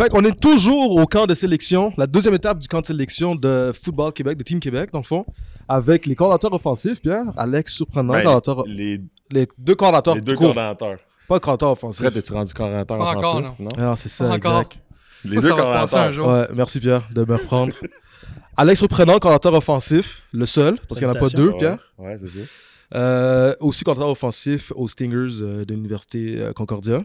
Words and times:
Fait 0.00 0.08
qu'on 0.08 0.24
est 0.24 0.40
toujours 0.40 0.96
au 0.96 1.04
camp 1.04 1.26
de 1.26 1.34
sélection, 1.34 1.92
la 1.98 2.06
deuxième 2.06 2.32
étape 2.32 2.58
du 2.58 2.68
camp 2.68 2.80
de 2.80 2.86
sélection 2.86 3.34
de 3.34 3.70
Football 3.74 4.14
Québec, 4.14 4.38
de 4.38 4.42
Team 4.42 4.58
Québec, 4.58 4.88
dans 4.94 5.00
le 5.00 5.04
fond, 5.04 5.26
avec 5.68 6.06
les 6.06 6.14
coordinateurs 6.14 6.54
offensifs, 6.54 7.02
Pierre, 7.02 7.24
Alex 7.36 7.74
Surprenant, 7.74 8.14
Ben, 8.14 8.22
coordinateur- 8.22 8.64
les, 8.66 9.02
les 9.30 9.46
deux 9.58 9.74
coordinateurs 9.74 10.14
les 10.14 10.22
deux 10.22 10.34
coordonnateurs. 10.36 10.96
pas 11.28 11.38
coordinateur 11.38 11.72
offensif. 11.72 12.00
Fred, 12.06 12.16
es-tu 12.16 12.32
rendu 12.32 12.54
coordonnateur 12.54 12.96
Pas 12.96 13.10
encore, 13.10 13.36
offensif? 13.36 13.58
Non. 13.58 13.68
Ah, 13.76 13.92
c'est 13.94 14.08
ça, 14.08 14.24
Pas 14.26 14.34
encore. 14.36 14.60
exact. 14.60 14.78
Les 15.26 15.36
deux 15.36 15.42
ça 15.42 15.54
va 15.54 15.64
se 15.64 15.68
passer 15.68 15.96
un 15.96 16.10
jour. 16.12 16.28
Ouais, 16.28 16.46
merci 16.54 16.80
Pierre 16.80 17.02
de 17.12 17.22
me 17.22 17.34
reprendre. 17.34 17.74
Alex 18.56 18.78
Surprenant, 18.78 19.18
coordinateur 19.18 19.52
offensif, 19.52 20.22
le 20.32 20.46
seul, 20.46 20.78
parce 20.88 20.98
qu'il 20.98 21.08
n'y 21.08 21.12
en 21.12 21.16
a 21.16 21.20
pas 21.20 21.28
deux, 21.28 21.50
Ouais, 21.50 21.58
Pierre. 21.58 21.78
Ouais, 21.98 22.16
c'est 22.18 22.26
ça. 22.28 22.46
Euh, 22.94 23.54
aussi 23.60 23.84
coordinateur 23.84 24.12
offensif 24.12 24.72
aux 24.74 24.88
Stingers 24.88 25.42
euh, 25.42 25.66
de 25.66 25.74
l'Université 25.74 26.36
euh, 26.38 26.52
Concordia. 26.54 27.02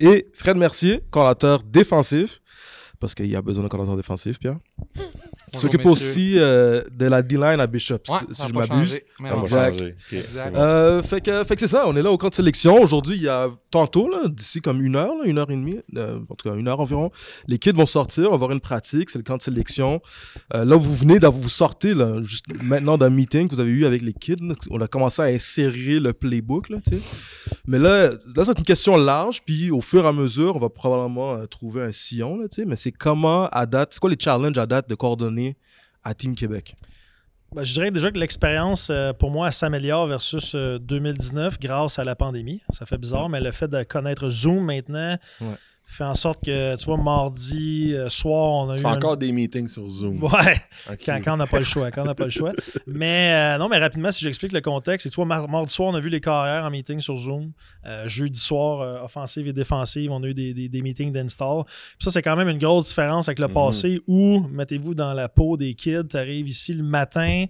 Et 0.00 0.26
Fred 0.34 0.56
Mercier, 0.56 1.00
coordinateur 1.10 1.62
défensif, 1.62 2.40
parce 3.00 3.14
qu'il 3.14 3.26
y 3.26 3.36
a 3.36 3.42
besoin 3.42 3.62
d'un 3.62 3.68
coordinateur 3.68 3.96
défensif, 3.96 4.38
Pierre. 4.38 4.56
Qui 5.52 5.58
s'occupe 5.60 5.84
aussi 5.84 6.34
euh, 6.38 6.82
de 6.92 7.04
la 7.06 7.20
D-line 7.22 7.60
à 7.60 7.66
Bishop, 7.66 7.98
Ouais, 8.08 8.16
si- 8.32 8.42
je 8.48 8.52
m'abuse. 8.54 8.94
Exact. 9.20 9.72
changer. 9.72 9.94
Ok, 10.10 10.12
Exact. 10.18 10.56
Euh, 10.56 11.02
fait 11.02 11.20
que, 11.20 11.44
fait 11.44 11.54
que 11.56 11.60
c'est 11.60 11.68
ça, 11.68 11.86
on 11.86 11.94
est 11.94 12.00
là 12.02 12.10
au 12.10 12.16
camp 12.16 12.30
de 12.30 12.34
sélection. 12.34 12.80
Aujourd'hui, 12.80 13.16
il 13.16 13.22
y 13.22 13.28
a 13.28 13.50
tantôt, 13.70 14.08
là, 14.08 14.28
d'ici 14.28 14.62
comme 14.62 14.80
une 14.82 14.96
heure, 14.96 15.14
là, 15.14 15.24
une 15.26 15.36
heure 15.38 15.50
et 15.50 15.56
demie, 15.56 15.76
euh, 15.96 16.18
en 16.28 16.34
tout 16.34 16.48
cas 16.48 16.56
une 16.56 16.68
heure 16.68 16.80
environ, 16.80 17.10
les 17.48 17.58
kids 17.58 17.72
vont 17.72 17.84
sortir, 17.86 18.24
on 18.26 18.30
va 18.30 18.34
avoir 18.36 18.52
une 18.52 18.60
pratique, 18.60 19.10
c'est 19.10 19.18
le 19.18 19.24
camp 19.24 19.36
de 19.36 19.42
sélection. 19.42 20.00
Euh, 20.54 20.64
là, 20.64 20.76
vous 20.76 20.94
venez 20.94 21.18
d'avoir, 21.18 21.40
vous 21.42 21.48
sortez 21.50 21.92
là, 21.94 22.22
juste 22.22 22.46
maintenant 22.62 22.96
d'un 22.96 23.10
meeting 23.10 23.48
que 23.48 23.54
vous 23.54 23.60
avez 23.60 23.70
eu 23.72 23.84
avec 23.84 24.00
les 24.00 24.14
kids. 24.14 24.36
là. 24.40 24.54
On 24.70 24.80
a 24.80 24.88
commencé 24.88 25.20
à 25.20 25.26
insérer 25.26 26.00
le 26.00 26.14
playbook, 26.14 26.70
là, 26.70 26.78
tu 26.86 26.96
sais. 26.96 27.02
Mais 27.66 27.78
là, 27.78 28.10
là 28.10 28.44
c'est 28.44 28.58
une 28.58 28.64
question 28.64 28.96
large, 28.96 29.42
puis 29.44 29.70
au 29.70 29.80
fur 29.80 30.04
et 30.04 30.08
à 30.08 30.12
mesure, 30.12 30.56
on 30.56 30.58
va 30.58 30.68
probablement 30.68 31.34
euh, 31.34 31.46
trouver 31.46 31.82
un 31.82 31.92
sillon, 31.92 32.38
là. 32.38 32.46
Mais 32.66 32.76
c'est 32.76 32.92
comment, 32.92 33.48
à 33.48 33.66
date, 33.66 33.92
c'est 33.92 34.00
quoi 34.00 34.10
les 34.10 34.18
challenges 34.18 34.58
à 34.58 34.66
date 34.66 34.88
de 34.88 34.94
coordonner 34.94 35.56
à 36.04 36.14
Team 36.14 36.34
Québec? 36.34 36.74
Ben, 37.54 37.64
je 37.64 37.72
dirais 37.72 37.90
déjà 37.90 38.10
que 38.10 38.18
l'expérience, 38.18 38.88
euh, 38.90 39.12
pour 39.12 39.30
moi, 39.30 39.48
elle 39.48 39.52
s'améliore 39.52 40.06
versus 40.06 40.54
euh, 40.54 40.78
2019 40.78 41.58
grâce 41.58 41.98
à 41.98 42.04
la 42.04 42.14
pandémie. 42.14 42.62
Ça 42.72 42.86
fait 42.86 42.98
bizarre, 42.98 43.28
mais 43.28 43.40
le 43.40 43.52
fait 43.52 43.68
de 43.68 43.82
connaître 43.82 44.28
Zoom 44.28 44.64
maintenant 44.64 45.16
Ouais. 45.40 45.54
Fait 45.88 46.04
en 46.04 46.14
sorte 46.16 46.44
que, 46.44 46.76
tu 46.76 46.84
vois, 46.84 46.96
mardi 46.96 47.92
euh, 47.94 48.08
soir, 48.08 48.50
on 48.66 48.70
a 48.70 48.72
Tu 48.74 48.80
eu. 48.80 48.82
fais 48.82 48.88
un- 48.88 48.94
encore 48.96 49.16
des 49.16 49.30
meetings 49.32 49.68
sur 49.68 49.88
Zoom. 49.88 50.22
Ouais, 50.22 50.56
quand, 51.06 51.20
quand 51.24 51.34
on 51.34 51.36
n'a 51.36 51.46
pas 51.46 51.58
le 51.60 51.64
choix. 51.64 51.90
Quand 51.92 52.02
on 52.02 52.06
n'a 52.06 52.14
pas 52.14 52.24
le 52.24 52.30
choix. 52.30 52.52
Mais 52.86 53.32
euh, 53.32 53.58
non, 53.58 53.68
mais 53.68 53.78
rapidement, 53.78 54.10
si 54.10 54.24
j'explique 54.24 54.52
le 54.52 54.60
contexte, 54.60 55.06
que 55.06 55.10
tu 55.12 55.16
vois, 55.16 55.24
mar- 55.26 55.48
mardi 55.48 55.72
soir, 55.72 55.88
on 55.90 55.94
a 55.94 56.00
vu 56.00 56.08
les 56.10 56.20
carrières 56.20 56.64
en 56.64 56.70
meeting 56.70 57.00
sur 57.00 57.16
Zoom. 57.16 57.52
Euh, 57.86 58.06
jeudi 58.08 58.38
soir, 58.38 59.04
offensive 59.04 59.46
et 59.46 59.52
défensive, 59.52 60.10
on 60.10 60.22
a 60.22 60.26
eu 60.26 60.34
des, 60.34 60.52
des- 60.54 60.68
des 60.68 60.82
meetings 60.82 61.12
d'install. 61.12 61.64
Puis 61.64 61.74
ça, 62.00 62.10
c'est 62.10 62.22
quand 62.22 62.36
même 62.36 62.48
une 62.48 62.58
grosse 62.58 62.88
différence 62.88 63.28
avec 63.28 63.38
le 63.38 63.46
Mhm. 63.48 63.54
passé 63.54 64.00
où, 64.08 64.40
mettez-vous 64.50 64.94
dans 64.94 65.14
la 65.14 65.28
peau 65.28 65.56
des 65.56 65.74
kids, 65.74 66.08
tu 66.10 66.16
arrives 66.16 66.48
ici 66.48 66.72
le 66.72 66.82
matin. 66.82 67.44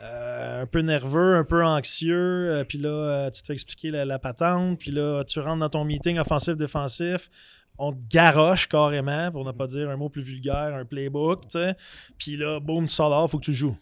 euh, 0.00 0.62
un 0.62 0.66
peu 0.66 0.78
nerveux, 0.80 1.36
un 1.38 1.42
peu 1.44 1.64
anxieux, 1.64 2.14
euh, 2.52 2.62
puis 2.64 2.78
là, 2.78 2.88
euh, 2.88 3.30
tu 3.30 3.40
te 3.42 3.46
fais 3.48 3.52
expliquer 3.52 3.90
la, 3.90 4.04
la 4.04 4.20
patente, 4.20 4.78
puis 4.78 4.92
là, 4.92 5.24
tu 5.24 5.40
rentres 5.40 5.58
dans 5.58 5.68
ton 5.70 5.84
meeting 5.84 6.18
offensif-défensif, 6.20 7.30
on 7.78 7.92
te 7.92 8.00
garoche 8.10 8.66
carrément, 8.68 9.30
pour 9.30 9.44
ne 9.44 9.52
pas 9.52 9.66
dire 9.66 9.88
un 9.88 9.96
mot 9.96 10.08
plus 10.08 10.22
vulgaire, 10.22 10.74
un 10.74 10.84
playbook, 10.84 11.42
tu 11.42 11.58
sais. 11.58 11.74
Puis 12.18 12.36
là, 12.36 12.58
boum, 12.60 12.86
tu 12.86 12.94
sors 12.94 13.08
dehors, 13.10 13.30
faut 13.30 13.38
que 13.38 13.44
tu 13.44 13.54
joues. 13.54 13.76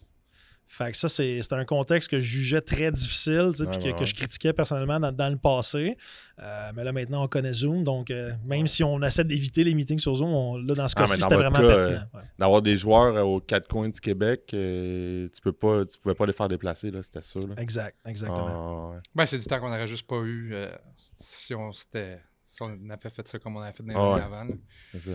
Fait 0.69 0.91
que 0.91 0.97
ça, 0.97 1.07
c'est 1.07 1.41
c'était 1.41 1.55
un 1.55 1.63
contexte 1.63 2.11
que 2.11 2.19
je 2.19 2.25
jugeais 2.39 2.59
très 2.59 2.91
difficile, 2.91 3.51
tu 3.51 3.59
sais, 3.59 3.63
Ouais, 3.63 3.69
puis 3.69 3.79
que, 3.79 3.83
ouais, 3.85 3.93
que 3.93 3.99
ouais. 4.01 4.05
je 4.05 4.13
critiquais 4.13 4.51
personnellement 4.51 4.99
dans, 4.99 5.13
dans 5.13 5.29
le 5.29 5.37
passé. 5.37 5.95
Euh, 6.39 6.71
mais 6.75 6.83
là, 6.83 6.91
maintenant, 6.91 7.23
on 7.23 7.27
connaît 7.29 7.53
Zoom, 7.53 7.85
donc 7.85 8.11
euh, 8.11 8.33
même 8.45 8.67
si 8.67 8.83
on 8.83 9.01
essaie 9.01 9.23
d'éviter 9.23 9.63
les 9.63 9.73
meetings 9.73 9.99
sur 9.99 10.13
Zoom, 10.15 10.27
on- 10.29 10.57
là, 10.57 10.75
dans 10.75 10.87
ce 10.89 10.93
Ah, 10.97 11.03
cas-ci, 11.05 11.21
c'était 11.21 11.35
vraiment 11.35 11.59
cas, 11.61 11.67
pertinent. 11.77 12.03
ouais. 12.13 12.21
D'avoir 12.37 12.61
des 12.61 12.75
joueurs 12.75 13.15
euh, 13.15 13.21
aux 13.21 13.39
quatre 13.39 13.69
coins 13.69 13.87
du 13.87 14.01
Québec, 14.01 14.51
euh, 14.53 15.29
tu 15.33 15.39
peux 15.41 15.53
pas, 15.53 15.85
tu 15.85 15.97
pouvais 15.99 16.15
pas 16.15 16.25
les 16.25 16.33
faire 16.33 16.49
déplacer, 16.49 16.91
là, 16.91 17.01
c'était 17.01 17.21
ça. 17.21 17.39
Là. 17.39 17.55
Exact, 17.57 17.95
exactement. 18.05 18.89
Ah, 18.91 18.95
ouais. 18.95 19.01
Ben, 19.15 19.25
c'est 19.25 19.39
du 19.39 19.45
temps 19.45 19.61
qu'on 19.61 19.69
n'aurait 19.69 19.87
juste 19.87 20.05
pas 20.05 20.19
eu 20.19 20.49
euh, 20.53 20.69
si 21.15 21.55
on 21.55 21.71
s'était. 21.71 22.19
Si 22.47 22.61
on 22.61 22.89
avait 22.89 23.09
fait 23.09 23.27
ça 23.27 23.37
comme 23.39 23.57
on 23.57 23.61
avait 23.61 23.73
fait 23.73 23.83
dans 23.83 23.89
les 23.89 23.95
Ah 23.95 24.01
années 24.01 24.13
ouais. 24.15 24.21
avant. 24.39 24.47
c'est 24.93 24.99
ça. 24.99 25.11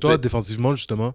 Toi, 0.00 0.16
défensivement, 0.16 0.74
justement? 0.76 1.14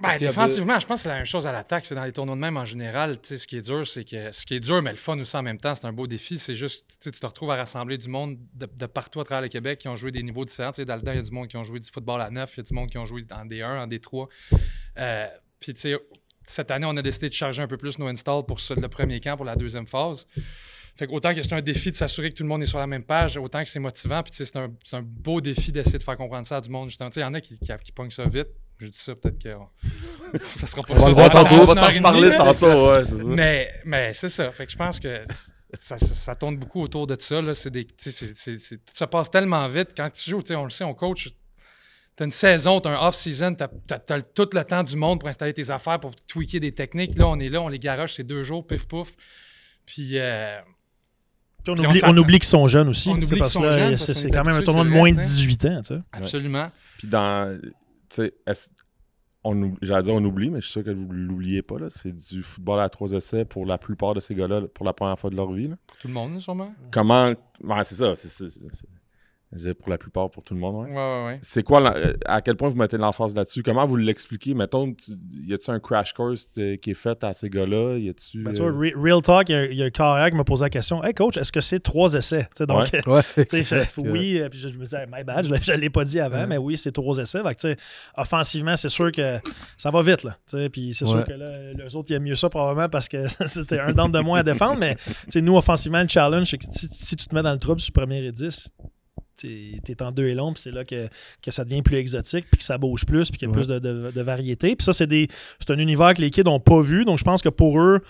Ben, 0.00 0.16
défensivement, 0.16 0.78
je 0.78 0.86
pense 0.86 1.00
que 1.00 1.02
c'est 1.02 1.08
la 1.08 1.16
même 1.16 1.26
chose 1.26 1.48
à 1.48 1.52
l'attaque. 1.52 1.84
C'est 1.84 1.96
dans 1.96 2.04
les 2.04 2.12
tournois 2.12 2.36
de 2.36 2.40
même 2.40 2.56
en 2.56 2.64
général. 2.64 3.20
Tu 3.20 3.30
sais, 3.30 3.38
ce 3.38 3.48
qui 3.48 3.56
est 3.56 3.60
dur, 3.66 3.84
c'est 3.84 4.04
que. 4.04 4.30
Ce 4.30 4.46
qui 4.46 4.54
est 4.54 4.60
dur, 4.60 4.80
mais 4.80 4.92
le 4.92 4.96
fun 4.96 5.18
aussi 5.18 5.36
en 5.36 5.42
même 5.42 5.58
temps, 5.58 5.74
c'est 5.74 5.84
un 5.86 5.92
beau 5.92 6.06
défi. 6.06 6.38
C'est 6.38 6.54
juste, 6.54 6.84
tu 7.02 7.10
te 7.10 7.26
retrouves 7.26 7.50
à 7.50 7.56
rassembler 7.56 7.98
du 7.98 8.08
monde 8.08 8.38
de, 8.54 8.66
de 8.66 8.86
partout 8.86 9.18
à 9.20 9.24
travers 9.24 9.42
le 9.42 9.48
Québec 9.48 9.80
qui 9.80 9.88
ont 9.88 9.96
joué 9.96 10.12
des 10.12 10.22
niveaux 10.22 10.44
différents. 10.44 10.70
Tu 10.70 10.76
sais, 10.76 10.84
dans 10.84 10.94
le 10.94 11.02
temps, 11.02 11.10
il 11.10 11.16
y 11.16 11.20
a 11.20 11.22
du 11.22 11.32
monde 11.32 11.48
qui 11.48 11.56
ont 11.56 11.64
joué 11.64 11.80
du 11.80 11.90
football 11.90 12.20
à 12.20 12.30
9, 12.30 12.52
il 12.54 12.56
y 12.58 12.60
a 12.60 12.62
du 12.62 12.74
monde 12.74 12.88
qui 12.90 12.98
ont 12.98 13.04
joué 13.06 13.26
en 13.32 13.44
D1, 13.44 13.64
en 13.82 13.86
D3. 13.88 14.28
Euh, 14.98 15.26
Puis, 15.58 15.74
tu 15.74 15.80
sais, 15.80 15.96
cette 16.44 16.70
année, 16.70 16.86
on 16.88 16.96
a 16.96 17.02
décidé 17.02 17.28
de 17.28 17.34
charger 17.34 17.62
un 17.62 17.66
peu 17.68 17.76
plus 17.76 17.98
nos 17.98 18.06
installs 18.06 18.44
pour 18.46 18.60
ce- 18.60 18.74
le 18.74 18.88
premier 18.88 19.18
camp, 19.20 19.34
pour 19.36 19.44
la 19.46 19.56
deuxième 19.56 19.88
phase. 19.88 20.28
Fait 20.98 21.06
que 21.06 21.12
autant 21.12 21.32
que 21.32 21.40
c'est 21.40 21.52
un 21.52 21.62
défi 21.62 21.92
de 21.92 21.96
s'assurer 21.96 22.30
que 22.30 22.34
tout 22.34 22.42
le 22.42 22.48
monde 22.48 22.62
est 22.64 22.66
sur 22.66 22.78
la 22.78 22.88
même 22.88 23.04
page, 23.04 23.36
autant 23.36 23.62
que 23.62 23.68
c'est 23.68 23.78
motivant. 23.78 24.20
Puis, 24.24 24.32
c'est 24.34 24.56
un, 24.56 25.02
beau 25.02 25.40
défi 25.40 25.70
d'essayer 25.70 25.98
de 25.98 26.02
faire 26.02 26.16
comprendre 26.16 26.44
ça 26.44 26.56
à 26.56 26.60
du 26.60 26.70
monde. 26.70 26.88
Justement, 26.88 27.08
tu 27.08 27.14
sais, 27.14 27.20
il 27.20 27.24
y 27.24 27.26
en 27.26 27.34
a 27.34 27.40
qui, 27.40 27.56
qui, 27.56 27.72
qui 27.84 27.92
pognent 27.92 28.10
ça 28.10 28.24
vite. 28.24 28.48
Je 28.78 28.88
dis 28.88 28.98
ça, 28.98 29.14
peut-être 29.14 29.40
que 29.40 29.48
ça 30.42 30.66
sera 30.66 30.82
pas 30.82 30.94
On 30.94 30.96
va 30.96 31.00
ça 31.02 31.08
le 31.08 31.14
voir 31.14 31.30
tantôt, 31.30 31.54
on 31.54 31.60
On 31.60 31.64
va 31.66 31.74
s'en 31.74 31.86
reparler 31.86 32.36
tantôt, 32.36 32.90
ouais, 32.90 33.06
ça. 33.06 33.14
Mais, 33.26 33.72
mais 33.84 34.12
c'est 34.12 34.28
ça. 34.28 34.50
Fait 34.50 34.66
que 34.66 34.72
je 34.72 34.76
pense 34.76 34.98
que 34.98 35.24
ça, 35.72 35.98
ça, 35.98 36.06
ça 36.06 36.34
tourne 36.34 36.56
beaucoup 36.56 36.82
autour 36.82 37.06
de 37.06 37.16
ça. 37.20 37.40
Là. 37.40 37.52
Des, 37.70 37.86
se 37.96 39.04
passe 39.04 39.30
tellement 39.30 39.68
vite. 39.68 39.90
Quand 39.96 40.10
tu 40.10 40.28
joues, 40.28 40.42
on 40.50 40.64
le 40.64 40.70
sait, 40.70 40.82
on 40.82 40.94
coach. 40.94 41.28
Tu 42.16 42.22
as 42.22 42.24
une 42.24 42.32
saison, 42.32 42.80
tu 42.80 42.88
as 42.88 42.98
un 42.98 43.06
off-season, 43.06 43.54
tu 43.54 43.62
as, 43.62 44.22
tout 44.22 44.48
le 44.52 44.64
temps 44.64 44.82
du 44.82 44.96
monde 44.96 45.20
pour 45.20 45.28
installer 45.28 45.54
tes 45.54 45.70
affaires, 45.70 46.00
pour 46.00 46.16
tweaker 46.26 46.58
des 46.58 46.72
techniques. 46.72 47.16
Là, 47.16 47.28
on 47.28 47.38
est 47.38 47.48
là, 47.48 47.62
on 47.62 47.68
les 47.68 47.78
garoche, 47.78 48.14
c'est 48.14 48.24
deux 48.24 48.42
jours, 48.42 48.66
pif 48.66 48.88
pouf. 48.88 49.12
Puis, 49.86 50.18
euh, 50.18 50.58
Puis 51.64 51.72
on, 51.72 51.74
Puis 51.74 51.86
oublie, 51.86 52.00
on 52.04 52.16
oublie 52.16 52.38
qu'ils 52.38 52.48
sont 52.48 52.66
jeunes 52.66 52.88
aussi. 52.88 53.08
On 53.10 53.14
oublie 53.14 53.38
parce 53.38 53.54
que 53.54 53.62
là, 53.62 53.96
c'est 53.96 54.30
quand 54.30 54.44
même 54.44 54.56
un 54.56 54.62
tournoi 54.62 54.84
de 54.84 54.88
moins 54.90 55.10
de 55.10 55.16
tu 55.16 55.24
sais. 55.24 55.34
18 55.34 55.64
ans. 55.66 55.80
tu 55.82 55.94
sais. 55.94 56.00
absolument. 56.12 56.70
Puis 56.98 57.08
dans. 57.08 57.58
Tu 57.60 57.72
sais, 58.10 58.34
est-ce- 58.46 58.70
on 59.44 59.54
oub- 59.62 59.78
j'allais 59.82 60.02
dire 60.02 60.14
on 60.14 60.24
oublie, 60.24 60.50
mais 60.50 60.60
je 60.60 60.66
suis 60.66 60.72
sûr 60.72 60.84
que 60.84 60.90
vous 60.90 61.06
ne 61.12 61.12
l'oubliez 61.26 61.62
pas. 61.62 61.78
là. 61.78 61.86
C'est 61.90 62.12
du 62.14 62.42
football 62.42 62.80
à 62.80 62.88
trois 62.88 63.12
essais 63.12 63.44
pour 63.44 63.66
la 63.66 63.78
plupart 63.78 64.14
de 64.14 64.20
ces 64.20 64.34
gars-là 64.34 64.62
pour 64.74 64.84
la 64.86 64.92
première 64.92 65.18
fois 65.18 65.30
de 65.30 65.36
leur 65.36 65.52
vie. 65.52 65.68
là. 65.68 65.76
Pour 65.86 65.96
tout 65.98 66.08
le 66.08 66.14
monde, 66.14 66.40
sûrement. 66.40 66.74
Comment. 66.90 67.34
Ouais, 67.62 67.84
c'est 67.84 67.94
ça. 67.94 68.14
c'est- 68.16 68.28
pour 69.78 69.88
la 69.90 69.96
plupart, 69.98 70.30
pour 70.30 70.42
tout 70.44 70.52
le 70.54 70.60
monde. 70.60 70.84
ouais. 70.84 70.90
Ouais, 70.90 70.96
ouais, 70.96 71.24
ouais. 71.26 71.38
C'est 71.42 71.62
quoi, 71.62 71.80
la- 71.80 71.96
euh, 71.96 72.12
à 72.26 72.42
quel 72.42 72.54
point 72.56 72.68
vous 72.68 72.76
mettez 72.76 72.96
de 72.96 73.02
l'emphase 73.02 73.34
là-dessus? 73.34 73.62
Comment 73.62 73.86
vous 73.86 73.96
l'expliquez? 73.96 74.52
Mettons, 74.54 74.92
tu- 74.92 75.12
y 75.46 75.54
a-tu 75.54 75.70
un 75.70 75.80
crash 75.80 76.12
course 76.12 76.48
qui 76.54 76.90
est 76.90 76.94
fait 76.94 77.22
à 77.24 77.32
ces 77.32 77.48
gars-là? 77.48 77.96
Y 77.98 78.10
a-tu. 78.10 78.42
Ben, 78.42 78.52
tu 78.52 78.60
euh, 78.62 78.70
Re- 78.70 78.94
Real 78.94 79.22
Talk, 79.22 79.48
il 79.48 79.52
y 79.52 79.54
a, 79.56 79.64
il 79.64 79.76
y 79.78 79.82
a 79.82 79.86
un 79.86 79.90
carrière 79.90 80.30
qui 80.30 80.36
m'a 80.36 80.44
posé 80.44 80.64
la 80.64 80.70
question 80.70 81.02
Hey 81.02 81.14
coach, 81.14 81.36
est-ce 81.38 81.50
que 81.52 81.60
c'est 81.62 81.80
trois 81.80 82.12
essais? 82.14 82.44
Tu 82.54 82.58
sais, 82.58 82.66
Donc, 82.66 82.88
oui, 83.96 84.40
puis 84.50 84.58
je, 84.58 84.68
je 84.68 84.74
me 84.78 84.84
disais, 84.84 85.06
my 85.10 85.24
bad, 85.24 85.44
je 85.62 85.72
ne 85.72 85.76
l'ai 85.78 85.90
pas 85.90 86.04
dit 86.04 86.20
avant, 86.20 86.38
Ouais. 86.40 86.46
mais 86.46 86.58
oui, 86.58 86.76
c'est 86.76 86.92
trois 86.92 87.16
essais. 87.18 87.42
Fait 87.42 87.54
que, 87.54 87.76
offensivement, 88.16 88.76
c'est 88.76 88.88
sûr 88.88 89.10
que 89.12 89.38
ça 89.76 89.90
va 89.90 90.02
vite. 90.02 90.24
Là, 90.24 90.36
puis 90.70 90.94
c'est 90.94 91.04
Ouais. 91.06 91.10
sûr 91.10 91.24
que 91.24 91.32
là, 91.32 91.72
les 91.72 91.96
autres, 91.96 92.10
ils 92.10 92.14
aiment 92.14 92.24
mieux 92.24 92.34
ça 92.34 92.48
probablement 92.48 92.88
parce 92.88 93.08
que 93.08 93.26
c'était 93.46 93.80
un 93.80 93.92
down 93.92 94.10
de 94.12 94.18
moins 94.20 94.40
à 94.40 94.42
défendre. 94.42 94.78
Mais 94.78 94.96
nous, 95.36 95.56
offensivement, 95.56 96.02
le 96.02 96.08
challenge, 96.08 96.50
c'est 96.50 96.58
que 96.58 96.64
si, 96.68 96.86
si 96.86 97.16
tu 97.16 97.26
te 97.26 97.34
mets 97.34 97.42
dans 97.42 97.52
le 97.52 97.58
trouble 97.58 97.80
sur 97.80 97.92
le 97.94 98.00
premier 98.00 98.24
et 98.24 98.32
10, 98.32 98.70
tu 99.38 99.80
es 99.88 100.02
en 100.02 100.12
deux 100.12 100.26
et 100.28 100.34
long, 100.34 100.52
puis 100.52 100.62
c'est 100.62 100.70
là 100.70 100.84
que, 100.84 101.08
que 101.42 101.50
ça 101.50 101.64
devient 101.64 101.82
plus 101.82 101.96
exotique, 101.96 102.46
puis 102.50 102.58
que 102.58 102.64
ça 102.64 102.78
bouge 102.78 103.04
plus, 103.06 103.30
puis 103.30 103.38
qu'il 103.38 103.48
y 103.48 103.50
a 103.50 103.54
Ouais. 103.54 103.60
plus 103.62 103.68
de, 103.68 103.78
de- 103.78 104.10
de 104.14 104.20
variété. 104.22 104.74
Puis 104.76 104.84
ça, 104.84 104.92
c'est 104.92 105.08
un 105.70 105.78
univers 105.78 106.14
que 106.14 106.20
les 106.20 106.30
kids 106.30 106.42
n'ont 106.44 106.60
pas 106.60 106.80
vu. 106.80 107.04
Donc, 107.04 107.18
je 107.18 107.24
pense 107.24 107.40
que 107.42 107.48
pour 107.48 107.80
eux, 107.80 108.00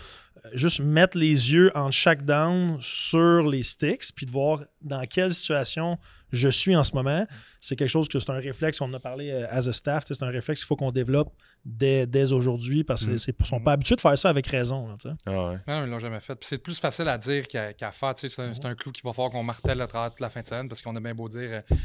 euh, 0.45 0.49
juste 0.55 0.81
mettre 0.81 1.17
les 1.19 1.53
yeux 1.53 1.71
en 1.77 1.91
chaque 1.91 2.25
down 2.25 2.79
sur 2.81 3.47
les 3.49 3.63
sticks, 3.63 4.11
puis 4.15 4.27
de 4.27 4.31
voir 4.31 4.61
dans 4.83 5.05
quelle 5.07 5.35
situation 5.35 5.99
je 6.31 6.49
suis 6.49 6.77
en 6.77 6.83
ce 6.85 6.95
moment, 6.95 7.27
c'est 7.61 7.77
quelque 7.77 7.89
chose 7.89 8.09
que 8.09 8.19
c'est 8.19 8.31
un 8.31 8.39
réflexe, 8.39 8.81
on 8.81 8.87
en 8.87 8.95
a 8.95 9.01
parlé 9.01 9.31
euh, 9.31 9.47
as 9.51 9.69
a 9.69 9.73
staff, 9.73 10.05
c'est 10.07 10.23
un 10.23 10.29
réflexe 10.29 10.61
qu'il 10.61 10.67
faut 10.67 10.77
qu'on 10.77 10.93
développe 10.93 11.33
dès, 11.65 12.07
dès 12.07 12.33
aujourd'hui 12.33 12.85
parce 12.85 13.03
qu'ils 13.05 13.15
Mm. 13.15 13.33
ne 13.41 13.45
sont 13.45 13.61
pas 13.61 13.73
habitués 13.73 13.97
de 13.97 14.01
faire 14.01 14.17
ça 14.19 14.29
avec 14.31 14.47
raison. 14.47 14.89
là. 14.89 14.97
Ah 15.27 15.31
ouais. 15.51 15.59
Non, 15.67 15.85
ils 15.85 15.91
l'ont 15.91 15.99
jamais 15.99 16.21
fait. 16.21 16.35
Puis 16.35 16.47
c'est 16.49 16.59
plus 16.63 16.79
facile 16.79 17.09
à 17.09 17.19
dire 17.19 17.47
qu'à 17.49 17.91
faire. 17.93 18.15
Tu 18.15 18.29
sais, 18.29 18.51
c'est 18.53 18.65
un, 18.67 18.71
un 18.71 18.75
clou 18.75 18.93
qu'il 18.93 19.03
va 19.05 19.13
falloir 19.13 19.31
qu'on 19.33 19.43
martèle 19.43 19.81
à 19.81 19.87
travers 19.87 20.11
toute 20.11 20.21
la 20.21 20.29
fin 20.31 20.41
de 20.43 20.47
semaine 20.47 20.69
parce 20.69 20.83
qu'on 20.83 20.95
a 20.97 21.01
bien 21.01 21.15
beau 21.15 21.29
dire 21.29 21.41
euh, 21.71 21.77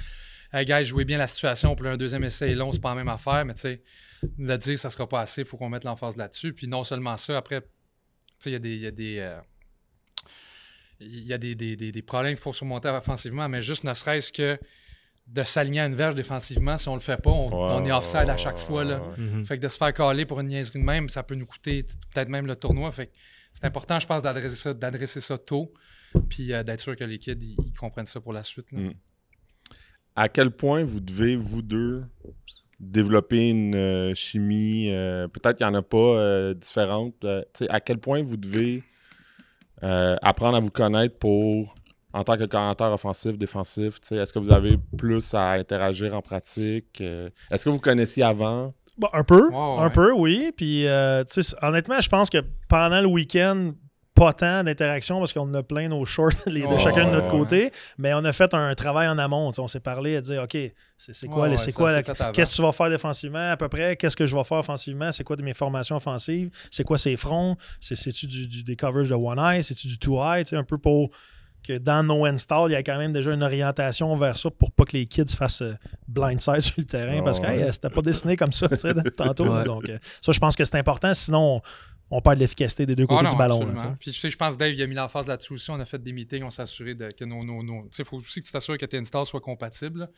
Hey, 0.55 0.65
guys, 0.65 0.83
jouez 0.83 1.03
bien 1.05 1.17
la 1.17 1.25
situation. 1.27 1.75
Puis 1.75 1.85
là, 1.85 1.91
un 1.93 1.97
deuxième 1.97 2.23
essai 2.23 2.51
est 2.51 2.55
long, 2.55 2.71
c'est 2.71 2.79
pas 2.81 2.89
la 2.89 2.95
même 2.95 3.09
affaire. 3.09 3.43
Mais 3.43 3.55
tu 3.55 3.61
sais, 3.61 3.81
le 4.37 4.55
dire, 4.57 4.77
ça 4.77 4.89
sera 4.91 5.07
pas 5.09 5.21
assez. 5.21 5.41
Il 5.41 5.47
faut 5.47 5.57
qu'on 5.57 5.69
mette 5.69 5.83
l'emphase 5.83 6.15
là-dessus. 6.15 6.53
Puis 6.53 6.67
non 6.67 6.83
seulement 6.83 7.17
ça, 7.17 7.37
après, 7.37 7.61
tu 7.61 7.67
sais, 8.39 8.49
il 8.51 8.53
y 8.53 8.55
a 8.55 8.59
des. 8.59 8.75
il 8.75 8.81
y 8.81 8.85
a 8.87 8.91
des, 8.91 9.17
euh, 9.19 9.39
il 11.05 11.25
y 11.27 11.33
a 11.33 11.37
des, 11.37 11.55
des- 11.55 11.75
des- 11.75 11.91
des 11.91 12.01
problèmes 12.01 12.33
qu'il 12.33 12.41
faut 12.41 12.53
surmonter 12.53 12.89
offensivement, 12.89 13.47
mais 13.49 13.61
juste 13.61 13.83
ne 13.83 13.93
serait-ce 13.93 14.31
que 14.31 14.59
de 15.27 15.43
s'aligner 15.43 15.79
à 15.81 15.85
une 15.85 15.95
verge 15.95 16.15
défensivement, 16.15 16.77
si 16.77 16.89
on 16.89 16.95
le 16.95 16.99
fait 17.01 17.21
pas, 17.21 17.29
on, 17.31 17.47
Ouais, 17.47 17.73
on 17.75 17.85
est 17.85 17.91
offside 17.91 18.29
à 18.29 18.35
chaque 18.37 18.57
fois. 18.57 18.83
Là. 18.83 19.01
Mhm. 19.17 19.45
Fait 19.45 19.57
que 19.57 19.63
de 19.63 19.67
se 19.69 19.77
faire 19.77 19.93
caler 19.93 20.25
pour 20.25 20.39
une 20.41 20.47
niaiserie 20.47 20.79
de 20.79 20.83
même, 20.83 21.07
ça 21.09 21.23
peut 21.23 21.35
nous 21.35 21.45
coûter 21.45 21.83
peut-être 22.13 22.27
même 22.29 22.45
le 22.45 22.55
tournoi. 22.57 22.91
Fait 22.91 23.07
que 23.07 23.11
c'est 23.53 23.63
important, 23.65 23.99
je 23.99 24.07
pense, 24.07 24.21
d'adresser 24.21 24.55
ça, 24.55 24.73
d'adresser 24.73 25.21
ça 25.21 25.37
tôt, 25.37 25.71
puis 26.29 26.51
euh, 26.51 26.63
d'être 26.63 26.81
sûr 26.81 26.95
que 26.95 27.03
les 27.05 27.19
kids 27.19 27.37
ils, 27.39 27.55
ils 27.65 27.73
comprennent 27.73 28.05
ça 28.05 28.19
pour 28.19 28.33
la 28.33 28.43
suite. 28.43 28.69
là. 28.71 28.79
Mm. 28.79 28.93
à 30.15 30.27
quel 30.29 30.51
point 30.51 30.83
vous 30.83 30.99
devez, 30.99 31.35
vous 31.37 31.61
deux, 31.61 32.03
développer 32.79 33.49
une 33.49 33.75
euh, 33.75 34.13
chimie, 34.15 34.91
euh, 34.91 35.27
peut-être 35.29 35.57
qu'il 35.57 35.65
n'y 35.67 35.71
en 35.73 35.79
a 35.79 35.81
pas 35.81 35.97
euh, 35.97 36.53
différente. 36.53 37.15
euh, 37.23 37.41
tu 37.53 37.63
sais, 37.63 37.69
à 37.69 37.79
quel 37.79 37.97
point 37.99 38.21
vous 38.23 38.35
devez 38.37 38.83
euh, 39.83 40.15
apprendre 40.21 40.57
à 40.57 40.59
vous 40.59 40.71
connaître 40.71 41.17
pour, 41.19 41.75
en 42.13 42.23
tant 42.23 42.37
que 42.37 42.45
commentaire 42.45 42.91
offensif, 42.91 43.37
défensif, 43.37 43.99
tu 44.01 44.07
sais, 44.09 44.15
est-ce 44.17 44.31
que 44.33 44.39
vous 44.39 44.51
avez 44.51 44.77
plus 44.97 45.33
à 45.33 45.51
interagir 45.51 46.15
en 46.15 46.21
pratique? 46.21 47.01
euh, 47.01 47.29
est-ce 47.51 47.65
que 47.65 47.69
vous 47.69 47.79
connaissiez 47.79 48.23
avant? 48.23 48.73
Bon, 48.97 49.09
un 49.11 49.23
peu, 49.23 49.49
Ouais, 49.49 49.83
un 49.83 49.89
peu, 49.89 50.11
oui. 50.13 50.51
Puis, 50.55 50.85
euh, 50.87 51.23
tu 51.23 51.41
sais, 51.41 51.55
honnêtement, 51.63 51.99
je 51.99 52.09
pense 52.09 52.29
que 52.29 52.37
pendant 52.69 53.01
le 53.01 53.07
week-end, 53.07 53.71
pas 54.15 54.31
tant 54.33 54.63
d'interaction 54.63 55.17
parce 55.19 55.33
qu'on 55.33 55.51
a 55.55 55.63
plein 55.63 55.87
nos 55.89 56.05
shorts 56.05 56.31
les- 56.45 56.61
de 56.61 56.67
Ouais, 56.67 56.77
chacun 56.77 57.05
de 57.07 57.11
notre 57.11 57.25
ouais. 57.33 57.39
côté, 57.39 57.71
mais 57.97 58.13
on 58.13 58.23
a 58.25 58.31
fait 58.31 58.53
un 58.53 58.73
travail 58.75 59.07
en 59.07 59.17
amont. 59.17 59.51
On 59.57 59.67
s'est 59.67 59.79
parlé 59.79 60.17
à 60.17 60.21
dire, 60.21 60.43
OK, 60.43 60.55
c'est 60.97 61.27
quoi, 61.27 61.49
Ouais, 61.49 61.57
c'est 61.57 61.71
quoi 61.73 62.01
qu'est-ce 62.03 62.51
que 62.51 62.55
tu 62.55 62.61
vas 62.61 62.71
faire 62.71 62.89
défensivement 62.89 63.51
à 63.51 63.57
peu 63.57 63.67
près, 63.69 63.95
qu'est-ce 63.95 64.15
que 64.15 64.25
je 64.25 64.35
vais 64.37 64.43
faire 64.43 64.59
offensivement, 64.59 65.11
c'est 65.11 65.23
quoi 65.23 65.35
de 65.35 65.41
mes 65.43 65.53
formations 65.55 65.95
offensives, 65.95 66.49
c'est 66.71 66.83
quoi 66.83 66.97
ces 66.97 67.15
fronts, 67.15 67.57
c'est- 67.81 67.95
c'est-tu 67.95 68.27
du, 68.27 68.47
du- 68.47 68.63
des 68.63 68.75
coverages 68.75 69.09
de 69.09 69.15
one 69.15 69.39
eye, 69.39 69.63
c'est-tu 69.63 69.87
du 69.87 69.97
two 69.97 70.21
eye, 70.23 70.43
tu 70.43 70.51
sais, 70.51 70.55
un 70.57 70.63
peu 70.63 70.77
pour 70.77 71.09
que 71.65 71.77
dans 71.77 72.03
nos 72.03 72.25
install, 72.25 72.69
il 72.71 72.73
y 72.73 72.75
a 72.75 72.83
quand 72.83 72.97
même 72.97 73.13
déjà 73.13 73.31
une 73.33 73.41
orientation 73.41 74.13
vers 74.17 74.37
ça 74.37 74.49
pour 74.51 74.71
pas 74.73 74.83
que 74.83 74.97
les 74.97 75.05
kids 75.05 75.33
fassent 75.33 75.61
euh, 75.61 75.73
blindside 76.09 76.59
sur 76.59 76.73
le 76.77 76.83
terrain 76.83 77.23
parce 77.23 77.39
que 77.39 77.45
hey, 77.47 77.73
c'était 77.73 77.89
pas 77.89 78.01
dessiné 78.01 78.35
comme 78.35 78.51
ça 78.51 78.67
tantôt. 79.17 79.63
Donc, 79.63 79.87
euh, 79.89 79.97
ça, 80.21 80.33
je 80.33 80.39
pense 80.39 80.57
que 80.57 80.65
c'est 80.65 80.75
important. 80.77 81.13
Sinon, 81.13 81.55
on, 81.55 81.61
on 82.15 82.21
perd 82.21 82.35
de 82.35 82.39
l'efficacité 82.41 82.85
des 82.85 82.95
deux 82.95 83.03
Ah 83.05 83.13
côtés 83.13 83.23
non, 83.25 83.29
du 83.31 83.37
ballon. 83.37 83.65
là. 83.65 83.95
Puis 83.99 84.11
tu 84.11 84.19
sais, 84.19 84.29
je 84.29 84.37
pense 84.37 84.53
que 84.53 84.59
Dave 84.59 84.71
il 84.73 84.81
a 84.81 84.87
mis 84.87 84.95
l'emphase 84.95 85.27
là-dessus 85.27 85.53
aussi. 85.53 85.69
On 85.71 85.79
a 85.79 85.85
fait 85.85 86.01
des 86.01 86.13
meetings, 86.13 86.43
on 86.43 86.49
s'est 86.49 86.61
assuré 86.61 86.93
de, 86.95 87.09
que 87.09 87.25
nos. 87.25 87.43
nos, 87.43 87.63
nos- 87.63 87.83
tu 87.83 87.89
sais, 87.95 88.03
il 88.03 88.05
faut 88.05 88.17
aussi 88.17 88.39
que 88.41 88.45
tu 88.45 88.51
t'assures 88.51 88.77
que 88.77 88.85
tes 88.85 88.97
installs 88.97 89.25
soient 89.25 89.41
compatibles. 89.41 90.01
là. 90.01 90.09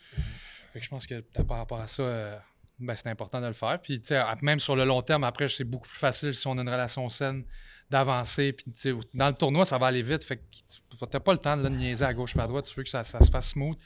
Fait 0.73 0.79
que 0.79 0.85
je 0.85 0.89
pense 0.89 1.05
que 1.07 1.21
par 1.43 1.57
rapport 1.57 1.79
à 1.79 1.87
ça, 1.87 2.03
euh, 2.03 2.37
ben, 2.79 2.95
c'est 2.95 3.07
important 3.09 3.39
de 3.39 3.47
le 3.47 3.53
faire. 3.53 3.79
Puis 3.81 4.01
tu 4.01 4.07
sais, 4.07 4.17
à- 4.17 4.35
même 4.41 4.59
sur 4.59 4.75
le 4.75 4.83
long 4.85 5.01
terme, 5.01 5.23
après, 5.23 5.47
c'est 5.47 5.63
beaucoup 5.63 5.87
plus 5.87 5.97
facile 5.99 6.33
si 6.33 6.45
on 6.47 6.57
a 6.57 6.61
une 6.61 6.69
relation 6.69 7.07
saine 7.09 7.43
d'avancer. 7.89 8.51
Puis 8.53 8.65
tu 8.73 8.81
sais, 8.81 8.93
dans 9.13 9.27
le 9.27 9.33
tournoi, 9.35 9.63
ça 9.65 9.77
va 9.77 9.87
aller 9.87 10.01
vite. 10.01 10.23
Fait 10.23 10.37
que 10.37 10.41
tu 10.51 10.95
n'as 11.13 11.19
pas 11.19 11.31
le 11.31 11.37
temps 11.39 11.55
de, 11.55 11.63
là, 11.63 11.69
de 11.69 11.75
niaiser 11.75 12.03
à 12.03 12.13
gauche 12.13 12.35
et 12.35 12.39
à 12.39 12.47
droite. 12.47 12.65
Tu 12.65 12.75
veux 12.75 12.83
que 12.83 12.89
ça, 12.89 13.03
ça 13.03 13.21
se 13.21 13.29
fasse 13.31 13.49
smooth. 13.51 13.77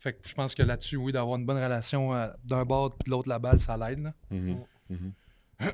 Fait 0.00 0.12
que 0.12 0.28
je 0.28 0.34
pense 0.34 0.54
que 0.54 0.62
là-dessus, 0.62 0.96
oui, 0.96 1.12
d'avoir 1.12 1.38
une 1.38 1.46
bonne 1.46 1.62
relation 1.62 2.14
euh, 2.14 2.26
d'un 2.44 2.64
bord 2.66 2.90
puis 2.90 3.06
de 3.06 3.10
l'autre, 3.10 3.28
la 3.28 3.38
balle, 3.38 3.58
ça 3.60 3.76
l'aide. 3.76 4.12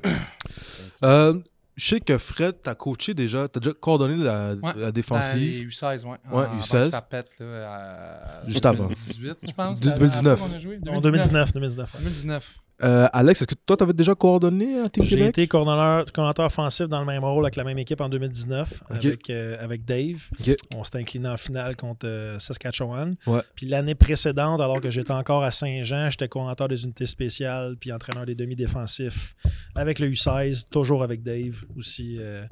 Euh, 1.03 1.39
je 1.75 1.87
sais 1.87 1.99
que 1.99 2.17
Fred, 2.17 2.55
t'as 2.61 2.75
coaché 2.75 3.13
déjà, 3.13 3.47
t'as 3.47 3.59
déjà 3.59 3.73
coordonné 3.73 4.15
la, 4.23 4.53
Ouais. 4.53 4.73
la 4.75 4.91
défensive. 4.91 5.59
Ben, 5.61 5.67
U16, 5.69 6.03
ouais. 6.05 6.09
Ouais, 6.31 6.45
En- 6.45 6.57
U16. 6.57 6.75
avant 6.75 6.85
que 6.85 6.91
Ça 6.91 7.01
pète, 7.01 7.29
là, 7.39 7.73
à- 7.73 8.47
Juste 8.47 8.65
avant. 8.65 8.83
2018, 8.85 9.37
je 9.47 9.51
pense. 9.53 9.79
Du- 9.79 9.87
la- 9.87 9.93
la 9.93 9.99
2019. 9.99 10.39
fois 10.39 10.47
qu'on 10.49 10.55
a 10.55 10.59
joué. 10.59 10.79
En 10.89 10.99
2019. 11.01 11.53
2019 11.53 11.93
ouais. 11.93 11.99
2019. 11.99 12.59
Euh, 12.83 13.07
Alex, 13.13 13.41
est-ce 13.41 13.47
que 13.47 13.55
toi, 13.65 13.77
t'avais 13.77 13.93
déjà 13.93 14.15
coordonné 14.15 14.79
à 14.79 14.89
Team 14.89 15.03
J'ai 15.03 15.25
été 15.27 15.47
coordonnateur, 15.47 16.11
coordonnateur 16.11 16.45
offensif 16.47 16.87
dans 16.89 16.99
le 16.99 17.05
même 17.05 17.23
rôle 17.23 17.45
avec 17.45 17.55
la 17.55 17.63
même 17.63 17.77
équipe 17.77 18.01
en 18.01 18.09
2019 18.09 18.81
Ok. 18.89 19.05
avec, 19.05 19.29
euh, 19.29 19.57
avec 19.63 19.85
Dave. 19.85 20.29
On 20.75 20.83
s'est 20.83 20.97
incliné 20.97 21.29
en 21.29 21.37
finale 21.37 21.75
contre 21.75 22.07
euh, 22.07 22.39
Saskatchewan. 22.39 23.15
Ouais. 23.27 23.41
Puis 23.55 23.67
l'année 23.67 23.95
précédente, 23.95 24.59
alors 24.61 24.81
que 24.81 24.89
j'étais 24.89 25.11
encore 25.11 25.43
à 25.43 25.51
Saint-Jean, 25.51 26.09
j'étais 26.09 26.27
coordonnateur 26.27 26.67
des 26.67 26.83
unités 26.83 27.05
spéciales 27.05 27.75
puis 27.79 27.91
entraîneur 27.91 28.25
des 28.25 28.35
demi-défensifs 28.35 29.35
avec 29.75 29.99
le 29.99 30.09
U16, 30.09 30.65
toujours 30.69 31.03
avec 31.03 31.23
Dave 31.23 31.63
aussi, 31.77 32.17
euh, 32.19 32.43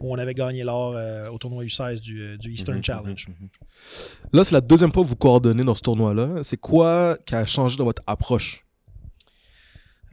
où 0.00 0.14
on 0.14 0.18
avait 0.18 0.34
gagné 0.34 0.64
l'or 0.64 0.94
euh, 0.96 1.28
au 1.30 1.38
tournoi 1.38 1.64
U16 1.64 2.00
du, 2.00 2.20
euh, 2.22 2.36
du 2.36 2.52
Eastern 2.52 2.78
Mhm, 2.78 2.84
Challenge. 2.84 3.26
mhm, 3.28 3.34
mhm. 3.40 3.48
Là, 4.32 4.44
c'est 4.44 4.54
la 4.54 4.60
deuxième 4.60 4.92
fois 4.92 5.02
que 5.02 5.08
vous 5.08 5.16
coordonnez 5.16 5.64
dans 5.64 5.74
ce 5.74 5.82
tournoi-là. 5.82 6.42
C'est 6.42 6.56
quoi 6.58 7.16
qui 7.24 7.34
a 7.34 7.44
changé 7.46 7.76
dans 7.76 7.84
votre 7.84 8.02
approche? 8.06 8.64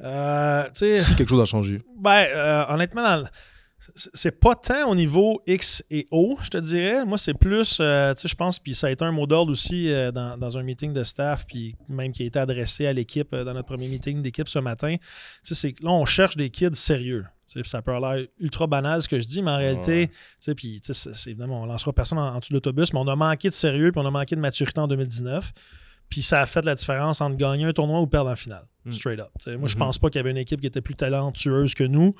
Euh, 0.03 0.63
Si 0.73 1.15
quelque 1.15 1.29
chose 1.29 1.41
a 1.41 1.45
changé. 1.45 1.81
Ben, 1.97 2.25
euh, 2.29 2.65
honnêtement, 2.69 3.01
dans 3.03 3.27
c'est- 3.95 4.31
pas 4.31 4.55
tant 4.55 4.89
au 4.89 4.95
niveau 4.95 5.41
X 5.45 5.83
et 5.91 6.07
O, 6.09 6.37
je 6.41 6.49
te 6.49 6.57
dirais. 6.57 7.05
Moi, 7.05 7.17
c'est 7.19 7.35
plus, 7.35 7.77
euh, 7.79 8.13
tu 8.15 8.21
sais, 8.23 8.27
je 8.27 8.35
pense, 8.35 8.57
puis 8.57 8.73
ça 8.73 8.87
a 8.87 8.89
été 8.89 9.05
un 9.05 9.11
mot 9.11 9.27
d'ordre 9.27 9.51
aussi 9.51 9.91
euh, 9.91 10.11
dans, 10.11 10.37
dans 10.37 10.57
un 10.57 10.63
meeting 10.63 10.91
de 10.91 11.03
staff, 11.03 11.45
puis 11.45 11.75
même 11.87 12.11
qui 12.11 12.23
a 12.23 12.25
été 12.25 12.39
adressé 12.39 12.87
à 12.87 12.93
l'équipe 12.93 13.31
euh, 13.33 13.43
dans 13.43 13.53
notre 13.53 13.67
premier 13.67 13.87
meeting 13.87 14.23
d'équipe 14.23 14.47
ce 14.49 14.57
matin. 14.59 14.95
Tu 14.97 15.05
sais, 15.43 15.55
c'est 15.55 15.83
là, 15.83 15.91
on 15.91 16.05
cherche 16.05 16.35
des 16.35 16.49
kids 16.49 16.73
sérieux. 16.73 17.25
Tu 17.47 17.53
sais, 17.53 17.61
puis 17.61 17.69
ça 17.69 17.83
peut 17.83 17.93
avoir 17.93 18.15
l'air 18.15 18.25
ultra 18.39 18.65
banal 18.65 19.03
ce 19.03 19.07
que 19.07 19.19
je 19.19 19.27
dis, 19.27 19.43
mais 19.43 19.51
en 19.51 19.57
réalité, 19.57 20.09
Ouais. 20.47 20.55
puis 20.55 20.81
évidemment, 21.27 21.61
on 21.61 21.65
lancera 21.67 21.93
personne 21.93 22.17
en, 22.17 22.33
en 22.35 22.39
dessous 22.39 22.49
de 22.53 22.55
l'autobus, 22.55 22.91
mais 22.91 22.99
on 22.99 23.07
a 23.07 23.15
manqué 23.15 23.49
de 23.49 23.53
sérieux, 23.53 23.91
puis 23.91 24.01
on 24.03 24.07
a 24.07 24.11
manqué 24.11 24.35
de 24.35 24.41
maturité 24.41 24.79
en 24.81 24.87
2019. 24.87 25.51
Puis 26.09 26.21
ça 26.21 26.41
a 26.41 26.45
fait 26.45 26.63
la 26.65 26.75
différence 26.75 27.19
entre 27.21 27.35
gagner 27.35 27.65
un 27.65 27.73
tournoi 27.73 27.99
ou 27.99 28.07
perdre 28.07 28.29
en 28.29 28.35
finale. 28.35 28.65
Mm. 28.85 28.91
Straight 28.91 29.19
up. 29.19 29.29
Tu 29.39 29.51
sais, 29.51 29.57
moi, 29.57 29.67
je 29.67 29.73
Mhm. 29.75 29.79
pense 29.79 29.97
pas 29.97 30.09
qu'il 30.09 30.19
y 30.19 30.21
avait 30.21 30.31
une 30.31 30.37
équipe 30.37 30.61
qui 30.61 30.67
était 30.67 30.81
plus 30.81 30.95
talentueuse 30.95 31.73
que 31.73 31.83
nous 31.83 32.13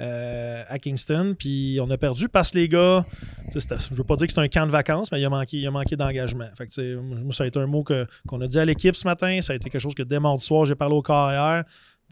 euh, 0.00 0.62
à 0.68 0.78
Kingston. 0.78 1.34
Puis 1.38 1.78
on 1.82 1.88
a 1.90 1.96
perdu 1.96 2.28
parce 2.28 2.50
que 2.50 2.58
les 2.58 2.68
gars, 2.68 3.04
je 3.52 3.94
veux 3.94 4.04
pas 4.04 4.16
dire 4.16 4.26
que 4.26 4.32
c'est 4.32 4.40
un 4.40 4.48
camp 4.48 4.66
de 4.66 4.70
vacances, 4.72 5.10
mais 5.12 5.20
il 5.20 5.24
a 5.24 5.30
manqué, 5.30 5.56
il 5.58 5.66
a 5.66 5.70
manqué 5.70 5.96
d'engagement. 5.96 6.48
Fait 6.56 6.66
que, 6.66 6.96
moi, 6.96 7.32
ça 7.32 7.44
a 7.44 7.46
été 7.46 7.58
un 7.58 7.66
mot 7.66 7.84
qu'on 8.26 8.40
a 8.40 8.46
dit 8.46 8.58
à 8.58 8.64
l'équipe 8.64 8.94
ce 8.96 9.06
matin. 9.06 9.40
Ça 9.40 9.52
a 9.52 9.56
été 9.56 9.70
quelque 9.70 9.80
chose 9.80 9.94
que 9.94 10.02
dès 10.02 10.20
mardi 10.20 10.44
soir, 10.44 10.66
j'ai 10.66 10.74
parlé 10.74 10.94
au 10.94 11.02
carrière. 11.02 11.64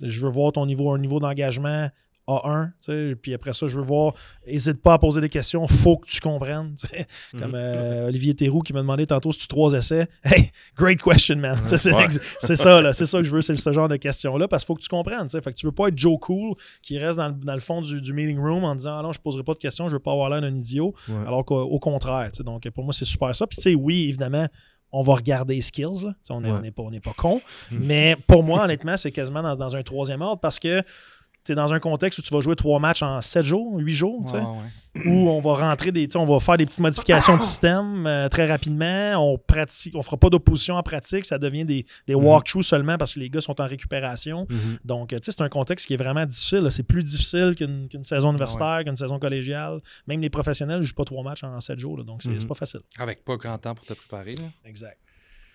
Je 0.03 0.21
veux 0.27 0.31
voir 0.33 0.53
ton 0.53 0.67
niveau, 0.67 0.93
un 0.93 0.99
niveau 0.99 1.21
d'engagement 1.21 1.89
A1. 2.29 2.67
tu 2.67 2.73
sais, 2.81 3.15
Puis 3.21 3.35
après 3.35 3.53
ça, 3.53 3.67
je 3.69 3.79
veux 3.79 3.85
voir, 3.85 4.15
n'hésite 4.47 4.83
pas 4.83 4.95
à 4.95 4.99
poser 4.99 5.21
des 5.21 5.29
questions, 5.29 5.67
faut 5.67 5.97
que 5.99 6.09
tu 6.09 6.21
comprennes. 6.21 6.75
sais. 6.77 7.07
Comme 7.39 7.51
Mhm. 7.51 7.55
euh, 7.55 8.09
Olivier 8.09 8.35
Théroux 8.35 8.61
qui 8.63 8.73
m'a 8.73 8.81
demandé 8.81 9.07
tantôt 9.07 9.31
si 9.33 9.39
tu 9.41 9.49
trois 9.49 9.73
essais? 9.75 10.09
Hey, 10.25 10.51
great 10.77 11.01
question, 11.03 11.37
man. 11.37 11.57
C'est 11.67 11.93
Ouais. 11.95 12.09
ça, 12.57 12.81
là. 12.81 12.93
C'est 12.93 13.07
ça 13.07 13.19
que 13.19 13.25
je 13.25 13.31
veux, 13.31 13.43
c'est 13.43 13.55
ce 13.55 13.73
genre 13.73 13.89
de 13.89 13.97
questions-là, 13.97 14.49
parce 14.49 14.65
qu'il 14.65 14.67
faut 14.69 14.75
que 14.75 14.83
tu 14.83 14.89
comprennes. 14.89 15.29
Fait 15.31 15.41
que 15.41 15.51
tu 15.53 15.67
veux 15.67 15.73
pas 15.73 15.89
être 15.89 15.97
Joe 15.99 16.19
Cool 16.21 16.55
qui 16.83 16.99
reste 16.99 17.19
dans 17.19 17.29
le, 17.29 17.35
dans 17.35 17.55
le 17.55 17.61
fond 17.61 17.81
du, 17.81 18.01
du 18.01 18.13
meeting 18.13 18.39
room 18.39 18.65
en 18.65 18.75
disant 18.75 18.99
Ah 18.99 19.03
non, 19.03 19.13
je 19.13 19.21
poserai 19.21 19.43
pas 19.45 19.55
de 19.55 19.59
questions, 19.59 19.89
je 19.89 19.95
veux 19.95 20.01
pas 20.01 20.13
avoir 20.13 20.29
l'air 20.31 20.41
d'un 20.41 20.55
idiot. 20.55 20.95
Ouais. 21.09 21.15
Alors 21.27 21.45
qu'au 21.45 21.61
au 21.61 21.79
contraire. 21.79 22.31
tu 22.33 22.39
sais. 22.39 22.43
Donc 22.45 22.69
pour 22.71 22.85
moi, 22.85 22.93
c'est 22.93 23.05
super 23.05 23.35
ça. 23.35 23.47
Puis 23.47 23.57
tu 23.57 23.63
sais, 23.63 23.75
oui, 23.75 24.07
évidemment. 24.09 24.47
On 24.93 25.03
va 25.03 25.15
regarder 25.15 25.57
les 25.57 25.63
skills. 25.63 26.05
Là. 26.05 26.15
On 26.31 26.41
n'est 26.41 26.51
Ouais. 26.53 26.71
pas, 26.71 26.83
on 26.83 26.93
est 26.93 27.01
pas 27.05 27.13
con. 27.17 27.41
Mais 27.73 28.17
pour 28.29 28.45
moi, 28.45 28.65
honnêtement, 28.65 28.97
c'est 28.97 29.11
quasiment 29.11 29.43
dans, 29.43 29.57
dans 29.57 29.75
un 29.77 29.83
troisième 29.83 30.23
ordre 30.23 30.41
parce 30.41 30.61
que 30.61 30.81
tu 31.47 31.53
es 31.53 31.55
dans 31.55 31.73
un 31.73 31.79
contexte 31.81 32.19
où 32.19 32.23
tu 32.23 32.33
vas 32.35 32.41
jouer 32.41 32.57
trois 32.57 32.79
matchs 32.81 33.03
en 33.03 33.21
sept 33.23 33.45
jours, 33.45 33.79
huit 33.79 33.95
jours. 33.95 34.23
tu 34.27 34.33
sais 34.33 34.39
Ouais, 34.39 34.45
ouais. 34.45 35.07
où 35.07 35.29
on 35.29 35.41
va 35.41 35.53
rentrer 35.69 35.93
des, 35.93 36.09
tu 36.09 36.13
sais, 36.13 36.19
on 36.19 36.25
va 36.25 36.41
faire 36.41 36.57
des 36.57 36.65
petites 36.65 36.81
modifications 36.81 37.37
de 37.37 37.43
système 37.43 38.07
euh, 38.07 38.29
très 38.31 38.47
rapidement. 38.47 39.15
On 39.33 39.37
pratique, 39.39 39.95
on 39.95 40.03
fera 40.03 40.17
pas 40.17 40.31
d'opposition 40.31 40.75
en 40.77 40.83
pratique, 40.83 41.25
ça 41.27 41.39
devient 41.39 41.65
des, 41.67 41.85
des 42.07 42.15
Mhm. 42.15 42.25
walkthroughs 42.25 42.63
seulement 42.63 42.97
parce 42.97 43.13
que 43.15 43.21
les 43.21 43.29
gars 43.31 43.41
sont 43.43 43.61
en 43.61 43.67
récupération. 43.67 44.47
Mhm. 44.51 44.79
Donc, 44.85 45.13
euh, 45.13 45.19
tu 45.19 45.27
sais, 45.27 45.33
c'est 45.33 45.43
un 45.43 45.49
contexte 45.51 45.87
qui 45.87 45.95
est 45.95 45.99
vraiment 45.99 46.25
difficile. 46.25 46.67
C'est 46.71 46.83
plus 46.83 47.03
difficile 47.03 47.55
qu'une 47.57 47.89
qu'une 47.89 48.03
saison 48.05 48.31
universitaire, 48.31 48.83
qu'une 48.85 48.97
saison 48.97 49.19
collégiale. 49.19 49.81
Même 50.07 50.21
les 50.23 50.31
professionnels 50.31 50.79
ne 50.79 50.83
jouent 50.83 50.95
pas 50.95 51.05
trois 51.05 51.23
matchs 51.23 51.45
en 51.45 51.61
sept 51.61 51.79
jours. 51.79 51.99
là. 51.99 52.05
donc, 52.05 52.23
c'est 52.23 52.31
c'est 52.41 52.47
pas 52.49 52.55
facile. 52.55 52.81
Avec 52.99 53.25
pas 53.25 53.37
grand 53.37 53.59
temps 53.59 53.75
pour 53.75 53.85
te 53.85 53.93
préparer. 53.93 54.35
là. 54.37 54.45
Exact. 54.65 54.99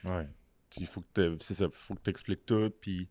Ouais. 0.05 0.27
Il 0.77 0.87
faut 0.87 1.01
que 1.13 1.37
c'est 1.41 1.53
ça, 1.53 1.67
faut 1.71 1.95
que 1.95 2.01
tu 2.03 2.09
expliques 2.09 2.45
tout. 2.45 2.71
Puis, 2.81 3.07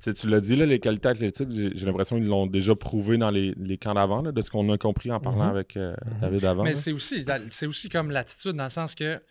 tu 0.00 0.28
l'as 0.28 0.40
dit, 0.40 0.56
là, 0.56 0.66
les 0.66 0.78
qualités 0.80 1.08
athlétiques, 1.08 1.50
j'ai 1.50 1.70
j'ai 1.74 1.86
l'impression 1.86 2.16
qu'ils 2.16 2.26
l'ont 2.26 2.46
déjà 2.46 2.74
prouvé 2.74 3.16
dans 3.18 3.30
les, 3.30 3.54
les 3.56 3.78
camps 3.78 3.94
d'avant, 3.94 4.22
là, 4.22 4.32
de 4.32 4.40
ce 4.42 4.50
qu'on 4.50 4.68
a 4.70 4.78
compris 4.78 5.10
en 5.10 5.20
parlant 5.20 5.44
Mhm. 5.44 5.50
avec 5.50 5.76
euh, 5.76 5.94
Mhm. 6.06 6.20
David 6.20 6.44
avant. 6.44 6.64
Mais 6.64 6.74
c'est 6.74 6.92
aussi, 6.92 7.24
c'est 7.50 7.66
aussi 7.66 7.88
comme 7.88 8.10
l'attitude 8.10 8.52
dans 8.52 8.64
le 8.64 8.70
sens 8.70 8.94
que. 8.94 9.16
Tu 9.16 9.22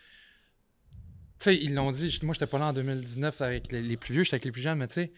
sais, 1.46 1.56
ils 1.58 1.74
l'ont 1.74 1.92
dit, 1.92 2.20
moi, 2.24 2.34
j'étais 2.34 2.46
pas 2.46 2.60
là 2.60 2.68
en 2.68 2.74
2019 2.74 3.42
avec 3.42 3.72
les, 3.72 3.82
les 3.82 3.98
plus 3.98 4.14
vieux, 4.14 4.24
j'étais 4.24 4.36
avec 4.36 4.46
les 4.46 4.52
plus 4.52 4.62
jeunes, 4.62 4.78
mais 4.78 4.88
tu 4.88 4.94
sais, 4.96 5.12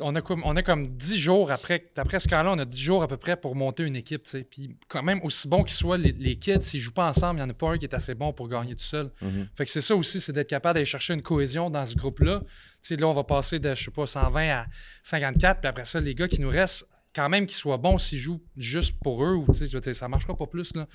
on 0.00 0.14
a, 0.16 0.22
comme, 0.22 0.42
on 0.44 0.56
a 0.56 0.62
comme 0.62 0.86
10 0.86 1.16
jours 1.18 1.52
après, 1.52 1.90
après 1.96 2.18
ce 2.18 2.28
camp-là, 2.28 2.52
on 2.52 2.58
a 2.58 2.64
10 2.64 2.78
jours 2.78 3.02
à 3.02 3.08
peu 3.08 3.16
près 3.16 3.36
pour 3.36 3.54
monter 3.54 3.84
une 3.84 3.96
équipe. 3.96 4.24
Puis 4.50 4.76
quand 4.88 5.02
même, 5.02 5.20
aussi 5.22 5.48
bon 5.48 5.62
qu'ils 5.62 5.74
soient, 5.74 5.98
les, 5.98 6.12
les 6.12 6.36
kids, 6.36 6.62
s'ils 6.62 6.80
jouent 6.80 6.92
pas 6.92 7.08
ensemble, 7.08 7.38
il 7.38 7.42
n'y 7.42 7.46
en 7.46 7.50
a 7.50 7.54
pas 7.54 7.70
un 7.70 7.78
qui 7.78 7.84
est 7.84 7.94
assez 7.94 8.14
bon 8.14 8.32
pour 8.32 8.48
gagner 8.48 8.74
tout 8.74 8.84
seul. 8.84 9.10
Mhm. 9.22 9.48
Fait 9.54 9.64
que 9.64 9.70
c'est 9.70 9.80
ça 9.80 9.94
aussi, 9.94 10.20
c'est 10.20 10.32
d'être 10.32 10.48
capable 10.48 10.74
d'aller 10.74 10.86
chercher 10.86 11.14
une 11.14 11.22
cohésion 11.22 11.70
dans 11.70 11.86
ce 11.86 11.94
groupe-là. 11.94 12.42
Là, 12.90 13.08
on 13.08 13.14
va 13.14 13.24
passer 13.24 13.58
de, 13.58 13.74
je 13.74 13.84
sais 13.84 13.90
pas, 13.90 14.06
120 14.06 14.48
à 14.50 14.66
54, 15.02 15.60
puis 15.60 15.68
après 15.68 15.84
ça, 15.84 16.00
les 16.00 16.14
gars 16.14 16.28
qui 16.28 16.40
nous 16.40 16.50
restent, 16.50 16.86
quand 17.14 17.28
même 17.28 17.46
qu'ils 17.46 17.56
soient 17.56 17.78
bons 17.78 17.96
s'ils 17.98 18.18
jouent 18.18 18.42
juste 18.56 18.98
pour 19.00 19.24
eux, 19.24 19.34
ou 19.34 19.46
ça 19.54 20.08
marchera 20.08 20.36
pas 20.36 20.46
plus. 20.46 20.74
Là. 20.74 20.86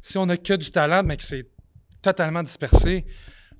Si 0.00 0.16
on 0.18 0.28
a 0.28 0.36
que 0.36 0.54
du 0.54 0.70
talent, 0.70 1.02
mais 1.04 1.16
que 1.16 1.22
c'est 1.22 1.46
totalement 2.02 2.42
dispersé, 2.42 3.04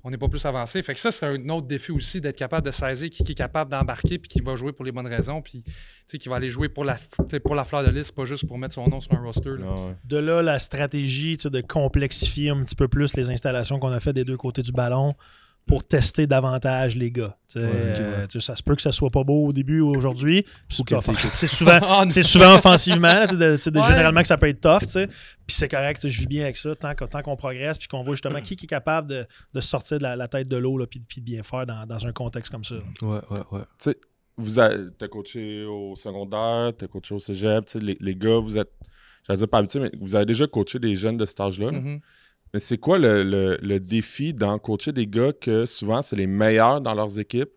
on 0.03 0.09
n'est 0.09 0.17
pas 0.17 0.27
plus 0.27 0.45
avancé. 0.45 0.81
Fait 0.83 0.93
que 0.93 0.99
ça, 0.99 1.11
c'est 1.11 1.25
un 1.25 1.49
autre 1.49 1.67
défi 1.67 1.91
aussi 1.91 2.21
d'être 2.21 2.37
capable 2.37 2.65
de 2.65 2.71
saisir 2.71 3.09
qui, 3.09 3.23
qui 3.23 3.31
est 3.33 3.35
capable 3.35 3.71
d'embarquer 3.71 4.17
puis 4.19 4.29
qui 4.29 4.41
va 4.41 4.55
jouer 4.55 4.71
pour 4.71 4.85
les 4.85 4.91
bonnes 4.91 5.07
raisons, 5.07 5.41
puis 5.41 5.63
tu 5.63 5.71
sais, 6.07 6.17
qui 6.17 6.29
va 6.29 6.37
aller 6.37 6.49
jouer 6.49 6.69
pour 6.69 6.85
la, 6.85 6.97
pour 7.43 7.55
la 7.55 7.63
fleur 7.63 7.83
de 7.83 7.91
liste, 7.91 8.13
pas 8.13 8.25
juste 8.25 8.47
pour 8.47 8.57
mettre 8.57 8.75
son 8.75 8.87
nom 8.87 9.01
sur 9.01 9.13
un 9.13 9.21
roster. 9.21 9.49
là. 9.49 9.65
Ah 9.67 9.81
ouais. 9.81 9.95
De 10.05 10.17
là, 10.17 10.41
la 10.41 10.59
stratégie 10.59 11.37
tu 11.37 11.43
sais, 11.43 11.49
de 11.49 11.61
complexifier 11.61 12.51
un 12.51 12.63
petit 12.63 12.75
peu 12.75 12.87
plus 12.87 13.15
les 13.15 13.29
installations 13.29 13.79
qu'on 13.79 13.91
a 13.91 13.99
fait 13.99 14.13
des 14.13 14.23
deux 14.23 14.37
côtés 14.37 14.61
du 14.61 14.71
ballon 14.71 15.15
pour 15.67 15.83
tester 15.83 16.25
davantage 16.27 16.95
les 16.95 17.11
gars. 17.11 17.37
Ouais, 17.55 17.61
euh, 17.63 18.25
ouais. 18.33 18.41
ça 18.41 18.55
se 18.55 18.63
peut 18.63 18.75
que 18.75 18.81
ça 18.81 18.91
soit 18.91 19.09
pas 19.09 19.23
beau 19.23 19.47
au 19.47 19.53
début 19.53 19.81
ou 19.81 19.95
aujourd'hui. 19.95 20.45
C'est- 21.35 21.47
souvent, 21.47 21.79
Ah, 21.83 22.03
c'est 22.09 22.23
souvent 22.23 22.55
offensivement. 22.55 23.07
là, 23.07 23.27
de- 23.27 23.35
de- 23.35 23.79
Ouais. 23.79 23.87
Généralement 23.87 24.21
que 24.21 24.27
ça 24.27 24.37
peut 24.37 24.47
être 24.47 24.61
tough. 24.61 24.79
Puis 25.45 25.55
c'est 25.55 25.67
correct. 25.69 26.07
Je 26.07 26.19
vis 26.21 26.27
bien 26.27 26.43
avec 26.43 26.57
ça 26.57 26.73
tant, 26.75 26.93
tant 26.95 27.21
qu'on 27.21 27.35
progresse 27.35 27.77
puis 27.77 27.87
qu'on 27.87 28.01
voit 28.03 28.15
justement 28.15 28.41
qui, 28.41 28.55
qui 28.55 28.65
est 28.65 28.67
capable 28.67 29.07
de, 29.09 29.25
de 29.53 29.59
sortir 29.59 29.97
de 29.99 30.03
la, 30.03 30.15
la 30.15 30.27
tête 30.27 30.47
de 30.47 30.57
l'eau 30.57 30.77
là, 30.77 30.87
puis, 30.87 30.99
puis 30.99 31.21
de 31.21 31.25
bien 31.25 31.43
faire 31.43 31.65
dans, 31.65 31.85
dans 31.85 32.05
un 32.07 32.11
contexte 32.13 32.51
comme 32.51 32.63
ça. 32.63 32.75
là. 32.75 32.81
Ouais, 33.01 33.19
ouais, 33.31 33.43
ouais. 33.51 33.61
Tu 33.79 33.91
sais, 33.91 33.97
vous 34.37 34.59
avez, 34.59 34.85
t'as 34.97 35.07
coaché 35.07 35.63
au 35.65 35.95
secondaire, 35.95 36.71
t'as 36.77 36.87
coaché 36.87 37.15
au 37.15 37.19
cégep, 37.19 37.65
tu 37.65 37.71
sais, 37.73 37.79
les, 37.83 37.97
les 37.99 38.15
gars, 38.15 38.37
vous 38.39 38.57
êtes, 38.57 38.71
j'allais 39.25 39.37
dire 39.39 39.47
pas 39.47 39.57
habitués, 39.57 39.79
mais 39.79 39.91
vous 39.99 40.15
avez 40.15 40.25
déjà 40.25 40.45
coaché 40.47 40.79
des 40.79 40.95
jeunes 40.95 41.17
de 41.17 41.25
cet 41.25 41.39
âge-là. 41.39 41.71
là. 41.71 41.79
Mhm. 41.79 41.99
Mais 42.53 42.59
c'est 42.59 42.77
quoi 42.77 42.97
le, 42.97 43.23
le- 43.23 43.57
le 43.61 43.79
défi 43.79 44.33
dans 44.33 44.57
coacher 44.59 44.91
des 44.91 45.05
gars 45.07 45.33
que 45.33 45.65
souvent 45.65 46.01
c'est 46.01 46.15
les 46.15 46.27
meilleurs 46.27 46.81
dans 46.81 46.93
leurs 46.93 47.19
équipes, 47.19 47.49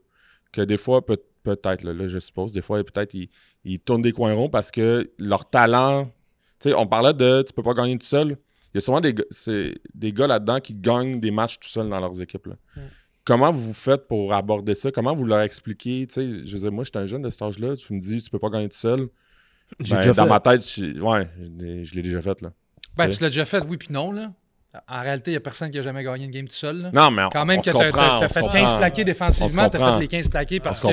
que 0.53 0.63
des 0.63 0.77
fois, 0.77 1.05
peut, 1.05 1.19
peut-être, 1.45 1.83
là, 1.85 1.93
là, 1.93 2.09
je 2.09 2.19
suppose, 2.19 2.53
des 2.53 2.61
fois, 2.63 2.83
peut-être 2.83 3.15
ils, 3.15 3.29
ils 3.65 3.79
tournent 3.79 4.03
des 4.03 4.13
coins 4.13 4.35
ronds 4.35 4.49
parce 4.51 4.71
que 4.71 5.11
leur 5.19 5.49
talent, 5.49 6.05
tu 6.59 6.69
sais, 6.71 6.75
on 6.75 6.87
parlait 6.87 7.15
de 7.15 7.43
tu 7.47 7.53
peux 7.53 7.63
pas 7.63 7.75
gagner 7.75 7.97
tout 7.99 8.07
seul. 8.07 8.37
Il 8.73 8.77
y 8.77 8.79
a 8.79 8.81
souvent 8.81 9.01
des, 9.01 9.15
gars- 9.15 9.25
c'est 9.31 9.75
des 9.95 10.13
gars 10.13 10.27
là-dedans 10.27 10.61
qui 10.61 10.75
gagnent 10.75 11.21
des 11.21 11.31
matchs 11.31 11.59
tout 11.61 11.69
seuls 11.69 11.89
dans 11.89 12.01
leurs 12.01 12.21
équipes. 12.21 12.47
là. 12.47 12.55
Mm. 12.77 12.81
Comment 13.25 13.53
vous 13.53 13.73
faites 13.75 14.09
pour 14.09 14.33
aborder 14.33 14.75
ça? 14.75 14.91
Comment 14.91 15.15
vous 15.15 15.25
leur 15.25 15.41
expliquez? 15.43 16.07
Tu 16.09 16.15
sais, 16.15 16.47
je 16.47 16.53
veux 16.53 16.59
dire, 16.63 16.73
moi, 16.73 16.83
j'étais 16.85 16.99
un 16.99 17.07
jeune 17.07 17.23
de 17.23 17.31
cet 17.31 17.43
âge-là, 17.43 17.77
tu 17.77 17.93
me 17.95 18.01
dis 18.01 18.21
tu 18.23 18.31
peux 18.31 18.39
pas 18.39 18.49
gagner 18.51 18.69
tout 18.69 18.77
seul. 18.77 19.09
J'ai 19.79 19.95
Ben, 19.95 20.01
déjà 20.01 20.13
dans 20.15 20.25
fait. 20.25 20.29
ma 20.31 20.41
tête, 20.41 20.67
je, 20.67 21.01
ouais, 21.01 21.29
je 21.85 21.95
l'ai- 21.95 22.03
déjà 22.03 22.21
fait. 22.21 22.41
Là. 22.41 22.53
Ben, 22.97 23.09
tu 23.09 23.23
l'as 23.23 23.29
déjà 23.29 23.45
fait, 23.45 23.63
oui, 23.69 23.77
puis 23.77 23.89
non. 23.93 24.11
Là. 24.11 24.33
En 24.91 25.03
réalité, 25.03 25.31
il 25.31 25.35
n'y 25.35 25.39
a 25.39 25.41
personne 25.41 25.71
qui 25.71 25.79
a 25.79 25.83
jamais 25.83 26.03
gagné 26.03 26.25
une 26.25 26.31
game 26.31 26.49
tout 26.49 26.55
seul. 26.55 26.79
là. 26.83 26.91
Non, 26.93 27.11
mais 27.11 27.23
on, 27.25 27.31
Quand 27.31 27.45
même, 27.47 27.61
tu 27.61 27.71
as, 27.71 27.73
fait 27.73 27.91
comprend. 27.93 28.49
15 28.51 28.75
plaqués 28.77 29.05
défensivement, 29.05 29.69
tu 29.69 29.77
as 29.77 29.93
fait 29.95 30.01
les 30.01 30.09
15 30.09 30.29
plaqués 30.29 30.61
parce 30.61 30.81
que 30.83 30.89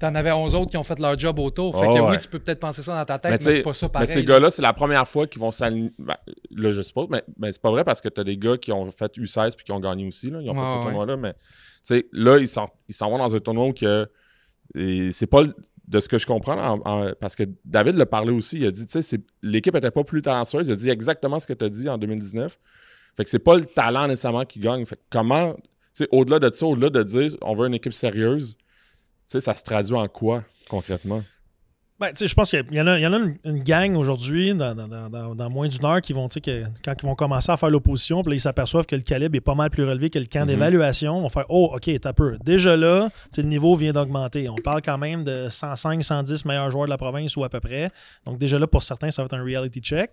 tu 0.00 0.06
en 0.06 0.14
avais 0.14 0.32
11 0.32 0.54
autres 0.54 0.70
qui 0.70 0.76
ont 0.78 0.82
fait 0.82 0.98
leur 0.98 1.18
job 1.18 1.38
autour. 1.38 1.78
Fait 1.78 1.86
Oh, 1.86 1.94
que 1.94 2.00
oui, 2.00 2.10
ouais. 2.12 2.18
tu 2.18 2.26
peux 2.28 2.38
peut-être 2.38 2.58
penser 2.58 2.80
ça 2.82 2.96
dans 2.96 3.04
ta 3.04 3.14
Mais 3.28 3.36
tête, 3.36 3.46
mais, 3.46 3.52
sais, 3.52 3.58
c'est 3.58 3.62
pas 3.62 3.74
ça 3.74 3.86
Mais 3.86 3.92
pareil. 3.92 4.08
ces 4.08 4.14
là. 4.20 4.24
gars-là, 4.24 4.50
c'est 4.50 4.62
la 4.62 4.72
première 4.72 5.06
fois 5.06 5.26
qu'ils 5.26 5.40
vont 5.42 5.50
s'aligner. 5.50 5.92
Ben, 5.98 6.16
là, 6.50 6.72
je 6.72 6.80
suppose, 6.82 7.06
mais, 7.10 7.22
mais 7.38 7.52
c'est 7.52 7.60
pas 7.60 7.70
vrai 7.70 7.84
parce 7.84 8.00
que 8.00 8.08
tu 8.08 8.18
as 8.20 8.24
des 8.24 8.38
gars 8.38 8.56
qui 8.56 8.72
ont 8.72 8.90
fait 8.90 9.14
U16 9.18 9.54
puis 9.56 9.64
qui 9.66 9.72
ont 9.72 9.80
gagné 9.80 10.06
aussi. 10.08 10.30
Là. 10.30 10.40
Ils 10.42 10.48
ont 10.50 10.54
fait 10.54 10.68
ce 10.68 10.82
tournoi-là. 10.82 11.16
Mais 11.18 11.34
tu 11.34 11.38
sais, 11.84 12.06
là, 12.12 12.38
ils 12.38 12.48
s'en, 12.48 12.68
vont 13.00 13.18
dans 13.18 13.34
un 13.34 13.40
tournoi 13.40 13.72
que, 13.74 14.08
c'est 15.12 15.26
pas 15.26 15.42
de 15.88 16.00
ce 16.00 16.08
que 16.08 16.18
je 16.18 16.26
comprends, 16.26 16.56
en- 16.58 16.80
en- 16.84 17.12
parce 17.20 17.34
que 17.34 17.42
David 17.64 17.96
l'a 17.96 18.06
parlé 18.06 18.30
aussi. 18.32 18.58
Il 18.58 18.66
a 18.66 18.70
dit, 18.70 18.86
tu 18.86 19.02
sais, 19.02 19.20
l'équipe 19.42 19.74
était 19.74 19.90
pas 19.90 20.04
plus 20.04 20.22
talentueuse. 20.22 20.68
Il 20.68 20.72
a 20.72 20.76
dit 20.76 20.88
exactement 20.88 21.38
ce 21.40 21.46
que 21.46 21.52
tu 21.52 21.64
as 21.64 21.68
dit 21.68 21.88
en 21.88 21.98
2019. 21.98 22.58
Fait 23.16 23.24
que 23.24 23.30
c'est 23.30 23.38
pas 23.38 23.56
le 23.56 23.64
talent 23.64 24.06
nécessairement 24.08 24.44
qui 24.44 24.60
gagne. 24.60 24.84
Fait 24.86 24.96
que 24.96 25.00
comment, 25.10 25.54
tu 25.54 25.60
sais, 25.92 26.08
au-delà 26.12 26.38
de 26.38 26.50
ça, 26.52 26.66
au-delà 26.66 26.90
de 26.90 27.02
dire 27.02 27.30
on 27.42 27.54
veut 27.54 27.66
une 27.66 27.74
équipe 27.74 27.92
sérieuse, 27.94 28.56
ça 29.26 29.40
se 29.54 29.62
traduit 29.64 29.94
en 29.94 30.08
quoi 30.08 30.44
concrètement? 30.68 31.22
Ben, 32.00 32.08
tu 32.12 32.16
sais, 32.16 32.28
je 32.28 32.34
pense 32.34 32.48
qu'il 32.48 32.64
y 32.72 32.80
en 32.80 32.86
a, 32.86 32.98
il 32.98 33.02
y 33.02 33.06
en 33.06 33.12
a 33.12 33.18
une, 33.18 33.36
une 33.44 33.62
gang 33.62 33.94
aujourd'hui, 33.94 34.54
dans, 34.54 34.74
dans- 34.74 34.88
dans- 34.88 35.10
dans- 35.10 35.34
dans 35.34 35.50
moins 35.50 35.68
d'une 35.68 35.84
heure, 35.84 36.00
qui 36.00 36.14
vont, 36.14 36.28
tu 36.28 36.34
sais, 36.34 36.40
que, 36.40 36.64
quand 36.82 36.94
ils 36.98 37.04
vont 37.04 37.14
commencer 37.14 37.52
à 37.52 37.58
faire 37.58 37.68
l'opposition, 37.68 38.22
puis 38.22 38.30
là, 38.30 38.36
ils 38.36 38.40
s'aperçoivent 38.40 38.86
que 38.86 38.96
le 38.96 39.02
calibre 39.02 39.36
est 39.36 39.42
pas 39.42 39.54
mal 39.54 39.68
plus 39.68 39.84
relevé 39.84 40.08
que 40.08 40.18
le 40.18 40.24
camp 40.24 40.40
Mhm. 40.40 40.46
d'évaluation. 40.46 41.18
On 41.18 41.22
va 41.24 41.28
faire 41.28 41.44
Oh, 41.50 41.72
OK, 41.74 41.90
t'as 42.00 42.14
peu. 42.14 42.38
Déjà 42.42 42.74
là, 42.78 43.10
tu 43.10 43.16
sais, 43.32 43.42
le 43.42 43.48
niveau 43.48 43.74
vient 43.76 43.92
d'augmenter. 43.92 44.48
On 44.48 44.54
parle 44.54 44.80
quand 44.80 44.96
même 44.96 45.24
de 45.24 45.48
105, 45.50 46.02
110 46.02 46.46
meilleurs 46.46 46.70
joueurs 46.70 46.86
de 46.86 46.90
la 46.90 46.96
province 46.96 47.36
ou 47.36 47.44
à 47.44 47.50
peu 47.50 47.60
près. 47.60 47.90
Donc, 48.24 48.38
déjà 48.38 48.58
là, 48.58 48.66
pour 48.66 48.82
certains, 48.82 49.10
ça 49.10 49.20
va 49.20 49.26
être 49.26 49.34
un 49.34 49.44
reality 49.44 49.80
check. 49.80 50.10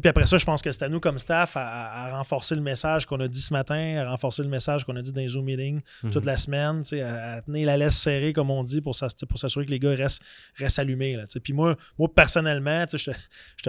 Puis 0.00 0.08
après 0.08 0.24
ça, 0.26 0.38
je 0.38 0.44
pense 0.44 0.62
que 0.62 0.72
c'est 0.72 0.84
à 0.84 0.88
nous 0.88 1.00
comme 1.00 1.18
staff 1.18 1.56
à, 1.56 2.16
renforcer 2.16 2.54
le 2.54 2.60
message 2.62 3.04
qu'on 3.06 3.20
a 3.20 3.28
dit 3.28 3.40
ce 3.42 3.52
matin, 3.52 3.96
à 3.98 4.08
renforcer 4.10 4.42
le 4.42 4.48
message 4.48 4.84
qu'on 4.84 4.96
a 4.96 5.02
dit 5.02 5.12
dans 5.12 5.20
les 5.20 5.28
Zoom 5.28 5.44
meetings 5.44 5.80
toute 6.10 6.24
la 6.24 6.36
semaine, 6.36 6.82
à, 7.02 7.34
à 7.34 7.42
tenir 7.42 7.66
la 7.66 7.76
laisse 7.76 7.96
serrée, 7.98 8.32
comme 8.32 8.50
on 8.50 8.62
dit, 8.62 8.80
pour 8.80 8.94
s'ass- 8.96 9.24
pour 9.28 9.38
s'assurer 9.38 9.66
que 9.66 9.70
les 9.70 9.78
gars 9.78 9.94
restent, 9.94 10.22
restent 10.56 10.78
allumés. 10.78 11.16
Là. 11.16 11.24
Puis 11.42 11.52
moi, 11.52 11.76
moi, 11.98 12.08
personnellement, 12.14 12.84
j'étais 12.92 13.12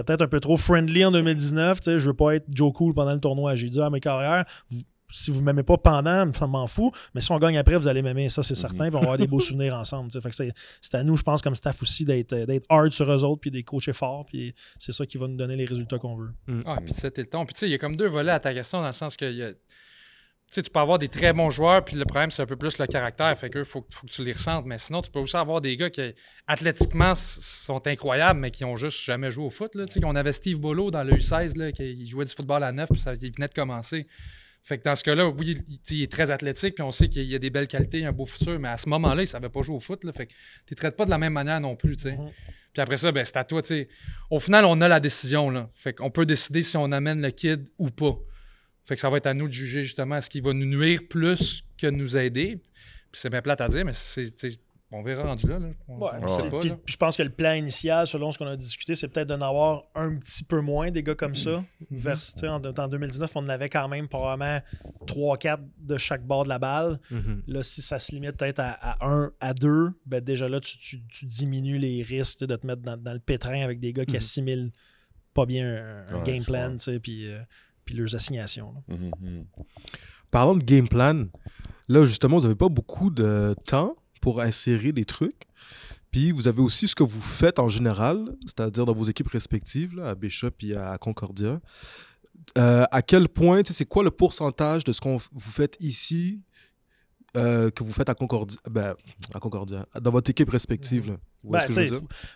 peut-être 0.03 0.21
un 0.21 0.27
peu 0.27 0.39
trop 0.39 0.55
friendly 0.57 1.03
en 1.05 1.11
2019. 1.11 1.79
tu 1.79 1.85
sais, 1.85 1.99
Je 1.99 2.07
veux 2.07 2.15
pas 2.15 2.35
être 2.35 2.45
Joe 2.49 2.71
Cool 2.73 2.93
pendant 2.93 3.13
le 3.13 3.19
tournoi. 3.19 3.55
J'ai 3.55 3.69
dit 3.69 3.81
à 3.81 3.89
mes 3.89 3.99
carrières, 3.99 4.45
vous- 4.69 4.81
si 5.13 5.31
vous 5.31 5.41
m'aimez 5.41 5.63
pas 5.63 5.77
pendant, 5.77 6.33
ça 6.33 6.47
m'en 6.47 6.67
fout. 6.67 6.91
Mais 7.13 7.21
si 7.21 7.31
on 7.31 7.37
gagne 7.39 7.57
après, 7.57 7.77
vous 7.77 7.87
allez 7.87 8.01
m'aimer. 8.01 8.29
Ça, 8.29 8.43
c'est 8.43 8.55
certain. 8.55 8.87
Puis 8.89 8.95
on 8.95 8.99
va 8.99 9.05
avoir 9.05 9.17
des 9.17 9.27
beaux 9.27 9.39
souvenirs 9.39 9.75
ensemble. 9.75 10.09
c'est 10.11 10.95
à 10.95 11.03
nous, 11.03 11.15
je 11.15 11.23
pense, 11.23 11.41
comme 11.41 11.55
staff 11.55 11.81
aussi, 11.81 12.03
d'être 12.03 12.33
d'être 12.35 12.65
hard 12.69 12.91
sur 12.91 13.09
eux 13.11 13.23
autres, 13.23 13.39
puis 13.41 13.51
des 13.51 13.63
coachés 13.63 13.93
forts. 13.93 14.25
Puis 14.25 14.53
c'est 14.79 14.91
ça 14.91 15.05
qui 15.05 15.17
va 15.17 15.27
nous 15.27 15.37
donner 15.37 15.55
les 15.55 15.65
résultats 15.65 15.99
qu'on 15.99 16.15
veut. 16.15 16.33
Ah, 16.65 16.79
puis 16.83 16.93
c'était 16.93 17.21
le 17.21 17.27
ton. 17.27 17.45
Puis 17.45 17.53
tu 17.53 17.59
sais, 17.61 17.67
il 17.67 17.71
y 17.71 17.75
a 17.75 17.77
comme 17.77 17.95
deux 17.95 18.07
volets 18.07 18.31
à 18.31 18.39
ta 18.39 18.53
question 18.53 18.79
dans 18.81 18.87
le 18.87 18.91
sens 18.93 19.15
que 19.15 19.25
il 19.25 19.37
y 19.37 19.43
a- 19.43 19.53
tu 19.53 20.55
sais, 20.55 20.61
tu 20.61 20.69
peux 20.69 20.79
avoir 20.81 20.99
des 20.99 21.07
très 21.07 21.33
bons 21.33 21.49
joueurs, 21.49 21.83
puis 21.83 21.95
le 21.95 22.05
problème, 22.05 22.29
c'est 22.29 22.43
un 22.43 22.45
peu 22.45 22.57
plus 22.57 22.77
le 22.77 22.85
caractère. 22.85 23.35
Fait 23.35 23.49
que 23.49 23.63
faut, 23.63 23.83
faut 23.89 24.05
que 24.05 24.11
tu 24.11 24.23
les 24.23 24.33
ressentes. 24.33 24.65
Mais 24.65 24.77
sinon, 24.77 25.01
tu 25.01 25.09
peux 25.09 25.19
aussi 25.19 25.35
avoir 25.35 25.61
des 25.61 25.75
gars 25.77 25.89
qui, 25.89 26.13
athlétiquement, 26.45 27.15
sont 27.15 27.81
incroyables, 27.87 28.39
mais 28.39 28.51
qui 28.51 28.63
ont 28.63 28.75
juste 28.75 28.99
jamais 29.03 29.31
joué 29.31 29.45
au 29.45 29.49
foot. 29.49 29.73
Là. 29.73 29.85
Tu 29.87 29.93
sais, 29.93 30.05
on 30.05 30.15
avait 30.15 30.33
Steve 30.33 30.59
Bolo 30.59 30.91
dans 30.91 31.03
le 31.03 31.13
U16, 31.13 31.57
là, 31.57 31.71
qui 31.71 32.05
jouait 32.05 32.25
du 32.25 32.33
football 32.33 32.63
à 32.63 32.71
neuf, 32.71 32.89
puis 32.91 32.99
ça, 32.99 33.13
il 33.19 33.33
venait 33.33 33.47
de 33.47 33.53
commencer. 33.53 34.05
Fait 34.65 34.77
que 34.77 34.83
dans 34.85 34.95
ce 34.95 35.03
cas-là, 35.03 35.27
oui, 35.27 35.57
il, 35.89 36.03
est 36.03 36.11
très 36.11 36.31
athlétique, 36.31 36.75
puis 36.75 36.83
on 36.83 36.93
sait 36.93 37.09
qu'il 37.09 37.25
y 37.25 37.35
a 37.35 37.39
des 37.39 37.49
belles 37.49 37.67
qualités, 37.67 37.99
il 37.99 38.05
a 38.05 38.09
un 38.09 38.13
beau 38.13 38.25
futur, 38.25 38.57
mais 38.59 38.69
à 38.69 38.77
ce 38.77 38.87
moment-là, 38.87 39.21
il 39.21 39.27
savait 39.27 39.49
pas 39.49 39.61
jouer 39.61 39.75
au 39.75 39.81
foot. 39.81 40.05
Là, 40.05 40.13
fait 40.13 40.27
que 40.27 40.31
tu 40.65 40.73
ne 40.73 40.75
traites 40.77 40.95
pas 40.95 41.03
de 41.03 41.09
la 41.09 41.17
même 41.17 41.33
manière 41.33 41.59
non 41.59 41.75
plus. 41.75 41.97
tu 41.97 42.03
sais. 42.03 42.13
Mhm. 42.13 42.31
Puis 42.71 42.81
après 42.81 42.95
ça, 42.95 43.11
ben, 43.11 43.25
c'est 43.25 43.35
à 43.35 43.43
toi. 43.43 43.61
tu 43.61 43.67
sais. 43.67 43.89
Au 44.29 44.39
final, 44.39 44.63
on 44.63 44.79
a 44.79 44.87
la 44.87 45.01
décision. 45.01 45.49
Là. 45.49 45.69
Fait 45.75 45.93
qu'on 45.93 46.09
peut 46.09 46.25
décider 46.25 46.61
si 46.61 46.77
on 46.77 46.91
amène 46.93 47.21
le 47.21 47.31
kid 47.31 47.69
ou 47.77 47.89
pas. 47.89 48.17
Fait 48.85 48.95
que 48.95 49.01
ça 49.01 49.09
va 49.09 49.17
être 49.17 49.27
à 49.27 49.33
nous 49.33 49.47
de 49.47 49.53
juger 49.53 49.83
justement 49.83 50.15
est-ce 50.15 50.29
qu'il 50.29 50.43
va 50.43 50.53
nous 50.53 50.65
nuire 50.65 51.01
plus 51.09 51.65
que 51.77 51.87
nous 51.87 52.17
aider. 52.17 52.61
Puis 53.11 53.21
c'est 53.21 53.29
bien 53.29 53.41
plate 53.41 53.61
à 53.61 53.67
dire, 53.67 53.85
mais 53.85 53.93
c'est, 53.93 54.33
on 54.93 55.03
verra 55.03 55.23
rendu 55.23 55.47
là. 55.47 55.59
là. 55.59 55.67
On, 55.87 55.97
Ouais, 55.99 56.09
on 56.21 56.25
puis 56.25 56.35
sait 56.37 56.43
tu- 56.45 56.49
pas, 56.51 56.59
puis- 56.59 56.69
là. 56.69 56.75
puis 56.85 56.93
je 56.93 56.97
pense 56.97 57.17
que 57.17 57.23
le 57.23 57.29
plan 57.31 57.53
initial, 57.53 58.05
selon 58.07 58.31
ce 58.31 58.37
qu'on 58.37 58.45
a 58.47 58.55
discuté, 58.55 58.95
c'est 58.95 59.07
peut-être 59.07 59.27
d'en 59.27 59.41
avoir 59.41 59.81
un 59.95 60.15
petit 60.17 60.43
peu 60.43 60.61
moins 60.61 60.91
des 60.91 61.03
gars 61.03 61.15
comme 61.15 61.35
ça. 61.35 61.63
Vers, 61.91 62.17
tu 62.17 62.39
sais, 62.39 62.47
en, 62.47 62.61
en 62.63 62.87
2019, 62.87 63.31
on 63.35 63.39
en 63.41 63.49
avait 63.49 63.69
quand 63.69 63.87
même 63.89 64.07
probablement 64.07 64.59
3-4 65.07 65.59
de 65.79 65.97
chaque 65.97 66.25
bord 66.25 66.43
de 66.43 66.49
la 66.49 66.59
balle. 66.59 66.99
Mhm. 67.11 67.43
Là, 67.47 67.63
si 67.63 67.81
ça 67.81 67.99
se 67.99 68.11
limite 68.11 68.37
peut-être 68.37 68.59
à, 68.59 68.97
1 69.05 69.31
à 69.39 69.53
2, 69.53 69.91
ben 70.05 70.21
déjà 70.23 70.47
là, 70.47 70.59
tu, 70.59 70.77
tu- 70.77 71.03
tu 71.07 71.25
diminues 71.25 71.77
les 71.77 72.03
risques 72.03 72.45
de 72.45 72.55
te 72.55 72.65
mettre 72.67 72.81
dans, 72.81 72.95
dans 72.97 73.13
le 73.13 73.19
pétrin 73.19 73.61
avec 73.63 73.79
des 73.79 73.93
gars 73.93 74.05
qui 74.05 74.11
Mhm. 74.13 74.17
assimilent 74.17 74.71
pas 75.33 75.45
bien 75.45 75.67
un, 75.67 76.15
un 76.15 76.17
Ouais, 76.19 76.23
game 76.23 76.43
plan, 76.43 76.77
puis, 77.01 77.27
euh, 77.31 77.39
puis 77.85 77.95
leurs 77.95 78.13
assignations. 78.15 78.75
mhm. 78.87 79.45
Parlant 80.29 80.55
de 80.55 80.63
game 80.63 80.87
plan, 80.87 81.25
là, 81.89 82.05
justement, 82.05 82.37
vous 82.37 82.43
n'avez 82.43 82.55
pas 82.55 82.69
beaucoup 82.69 83.09
de 83.09 83.55
temps 83.65 83.95
pour 84.23 84.39
insérer 84.39 84.93
des 84.93 85.03
trucs. 85.03 85.43
Puis 86.09 86.31
vous 86.31 86.47
avez 86.47 86.61
aussi 86.61 86.87
ce 86.87 86.95
que 86.95 87.03
vous 87.03 87.21
faites 87.21 87.59
en 87.59 87.67
général, 87.67 88.37
c'est-à-dire 88.45 88.85
dans 88.85 88.93
vos 88.93 89.03
équipes 89.03 89.27
respectives, 89.27 89.97
là, 89.97 90.11
à 90.11 90.15
Bishop 90.15 90.51
et 90.61 90.77
à 90.77 90.97
Concordia. 90.97 91.59
Euh, 92.57 92.85
à 92.89 93.01
quel 93.01 93.27
point, 93.27 93.63
c'est 93.65 93.85
quoi 93.85 94.01
le 94.01 94.11
pourcentage 94.11 94.85
de 94.85 94.93
ce 94.93 95.01
qu'on 95.01 95.17
vous 95.17 95.51
faites 95.51 95.75
ici 95.81 96.41
euh, 97.35 97.69
que 97.69 97.83
vous 97.83 97.91
faites 97.91 98.07
à 98.07 98.15
Concordia, 98.15 98.57
ben, 98.69 98.95
à 99.33 99.39
Concordia, 99.39 99.85
dans 99.99 100.11
votre 100.11 100.29
équipe 100.29 100.49
respective, 100.49 101.09
là? 101.09 101.17
Ben, 101.51 101.59
que? 101.89 101.89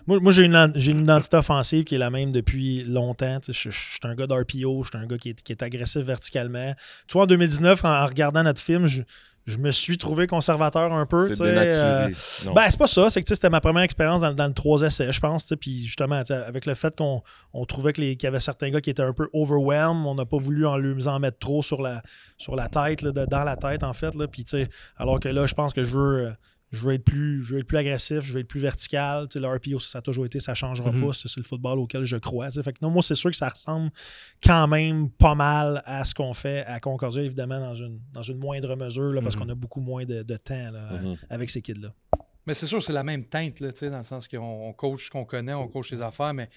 Moi, 0.06 0.20
moi, 0.20 0.32
j'ai 0.32 0.44
une, 0.44 0.72
j'ai 0.76 0.92
une 0.92 1.00
identité 1.02 1.38
offensive 1.38 1.84
qui 1.86 1.96
est 1.96 2.00
la 2.00 2.10
même 2.10 2.32
depuis 2.32 2.84
longtemps. 2.84 3.40
Je, 3.48 3.52
je 3.54 3.70
suis 3.70 4.00
un 4.04 4.16
gars 4.16 4.28
d'RPO, 4.28 4.84
je 4.84 4.90
suis 4.90 4.98
un 4.98 5.06
gars 5.08 5.18
qui 5.18 5.30
est, 5.30 5.42
qui 5.42 5.52
est 5.54 5.64
agressif 5.64 6.02
verticalement. 6.02 6.74
Tu 7.08 7.14
vois, 7.14 7.24
en 7.24 7.28
2019, 7.28 7.86
en, 7.86 7.90
en 7.90 8.06
regardant 8.06 8.44
notre 8.44 8.60
film, 8.62 8.86
je, 8.88 9.04
je 9.46 9.60
me 9.60 9.72
suis 9.72 9.98
trouvé 9.98 10.28
conservateur 10.28 10.92
un 10.92 11.06
peu. 11.06 11.30
C'est 11.36 11.44
euh, 11.72 12.08
ben, 12.54 12.70
c'est 12.70 12.78
pas 12.78 12.88
ça. 12.88 13.10
C'est 13.10 13.24
que 13.24 13.34
c'était 13.34 13.50
ma 13.50 13.62
première 13.62 13.84
expérience 13.84 14.20
dans, 14.20 14.34
dans 14.34 14.48
le 14.48 14.54
3 14.54 14.82
essais, 14.82 15.10
je 15.14 15.20
pense. 15.22 15.54
Puis 15.58 15.86
justement, 15.86 16.22
avec 16.30 16.66
le 16.66 16.74
fait 16.74 16.94
qu'on 16.98 17.24
on 17.54 17.66
trouvait 17.66 17.94
que 17.94 18.02
les- 18.02 18.18
qu'il 18.18 18.28
y 18.28 18.30
avait 18.30 18.42
certains 18.42 18.72
gars 18.72 18.82
qui 18.82 18.90
étaient 18.90 19.04
un 19.04 19.14
peu 19.14 19.30
overwhelmed, 19.32 20.06
on 20.06 20.16
n'a 20.16 20.26
pas 20.26 20.38
voulu 20.38 20.66
en 20.68 20.76
lui 20.76 21.08
en 21.08 21.20
mettre 21.22 21.40
trop 21.40 21.64
sur 21.64 21.82
la, 21.82 22.04
sur 22.38 22.58
la 22.58 22.68
tête, 22.68 23.02
là, 23.04 23.12
de- 23.14 23.26
dans 23.26 23.46
la 23.46 23.56
tête, 23.56 23.84
en 23.84 23.94
fait. 23.94 24.14
Là. 24.16 24.26
Alors 24.98 25.22
que 25.22 25.30
là, 25.30 25.46
je 25.46 25.54
pense 25.54 25.72
que 25.72 25.86
je 25.86 25.96
veux. 25.96 26.26
euh, 26.28 26.32
Je 26.72 26.86
veux, 26.86 26.94
être 26.96 27.04
plus, 27.06 27.44
je 27.46 27.54
veux 27.54 27.60
être 27.62 27.68
plus 27.68 27.78
agressif, 27.78 28.20
je 28.22 28.34
veux 28.34 28.42
être 28.42 28.48
plus 28.48 28.60
vertical. 28.60 29.28
Tu 29.30 29.34
sais, 29.34 29.40
le 29.40 29.48
RPO, 29.48 29.80
ça, 29.80 29.90
ça 29.90 29.98
a 30.00 30.02
toujours 30.02 30.26
été, 30.26 30.40
ça 30.40 30.52
ne 30.52 30.56
changera 30.56 30.92
Mhm. 30.92 31.00
pas. 31.08 31.14
C'est 31.14 31.30
c'est 31.30 31.40
le 31.40 31.46
football 31.46 31.80
auquel 31.80 32.04
je 32.04 32.18
crois. 32.18 32.48
tu 32.48 32.54
sais. 32.56 32.64
Fait 32.64 32.74
que 32.74 32.80
non, 32.82 32.90
moi, 32.90 33.02
c'est 33.02 33.16
sûr 33.16 33.30
que 33.32 33.38
ça 33.38 33.48
ressemble 33.50 33.90
quand 34.44 34.68
même 34.68 35.10
pas 35.10 35.34
mal 35.36 35.82
à 35.86 36.04
ce 36.04 36.14
qu'on 36.14 36.34
fait 36.34 36.66
à 36.66 36.80
Concordia, 36.82 37.24
évidemment, 37.24 37.60
dans 37.62 37.76
une, 37.76 38.00
dans 38.12 38.22
une 38.22 38.38
moindre 38.38 38.76
mesure, 38.76 39.14
là, 39.14 39.22
parce 39.22 39.36
Mhm. 39.36 39.44
qu'on 39.44 39.50
a 39.50 39.56
beaucoup 39.56 39.80
moins 39.80 40.04
de, 40.06 40.24
de 40.24 40.36
temps 40.38 40.72
là, 40.72 40.92
Mhm. 41.02 41.16
avec 41.30 41.50
ces 41.50 41.62
kids-là. 41.62 41.94
Mais 42.46 42.54
c'est 42.54 42.66
sûr, 42.66 42.82
c'est 42.84 42.94
la 42.94 43.04
même 43.04 43.26
teinte, 43.26 43.60
là, 43.60 43.72
tu 43.72 43.80
sais, 43.80 43.90
dans 43.90 43.98
le 43.98 44.04
sens 44.04 44.28
qu'on 44.28 44.38
on 44.38 44.74
coach 44.74 45.06
ce 45.06 45.10
qu'on 45.12 45.26
connaît, 45.26 45.54
on 45.54 45.68
coach 45.68 45.92
les 45.92 46.02
affaires, 46.02 46.34
mais 46.34 46.50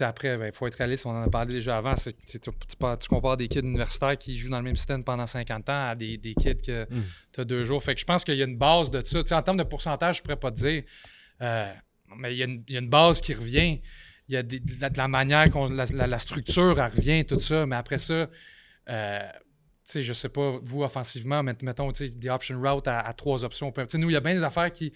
après, 0.00 0.38
il 0.46 0.52
faut 0.52 0.66
être 0.66 0.74
réaliste, 0.76 1.04
on 1.06 1.10
en 1.10 1.22
a 1.22 1.28
parlé 1.28 1.54
déjà 1.54 1.76
avant. 1.76 1.96
c'est- 1.96 2.12
tu, 2.24 2.38
tu- 2.38 2.50
tu 2.68 2.76
par- 2.78 2.98
tu 2.98 3.08
compares 3.08 3.36
des 3.36 3.48
kids 3.48 3.60
universitaires 3.60 4.16
qui 4.16 4.38
jouent 4.38 4.50
dans 4.50 4.58
le 4.58 4.64
même 4.64 4.76
système 4.76 5.02
pendant 5.04 5.26
50 5.26 5.68
ans 5.68 5.88
à 5.90 5.94
des, 5.94 6.16
des 6.16 6.34
kids 6.34 6.56
que 6.64 6.84
Mm. 6.88 7.02
tu 7.32 7.40
as 7.40 7.44
deux 7.44 7.64
jours. 7.64 7.82
Fait 7.82 7.94
que 7.94 8.00
je 8.00 8.04
pense 8.06 8.24
qu'il 8.24 8.36
y 8.36 8.42
a 8.42 8.46
une 8.46 8.56
base 8.58 8.90
de 8.90 9.02
ça. 9.04 9.36
En 9.38 9.42
termes 9.42 9.56
de 9.56 9.64
pourcentage, 9.64 10.18
je 10.18 10.22
pourrais 10.22 10.36
pas 10.36 10.50
te 10.50 10.56
dire. 10.56 10.82
euh, 11.42 11.72
mais 12.16 12.34
il 12.34 12.38
y, 12.38 12.42
a 12.42 12.46
une, 12.46 12.62
il 12.68 12.74
y 12.74 12.76
a 12.76 12.80
une 12.80 12.88
base 12.90 13.20
qui 13.20 13.34
revient. 13.34 13.80
Il 14.28 14.34
y 14.34 14.36
a 14.36 14.42
des- 14.42 14.60
de, 14.60 14.80
la, 14.80 14.90
de 14.90 14.98
la 14.98 15.08
manière 15.08 15.50
qu'on. 15.50 15.66
La, 15.66 15.84
la- 15.86 16.06
la 16.06 16.18
structure, 16.18 16.80
elle 16.80 16.90
revient, 16.92 17.24
tout 17.24 17.40
ça. 17.40 17.66
Mais 17.66 17.76
après 17.76 17.98
ça, 17.98 18.28
euh, 18.88 19.20
je 19.94 20.12
sais 20.12 20.28
pas, 20.28 20.58
vous, 20.62 20.82
offensivement, 20.84 21.42
met- 21.42 21.56
mettons, 21.62 21.90
des 21.90 22.28
option 22.28 22.60
routes 22.60 22.86
à, 22.88 23.00
à 23.00 23.12
trois 23.12 23.44
options. 23.44 23.72
Nous, 23.94 24.10
il 24.10 24.12
y 24.12 24.16
a 24.16 24.20
bien 24.20 24.34
des 24.34 24.44
affaires 24.44 24.70
qui. 24.72 24.92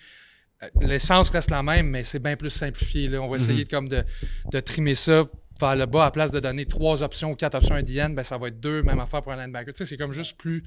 Euh, 0.64 0.86
L'essence 0.86 1.30
reste 1.30 1.50
la 1.50 1.62
même, 1.62 1.88
mais 1.88 2.04
c'est 2.04 2.18
bien 2.18 2.36
plus 2.36 2.50
simplifié. 2.50 3.08
là. 3.08 3.20
On 3.20 3.28
va 3.28 3.36
essayer 3.36 3.64
de, 3.64 3.70
comme 3.70 3.88
de, 3.88 4.04
de 4.52 4.60
trimer 4.60 4.94
ça 4.94 5.24
vers 5.60 5.76
le 5.76 5.86
bas 5.86 6.06
à 6.06 6.10
place 6.10 6.30
de 6.32 6.40
donner 6.40 6.66
trois 6.66 7.02
options 7.02 7.30
ou 7.30 7.34
quatre 7.36 7.54
options 7.54 7.74
à 7.76 7.82
DN, 7.82 8.14
ben, 8.14 8.22
ça 8.24 8.36
va 8.38 8.48
être 8.48 8.58
deux, 8.60 8.82
même 8.82 8.98
affaire 9.00 9.22
pour 9.22 9.32
un 9.32 9.36
linebacker. 9.36 9.72
Tu 9.72 9.78
sais, 9.78 9.84
c'est 9.84 9.96
comme 9.96 10.12
juste 10.12 10.36
plus 10.36 10.64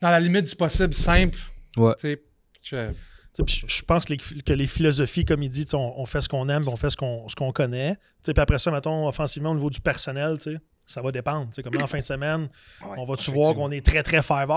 dans 0.00 0.10
la 0.10 0.18
limite 0.20 0.46
du 0.48 0.56
possible, 0.56 0.92
simple. 0.94 1.38
Ouais. 1.76 1.94
Tu 2.00 2.00
sais, 2.14 2.22
je- 2.62 2.86
Tu 2.88 2.94
sais, 3.32 3.42
puis 3.44 3.54
Je 3.68 3.76
je 3.76 3.82
pense 3.84 4.04
que 4.06 4.14
les, 4.14 4.42
que 4.42 4.52
les 4.52 4.66
philosophies, 4.66 5.24
comme 5.24 5.42
il 5.42 5.50
dit, 5.50 5.66
on, 5.74 6.00
on 6.00 6.06
fait 6.06 6.20
ce 6.20 6.28
qu'on 6.28 6.48
aime, 6.48 6.62
puis 6.62 6.70
on 6.72 6.76
fait 6.76 6.90
ce 6.90 6.96
qu'on 6.96 7.28
ce 7.28 7.36
qu'on 7.36 7.52
connaît. 7.52 7.94
Tu 7.94 8.00
sais, 8.26 8.32
Puis 8.34 8.40
après 8.42 8.58
ça, 8.58 8.70
mettons, 8.72 9.06
offensivement, 9.06 9.50
au 9.52 9.54
niveau 9.54 9.70
du 9.70 9.80
personnel, 9.80 10.38
tu 10.38 10.52
sais, 10.54 10.58
ça 10.90 11.02
va 11.02 11.12
dépendre. 11.12 11.50
Comme 11.62 11.74
là, 11.74 11.84
en 11.84 11.86
fin 11.86 11.98
de 11.98 12.02
semaine, 12.02 12.48
on 12.96 13.04
va-tu 13.04 13.30
voir 13.30 13.54
qu'on 13.54 13.70
est 13.70 13.84
très, 13.84 14.02
très 14.02 14.22
five 14.22 14.48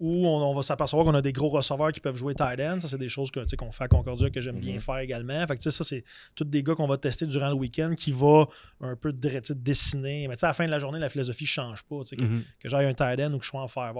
ou 0.00 0.26
on, 0.26 0.42
on 0.50 0.54
va 0.54 0.62
s'apercevoir 0.62 1.06
qu'on 1.06 1.14
a 1.14 1.22
des 1.22 1.32
gros 1.32 1.48
receveurs 1.48 1.92
qui 1.92 2.00
peuvent 2.00 2.16
jouer 2.16 2.34
tight 2.34 2.60
end? 2.60 2.80
Ça, 2.80 2.88
c'est 2.88 2.98
des 2.98 3.08
choses 3.08 3.30
qu'on 3.30 3.72
fait 3.72 3.84
à 3.84 3.88
Concordia 3.88 4.28
que 4.30 4.40
j'aime 4.40 4.58
bien 4.58 4.78
faire 4.80 4.98
également. 4.98 5.46
Fait 5.46 5.56
que, 5.56 5.70
ça, 5.70 5.84
c'est 5.84 6.04
tous 6.34 6.44
des 6.44 6.62
gars 6.62 6.74
qu'on 6.74 6.88
va 6.88 6.96
tester 6.98 7.26
durant 7.26 7.48
le 7.48 7.54
week-end 7.54 7.94
qui 7.96 8.10
va 8.12 8.46
un 8.80 8.96
peu 8.96 9.12
dessiner. 9.12 10.26
Mais 10.28 10.34
tu 10.34 10.40
sais, 10.40 10.46
à 10.46 10.50
la 10.50 10.54
fin 10.54 10.66
de 10.66 10.70
la 10.70 10.78
journée, 10.78 10.98
la 10.98 11.08
philosophie 11.08 11.44
ne 11.44 11.48
change 11.48 11.82
pas. 11.84 11.96
Que, 12.10 12.24
Mhm. 12.24 12.42
que 12.58 12.68
j'aille 12.68 12.86
un 12.86 12.94
tight 12.94 13.20
end 13.20 13.32
ou 13.34 13.38
que 13.38 13.44
je 13.44 13.50
sois 13.50 13.62
en 13.62 13.68
five 13.68 13.92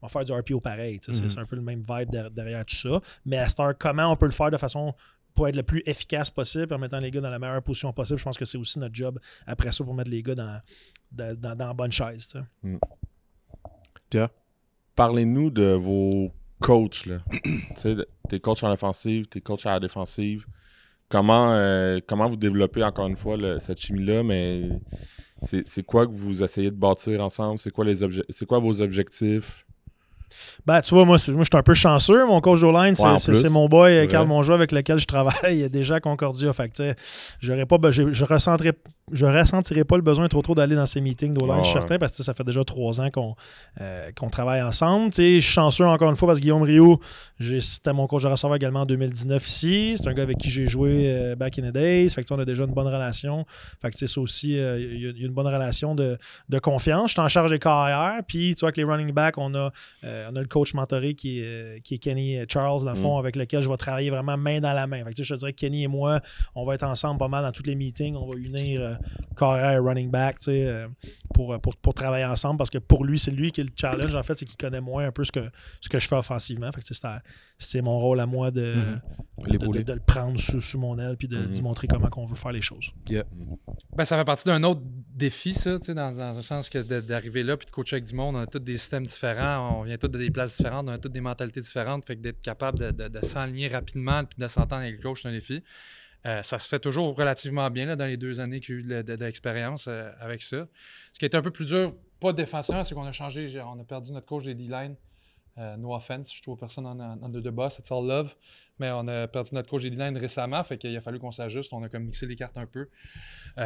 on 0.00 0.06
va 0.06 0.08
faire 0.08 0.24
du 0.24 0.32
RPO 0.32 0.60
pareil. 0.60 1.00
sais, 1.02 1.12
c'est- 1.12 1.38
un 1.38 1.44
peu 1.46 1.56
le 1.56 1.62
même 1.62 1.82
vibe 1.88 2.10
der- 2.10 2.30
derrière 2.30 2.64
tout 2.64 2.74
ça. 2.76 3.00
Mais 3.26 3.38
à 3.38 3.48
cette 3.48 3.58
heure, 3.60 3.74
comment 3.78 4.10
on 4.12 4.16
peut 4.16 4.26
le 4.26 4.32
faire 4.32 4.50
de 4.50 4.56
façon 4.56 4.94
pour 5.34 5.46
être 5.48 5.56
le 5.56 5.62
plus 5.62 5.82
efficace 5.86 6.30
possible 6.30 6.74
en 6.74 6.78
mettant 6.78 6.98
les 7.00 7.10
gars 7.10 7.20
dans 7.20 7.30
la 7.30 7.38
meilleure 7.38 7.62
position 7.62 7.92
possible, 7.92 8.18
je 8.18 8.24
pense 8.24 8.36
que 8.36 8.44
c'est 8.44 8.58
aussi 8.58 8.78
notre 8.78 8.94
job 8.94 9.18
après 9.46 9.70
ça 9.70 9.84
pour 9.84 9.94
mettre 9.94 10.10
les 10.10 10.22
gars 10.22 10.34
dans, 10.34 10.60
dans, 11.12 11.38
dans, 11.38 11.54
dans 11.56 11.66
la 11.68 11.74
bonne 11.74 11.92
chaise. 11.92 12.34
tu 14.10 14.18
sais. 14.18 14.24
Parlez-nous 14.96 15.50
de 15.50 15.72
vos 15.74 16.32
coachs. 16.60 17.06
Là. 17.06 17.18
tu 17.44 17.60
sais, 17.76 17.94
de- 17.94 18.08
t'es 18.28 18.40
coach 18.40 18.62
en 18.64 18.72
offensive, 18.72 19.26
t'es 19.26 19.40
coach 19.40 19.64
à 19.66 19.70
la 19.74 19.80
défensive. 19.80 20.44
Comment, 21.08 21.52
euh, 21.52 22.00
comment 22.06 22.28
vous 22.28 22.36
développez 22.36 22.82
encore 22.82 23.06
une 23.06 23.16
fois 23.16 23.36
le- 23.36 23.60
cette 23.60 23.78
chimie-là, 23.78 24.22
mais 24.24 24.68
c'est 25.40 25.66
c'est 25.66 25.82
quoi 25.84 26.06
que 26.06 26.12
vous 26.12 26.42
essayez 26.42 26.70
de 26.70 26.76
bâtir 26.76 27.22
ensemble? 27.24 27.58
C'est 27.58 27.70
quoi, 27.70 27.84
les 27.84 27.96
c'est 28.28 28.44
quoi 28.46 28.58
vos 28.58 28.80
objectifs? 28.82 29.64
Ben, 30.66 30.80
tu 30.80 30.94
vois, 30.94 31.04
moi, 31.04 31.16
moi 31.28 31.42
je 31.42 31.44
suis 31.44 31.48
un 31.52 31.62
peu 31.62 31.74
chanceux. 31.74 32.26
Mon 32.26 32.40
coach 32.40 32.60
d'O-line, 32.60 32.94
c'est 32.94 33.04
Ouais, 33.28 33.50
mon 33.50 33.68
boy, 33.68 33.92
euh, 33.92 34.06
Carl. 34.06 34.26
Mongeau, 34.26 34.52
avec 34.52 34.72
lequel 34.72 34.98
je 34.98 35.06
travaille 35.06 35.68
déjà 35.70 35.96
à 35.96 36.00
Concordia. 36.00 36.52
Fait 36.52 36.68
que, 36.68 36.74
tu 36.74 36.82
sais, 36.82 36.96
j'aurais 37.40 37.66
pas, 37.66 37.78
ben, 37.78 37.90
je, 37.90 38.24
ressentirais, 38.24 38.74
je 39.12 39.26
ressentirais 39.26 39.84
pas 39.84 39.96
le 39.96 40.02
besoin 40.02 40.28
trop 40.28 40.42
trop 40.42 40.54
d'aller 40.54 40.76
dans 40.76 40.86
ces 40.86 41.00
meetings 41.00 41.32
d'O-line, 41.34 41.58
je 41.58 41.68
suis 41.68 41.74
ouais. 41.74 41.80
certain, 41.80 41.98
parce 41.98 42.16
que 42.16 42.22
ça 42.22 42.34
fait 42.34 42.44
déjà 42.44 42.62
trois 42.64 43.00
ans 43.00 43.10
qu'on 43.10 43.34
euh, 43.80 44.10
travaille 44.30 44.62
ensemble. 44.62 45.10
Tu 45.10 45.16
sais, 45.16 45.34
je 45.40 45.44
suis 45.44 45.54
chanceux 45.54 45.86
encore 45.86 46.10
une 46.10 46.16
fois 46.16 46.28
parce 46.28 46.38
que 46.38 46.42
Guillaume 46.42 46.62
Rio, 46.62 47.00
c'était 47.40 47.92
mon 47.92 48.06
coach 48.06 48.22
de 48.22 48.28
receveur 48.28 48.56
également 48.56 48.82
en 48.82 48.86
2019 48.86 49.46
ici. 49.46 49.94
C'est 49.96 50.08
un 50.08 50.14
gars 50.14 50.22
avec 50.22 50.38
qui 50.38 50.50
j'ai 50.50 50.68
joué 50.68 51.04
euh, 51.06 51.36
back 51.36 51.58
in 51.58 51.70
the 51.70 51.72
days. 51.72 52.10
Fait 52.10 52.22
que, 52.22 52.32
on 52.32 52.38
a 52.38 52.44
déjà 52.44 52.64
une 52.64 52.74
bonne 52.74 52.86
relation. 52.86 53.46
Fait 53.80 53.90
que, 53.90 53.96
tu 53.96 54.06
sais, 54.06 54.12
ça 54.12 54.20
aussi, 54.20 54.58
euh, 54.58 54.78
il 54.78 55.00
y, 55.00 55.20
y 55.20 55.24
a 55.24 55.26
une 55.26 55.32
bonne 55.32 55.46
relation 55.46 55.94
de, 55.94 56.18
de 56.48 56.58
confiance. 56.58 57.10
Je 57.10 57.12
suis 57.12 57.20
en 57.20 57.28
charge 57.28 57.50
des 57.50 57.58
carrières. 57.58 58.22
Puis, 58.26 58.54
tu 58.54 58.60
vois, 58.60 58.68
avec 58.68 58.76
les 58.76 58.84
running 58.84 59.12
backs, 59.12 59.38
on 59.38 59.54
a, 59.54 59.72
on 60.30 60.36
a 60.36 60.40
le 60.40 60.46
coach 60.48 60.74
mentoré 60.74 61.14
qui 61.14 61.40
est, 61.40 61.44
euh, 61.44 61.78
qui 61.80 61.94
est 61.94 61.98
Kenny 61.98 62.36
Charles, 62.48 62.84
dans 62.84 62.92
le 62.92 62.96
fond, 62.96 63.18
avec 63.18 63.36
lequel 63.36 63.62
je 63.62 63.68
vais 63.68 63.76
travailler 63.76 64.10
vraiment 64.10 64.36
main 64.36 64.60
dans 64.60 64.72
la 64.72 64.86
main. 64.86 65.04
Fait 65.04 65.10
que, 65.10 65.16
tu 65.16 65.22
sais, 65.24 65.28
je 65.28 65.34
te 65.34 65.38
dirais 65.40 65.52
que 65.52 65.58
Kenny 65.58 65.84
et 65.84 65.88
moi, 65.88 66.20
on 66.54 66.64
va 66.64 66.74
être 66.74 66.82
ensemble 66.84 67.18
pas 67.18 67.28
mal 67.28 67.44
dans 67.44 67.52
tous 67.52 67.64
les 67.64 67.74
meetings. 67.74 68.14
On 68.16 68.26
va 68.30 68.36
unir 68.38 68.80
euh, 68.80 68.94
carrière 69.36 69.72
et 69.72 69.78
running 69.78 70.10
back, 70.10 70.38
tu 70.38 70.44
sais, 70.46 70.66
euh, 70.66 70.88
pour, 71.34 71.58
pour, 71.60 71.76
pour 71.76 71.94
travailler 71.94 72.24
ensemble 72.24 72.58
parce 72.58 72.70
que 72.70 72.78
pour 72.78 73.04
lui, 73.04 73.18
c'est 73.18 73.30
lui 73.30 73.52
qui 73.52 73.60
est 73.60 73.64
le 73.64 73.70
challenge, 73.74 74.14
en 74.14 74.22
fait, 74.22 74.34
c'est 74.34 74.44
qu'il 74.46 74.56
connaît 74.56 74.80
moins 74.80 75.06
un 75.06 75.12
peu 75.12 75.24
ce 75.24 75.32
que, 75.32 75.48
ce 75.80 75.88
que 75.88 75.98
je 75.98 76.08
fais 76.08 76.16
offensivement. 76.16 76.70
Fait 76.72 76.80
que, 76.80 76.86
c'est- 76.86 76.98
c'est 77.58 77.80
mon 77.80 77.98
rôle 77.98 78.20
à 78.20 78.26
moi 78.26 78.50
de, 78.50 78.74
Mhm. 78.76 79.00
de, 79.52 79.58
de- 79.58 79.82
de 79.82 79.92
le 79.92 80.00
prendre 80.00 80.38
sous, 80.38 80.60
sous 80.60 80.78
mon 80.78 80.98
aile 80.98 81.16
puis 81.16 81.28
de, 81.28 81.44
d'y 81.46 81.62
montrer 81.62 81.86
comment 81.88 82.08
on 82.16 82.26
veut 82.26 82.34
faire 82.36 82.52
les 82.52 82.60
choses. 82.60 82.92
Ben, 83.96 84.04
ça 84.04 84.16
fait 84.16 84.24
partie 84.24 84.44
d'un 84.44 84.62
autre 84.64 84.80
défi, 84.84 85.52
ça, 85.54 85.78
tu 85.78 85.86
sais, 85.86 85.94
dans, 85.94 86.10
dans 86.12 86.38
un 86.38 86.42
sens 86.42 86.68
que 86.68 86.78
de- 86.78 87.00
d'arriver 87.00 87.42
là 87.42 87.56
puis 87.56 87.66
de 87.66 87.70
coacher 87.70 87.96
avec 87.96 88.04
du 88.06 88.14
monde. 88.14 88.36
On 88.36 88.40
a 88.40 88.46
tous 88.46 88.58
des 88.60 88.76
systèmes 88.78 89.06
différents, 89.06 89.78
on 89.80 89.82
vient 89.82 89.96
tous 89.98 90.07
de 90.08 90.18
des 90.18 90.30
places 90.30 90.56
différentes, 90.56 90.88
on 90.88 90.92
a 90.92 90.98
toutes 90.98 91.12
des 91.12 91.20
mentalités 91.20 91.60
différentes. 91.60 92.04
Fait 92.06 92.16
que 92.16 92.20
d'être 92.22 92.40
capable 92.40 92.78
de, 92.78 92.90
de- 92.90 93.08
de 93.08 93.24
s'enligner 93.24 93.68
rapidement 93.68 94.24
puis 94.24 94.38
de 94.40 94.46
s'entendre 94.48 94.82
avec 94.82 94.96
le 94.96 95.02
coach, 95.02 95.22
c'est 95.22 95.28
un 95.28 95.32
défi. 95.32 95.62
Euh, 96.26 96.42
ça 96.42 96.58
se 96.58 96.68
fait 96.68 96.80
toujours 96.80 97.16
relativement 97.16 97.70
bien 97.70 97.86
là, 97.86 97.94
dans 97.96 98.06
les 98.06 98.16
deux 98.16 98.40
années 98.40 98.58
qu'il 98.60 98.74
y 98.74 98.78
a 98.78 98.80
eu 98.80 98.82
de, 98.82 99.02
de- 99.02 99.16
de 99.16 99.24
l'expérience 99.24 99.86
euh, 99.88 100.10
avec 100.20 100.42
ça. 100.42 100.66
Ce 101.12 101.18
qui 101.18 101.24
est 101.24 101.34
un 101.34 101.42
peu 101.42 101.50
plus 101.52 101.64
dur, 101.64 101.94
pas 102.20 102.32
défensivement, 102.32 102.82
c'est 102.82 102.94
qu'on 102.94 103.06
a 103.06 103.12
changé, 103.12 103.60
on 103.64 103.78
a 103.80 103.84
perdu 103.84 104.10
notre 104.12 104.26
coach 104.26 104.44
des 104.44 104.54
D-line. 104.54 104.96
Euh, 105.58 105.76
no 105.76 105.94
offense, 105.94 106.32
je 106.34 106.40
trouve 106.42 106.56
personne 106.58 106.86
en, 106.86 106.98
en, 106.98 107.22
en 107.22 107.28
de 107.28 107.50
boss, 107.50 107.78
it's 107.78 107.90
all 107.92 108.04
love. 108.06 108.34
Mais 108.80 108.90
on 108.92 109.06
a 109.08 109.26
perdu 109.28 109.50
notre 109.54 109.68
coach 109.68 109.82
des 109.82 109.90
D-line 109.90 110.16
récemment, 110.16 110.62
fait 110.64 110.78
qu'il 110.78 110.96
a 110.96 111.00
fallu 111.00 111.18
qu'on 111.18 111.32
s'ajuste. 111.32 111.72
On 111.72 111.82
a 111.82 111.88
comme 111.88 112.04
mixé 112.04 112.26
les 112.26 112.36
cartes 112.36 112.56
un 112.58 112.66
peu. 112.66 112.88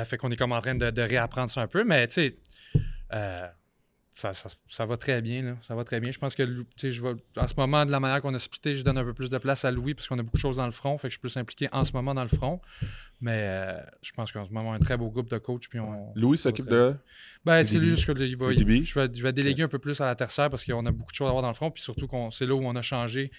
Fait 0.05 0.17
qu'on 0.17 0.31
est 0.31 0.37
comme 0.37 0.53
en 0.53 0.61
train 0.61 0.75
de, 0.75 0.91
de 0.91 1.03
réapprendre 1.03 1.51
ça 1.51 1.61
un 1.61 1.67
peu. 1.67 1.85
Mais 1.85 2.09
tu 2.09 2.15
sais, 2.15 2.39
ça, 4.14 4.33
ça- 4.35 4.48
ça 4.68 4.85
va 4.87 4.96
très 4.98 5.22
bien. 5.22 5.42
Là. 5.42 5.57
Ça 5.66 5.75
va 5.75 5.85
très 5.85 5.98
bien. 5.98 6.11
Je 6.11 6.18
pense 6.18 6.35
que 6.35 6.44
je 6.46 7.03
vais, 7.03 7.14
en 7.37 7.46
ce 7.46 7.55
moment, 7.57 7.85
de 7.87 7.90
la 7.90 7.98
manière 7.98 8.20
qu'on 8.20 8.35
a 8.35 8.38
splitté, 8.38 8.75
je 8.75 8.85
donne 8.85 8.98
un 8.98 9.05
peu 9.05 9.14
plus 9.14 9.31
de 9.31 9.38
place 9.38 9.64
à 9.64 9.70
Louis 9.70 9.94
parce 9.94 10.07
qu'on 10.07 10.18
a 10.18 10.22
beaucoup 10.22 10.37
de 10.37 10.42
choses 10.42 10.57
dans 10.59 10.66
le 10.66 10.72
front. 10.72 10.96
Fait 10.98 11.09
que 11.09 11.12
je 11.12 11.14
suis 11.14 11.20
plus 11.20 11.37
impliqué 11.38 11.68
en 11.72 11.83
ce 11.85 11.92
moment 11.92 12.14
dans 12.14 12.22
le 12.22 12.29
front. 12.29 12.61
Mais 13.22 13.40
euh, 13.44 13.81
je 14.03 14.12
pense 14.12 14.31
qu'en 14.33 14.44
ce 14.44 14.51
moment, 14.53 14.70
on 14.70 14.72
a 14.72 14.77
un 14.77 14.81
très 14.81 14.96
beau 14.96 15.09
groupe 15.09 15.31
de 15.31 15.38
coachs. 15.38 15.66
Puis 15.68 15.79
on, 15.81 16.12
Louis 16.14 16.37
s'occupe 16.37 16.66
très 16.66 16.75
de. 16.75 16.94
ben, 17.44 17.64
c'est 17.64 17.79
lui, 17.79 17.90
juste 17.90 18.05
que 18.12 18.20
il 18.22 18.37
va- 18.37 18.53
DB. 18.55 18.83
je, 18.83 18.98
vais, 19.01 19.09
je 19.14 19.22
vais 19.22 19.33
déléguer 19.33 19.62
un 19.62 19.68
peu 19.68 19.79
plus 19.79 20.01
à 20.01 20.07
la 20.07 20.14
tertiaire 20.14 20.51
parce 20.51 20.64
qu'on 20.64 20.85
a 20.85 20.90
beaucoup 20.90 21.12
de 21.12 21.16
choses 21.16 21.29
à 21.29 21.31
voir 21.31 21.42
dans 21.42 21.48
le 21.48 21.55
front. 21.55 21.70
Puis 21.70 21.83
surtout, 21.83 22.09
c'est 22.33 22.46
là 22.46 22.55
où 22.55 22.62
on 22.64 22.77
a 22.77 22.83
changé. 22.83 23.31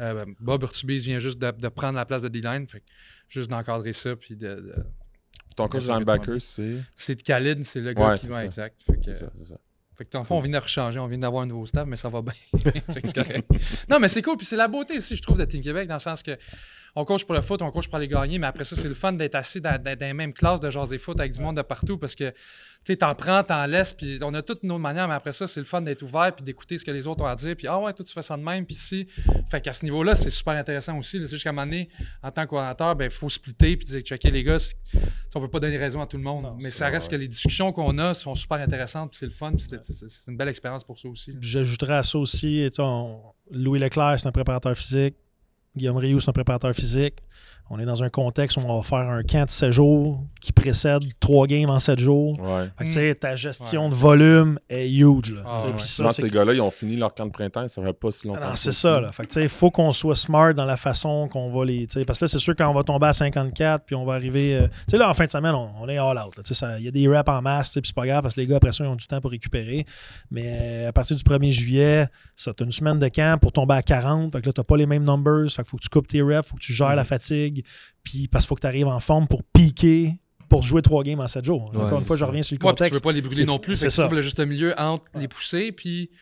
Euh, 0.00 0.24
Bob 0.40 0.62
Urtubise 0.62 1.04
vient 1.04 1.18
juste 1.18 1.38
de, 1.38 1.50
de 1.50 1.68
prendre 1.68 1.96
la 1.96 2.06
place 2.06 2.22
de 2.22 2.28
D-line. 2.28 2.66
Fait 2.68 2.82
juste 3.28 3.50
d'encadrer 3.50 3.92
ça. 3.92 4.16
Puis 4.16 4.36
de, 4.36 4.46
de- 4.54 4.74
Ton 5.56 5.68
coach 5.68 5.86
linebacker, 5.86 6.40
c'est? 6.40 6.76
C'est 6.96 7.16
de 7.16 7.22
Khalid, 7.22 7.64
c'est 7.64 7.80
le 7.80 7.92
gars 7.92 8.10
Ouais, 8.12 8.18
qui 8.18 8.28
va 8.28 8.44
exact. 8.46 8.80
C'est 9.02 9.12
ça, 9.12 9.26
c'est 9.36 9.44
ça. 9.44 9.58
Fait 10.02 10.06
que, 10.06 10.12
dans 10.12 10.20
le 10.20 10.24
fond, 10.24 10.36
on 10.36 10.40
vient 10.40 10.52
de 10.52 10.62
rechanger, 10.62 10.98
on 10.98 11.06
vient 11.06 11.18
d'avoir 11.18 11.44
un 11.44 11.46
nouveau 11.46 11.66
staff, 11.66 11.86
mais 11.86 11.96
ça 11.96 12.08
va 12.08 12.22
bien. 12.22 12.32
C'est 12.88 13.14
correct. 13.14 13.48
Non, 13.88 13.98
mais 14.00 14.08
c'est 14.08 14.22
cool. 14.22 14.36
Puis 14.36 14.46
c'est 14.46 14.56
la 14.56 14.68
beauté 14.68 14.96
aussi, 14.96 15.16
je 15.16 15.22
trouve, 15.22 15.38
de 15.38 15.44
Team 15.44 15.62
Québec, 15.62 15.88
dans 15.88 15.94
le 15.94 16.00
sens 16.00 16.22
que 16.22 16.36
on 16.94 17.04
coach 17.04 17.24
pour 17.24 17.34
le 17.34 17.40
foot, 17.40 17.62
on 17.62 17.70
coach 17.70 17.86
pour 17.88 17.96
aller 17.96 18.08
gagner, 18.08 18.38
mais 18.38 18.46
après 18.46 18.64
ça, 18.64 18.76
c'est 18.76 18.88
le 18.88 18.94
fun 18.94 19.12
d'être 19.12 19.34
assis 19.34 19.60
dans, 19.60 19.82
dans, 19.82 19.96
dans 19.98 20.06
les 20.06 20.12
mêmes 20.12 20.32
classes 20.34 20.60
de 20.60 20.68
jaser 20.70 20.98
foot 20.98 21.18
avec 21.20 21.32
du 21.32 21.40
monde 21.40 21.56
de 21.56 21.62
partout 21.62 21.96
parce 21.98 22.14
que 22.14 22.34
tu 22.84 22.98
t'en 22.98 23.14
prends, 23.14 23.44
t'en 23.44 23.64
laisses, 23.66 23.94
puis 23.94 24.18
on 24.22 24.34
a 24.34 24.42
toutes 24.42 24.64
nos 24.64 24.76
manières, 24.76 25.06
mais 25.06 25.14
après 25.14 25.32
ça, 25.32 25.46
c'est 25.46 25.60
le 25.60 25.66
fun 25.66 25.80
d'être 25.82 26.02
ouvert 26.02 26.34
puis 26.34 26.44
d'écouter 26.44 26.76
ce 26.78 26.84
que 26.84 26.90
les 26.90 27.06
autres 27.06 27.22
ont 27.22 27.26
à 27.26 27.36
dire, 27.36 27.54
puis 27.56 27.66
ah 27.68 27.78
ouais, 27.78 27.92
toi, 27.92 28.04
tu 28.04 28.12
fais 28.12 28.22
ça 28.22 28.36
de 28.36 28.42
même, 28.42 28.66
puis 28.66 28.74
si. 28.74 29.06
Fait 29.50 29.60
qu'à 29.60 29.72
ce 29.72 29.84
niveau-là, 29.84 30.14
c'est 30.16 30.30
super 30.30 30.54
intéressant 30.54 30.98
aussi. 30.98 31.18
C'est 31.20 31.26
juste 31.28 31.44
qu'à 31.44 31.50
un 31.50 31.52
moment 31.52 31.66
donné, 31.66 31.88
en 32.24 32.30
tant 32.32 32.44
qu'ordinateur, 32.46 32.96
ben, 32.96 33.04
il 33.04 33.10
faut 33.10 33.28
splitter 33.28 33.76
puis 33.76 33.86
dire, 33.86 34.00
checker 34.00 34.30
les 34.32 34.42
gars, 34.42 34.56
on 35.36 35.40
peut 35.40 35.48
pas 35.48 35.60
donner 35.60 35.76
raison 35.76 36.00
à 36.02 36.06
tout 36.06 36.16
le 36.16 36.24
monde, 36.24 36.42
Non, 36.42 36.56
mais 36.60 36.70
c'est 36.72 36.78
ça 36.78 36.88
reste 36.88 37.06
vrai. 37.06 37.16
que 37.18 37.20
les 37.22 37.28
discussions 37.28 37.70
qu'on 37.72 37.96
a 37.98 38.14
sont 38.14 38.34
super 38.34 38.58
intéressantes, 38.58 39.10
puis 39.12 39.18
c'est 39.18 39.26
le 39.26 39.32
fun, 39.32 39.52
puis 39.52 39.64
c'est- 39.68 40.28
une 40.28 40.36
belle 40.36 40.48
expérience 40.48 40.82
pour 40.84 40.98
ça 40.98 41.08
aussi. 41.08 41.36
J'ajouterais 41.40 41.94
à 41.94 42.02
ça 42.02 42.18
aussi, 42.18 42.64
tu 42.66 42.74
sais, 42.76 42.82
on- 42.82 43.20
Louis 43.50 43.78
Leclerc, 43.78 44.16
c'est 44.18 44.26
un 44.26 44.32
préparateur 44.32 44.76
physique. 44.76 45.14
Guillaume 45.76 45.96
Rioux, 45.96 46.20
c'est 46.20 46.28
un 46.28 46.32
préparateur 46.34 46.74
physique. 46.74 47.22
On 47.74 47.78
est 47.78 47.86
dans 47.86 48.02
un 48.02 48.10
contexte 48.10 48.58
où 48.58 48.60
on 48.66 48.76
va 48.76 48.82
faire 48.82 49.08
un 49.08 49.22
camp 49.22 49.46
de 49.46 49.50
7 49.50 49.70
jours 49.70 50.22
qui 50.42 50.52
précède 50.52 51.02
trois 51.20 51.46
games 51.46 51.70
en 51.70 51.78
7 51.78 51.98
jours. 51.98 52.38
Ouais. 52.38 52.64
Fait 52.76 52.84
que, 52.84 52.88
tu 52.90 52.92
sais, 52.92 53.14
ta 53.14 53.34
gestion 53.34 53.84
Ouais. 53.84 53.88
de 53.88 53.94
volume 53.94 54.58
est 54.68 54.90
huge. 54.90 55.32
Là, 55.32 55.42
Ah, 55.46 55.56
Tu 55.58 55.66
ouais. 55.72 55.78
ça, 55.78 55.86
Souvent, 55.86 56.08
ces 56.10 56.28
gars-là, 56.28 56.52
ils 56.52 56.60
ont 56.60 56.70
fini 56.70 56.96
leur 56.96 57.14
camp 57.14 57.24
de 57.24 57.30
printemps, 57.32 57.66
ça 57.68 57.82
fait 57.82 57.92
pas 57.94 58.10
si 58.10 58.26
longtemps. 58.26 58.40
Ah 58.42 58.46
non, 58.48 58.52
que 58.52 58.58
c'est 58.58 58.72
ça. 58.72 59.00
Là. 59.00 59.10
Fait 59.10 59.22
que, 59.22 59.28
tu 59.28 59.34
sais, 59.34 59.42
il 59.44 59.48
faut 59.48 59.70
qu'on 59.70 59.90
soit 59.92 60.14
smart 60.14 60.52
dans 60.52 60.66
la 60.66 60.76
façon 60.76 61.28
qu'on 61.28 61.50
va 61.50 61.64
les. 61.64 61.86
tu 61.86 62.04
Parce 62.04 62.18
que 62.18 62.26
là, 62.26 62.28
c'est 62.28 62.38
sûr, 62.38 62.54
quand 62.54 62.68
on 62.68 62.74
va 62.74 62.82
tomber 62.84 63.06
à 63.06 63.12
54, 63.14 63.84
puis 63.86 63.94
on 63.96 64.04
va 64.04 64.14
arriver. 64.14 64.54
euh, 64.56 64.66
tu 64.68 64.74
sais, 64.90 64.98
là, 64.98 65.08
en 65.08 65.14
fin 65.14 65.24
de 65.24 65.30
semaine, 65.30 65.54
on, 65.54 65.70
on 65.80 65.88
est 65.88 65.96
all 65.96 66.18
out. 66.18 66.36
là. 66.36 66.42
Tu 66.42 66.48
sais, 66.48 66.54
ça- 66.54 66.78
Il 66.78 66.84
y 66.84 66.88
a 66.88 66.90
des 66.90 67.08
reps 67.08 67.28
en 67.28 67.40
masse, 67.40 67.72
tu 67.72 67.80
puis 67.80 67.88
c'est 67.88 67.94
pas 67.96 68.06
grave 68.06 68.20
parce 68.22 68.34
que 68.34 68.40
les 68.42 68.46
gars, 68.46 68.56
après 68.56 68.72
ça, 68.72 68.84
ils 68.84 68.88
ont 68.88 68.96
du 68.96 69.06
temps 69.06 69.20
pour 69.22 69.30
récupérer. 69.30 69.86
Mais 70.30 70.58
euh, 70.60 70.88
à 70.90 70.92
partir 70.92 71.16
du 71.16 71.22
1er 71.22 71.50
juillet, 71.52 72.06
ça, 72.36 72.52
t'as 72.52 72.66
une 72.66 72.70
semaine 72.70 72.98
de 72.98 73.08
camp 73.08 73.40
pour 73.40 73.50
tomber 73.52 73.74
à 73.74 73.82
40. 73.82 74.32
Fait 74.32 74.42
que 74.42 74.46
là, 74.46 74.52
t'as 74.52 74.62
pas 74.62 74.76
les 74.76 74.86
mêmes 74.86 75.04
numbers. 75.04 75.48
Fait 75.50 75.62
qu'il 75.62 75.70
faut 75.70 75.76
que 75.78 75.82
tu 75.82 75.88
coupes 75.88 76.06
tes 76.08 76.20
reps, 76.20 76.48
faut 76.48 76.56
que 76.56 76.60
tu 76.62 76.74
gères 76.74 76.94
la 76.94 77.04
fatigue. 77.04 77.61
Puis 78.02 78.28
parce 78.28 78.44
qu'il 78.44 78.48
faut 78.48 78.54
que 78.56 78.60
tu 78.62 78.66
arrives 78.66 78.86
en 78.88 79.00
forme 79.00 79.26
pour 79.28 79.42
piquer 79.44 80.18
pour 80.48 80.62
jouer 80.62 80.82
trois 80.82 81.02
games 81.02 81.20
en 81.20 81.28
7 81.28 81.44
jours. 81.44 81.70
Ouais, 81.74 81.80
Encore 81.82 81.98
une 82.00 82.04
fois, 82.04 82.16
je 82.16 82.24
reviens 82.24 82.42
sur 82.42 82.54
le 82.54 82.58
Ouais, 82.58 82.72
puis 82.72 82.76
tu 82.76 82.82
contexte. 82.84 82.94
veux 82.94 83.00
pas 83.00 83.12
les 83.12 83.22
brûler 83.22 83.44
non 83.44 83.58
plus. 83.58 83.74
c'est 83.76 83.86
tu 83.88 83.92
ça. 83.92 84.02
trouves 84.04 84.16
le 84.16 84.20
juste 84.22 84.38
milieu 84.40 84.74
entre 84.78 85.04
les 85.18 85.26
pousser, 85.28 85.72
puis 85.72 86.10
tu 86.10 86.18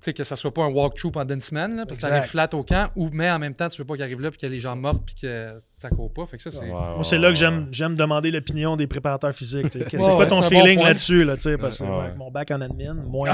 sais, 0.00 0.12
que 0.14 0.24
ça 0.24 0.36
soit 0.36 0.52
pas 0.52 0.62
un 0.62 0.68
walkthrough 0.70 1.10
pendant 1.12 1.34
une 1.34 1.40
semaine, 1.40 1.74
là, 1.76 1.84
parce 1.86 1.98
que 1.98 2.20
tu 2.22 2.28
flat 2.28 2.48
au 2.54 2.62
camp, 2.62 2.90
ou 2.96 3.08
mais 3.12 3.30
en 3.30 3.38
même 3.38 3.54
temps, 3.54 3.68
tu 3.68 3.78
veux 3.80 3.86
pas 3.86 3.94
qu'il 3.94 4.02
arrive 4.02 4.20
là, 4.20 4.30
puis 4.30 4.38
qu'il 4.38 4.48
y 4.48 4.52
a 4.52 4.54
les 4.54 4.60
gens 4.60 4.76
morts, 4.76 5.02
puis 5.04 5.14
que 5.14 5.58
ça 5.76 5.88
court 5.90 6.10
pas. 6.12 6.26
Fait 6.26 6.36
que 6.38 6.42
ça, 6.42 6.50
c'est. 6.52 6.60
Ouais, 6.60 6.68
Moi, 6.68 6.96
ouais, 6.98 7.04
c'est 7.04 7.16
là 7.18 7.24
que 7.28 7.28
ouais, 7.28 7.34
j'aime, 7.34 7.68
j'aime 7.70 7.94
demander 7.94 8.30
l'opinion 8.30 8.76
des 8.76 8.86
préparateurs 8.86 9.34
physiques. 9.34 9.70
tu. 9.70 9.78
C'est 9.78 9.96
Ouais, 9.96 9.98
quoi 10.08 10.16
ouais, 10.18 10.26
ton 10.28 10.40
bon 10.40 10.48
feeling 10.48 10.80
là-dessus? 10.82 11.24
Là, 11.24 11.36
tu 11.36 11.42
sais, 11.42 11.58
parce 11.58 11.78
que 11.78 11.84
Ouais, 11.84 11.90
ouais, 11.90 11.96
ouais. 11.96 12.04
avec 12.04 12.16
mon 12.16 12.30
bac 12.30 12.50
en 12.50 12.60
admin, 12.60 12.94
moins, 13.06 13.30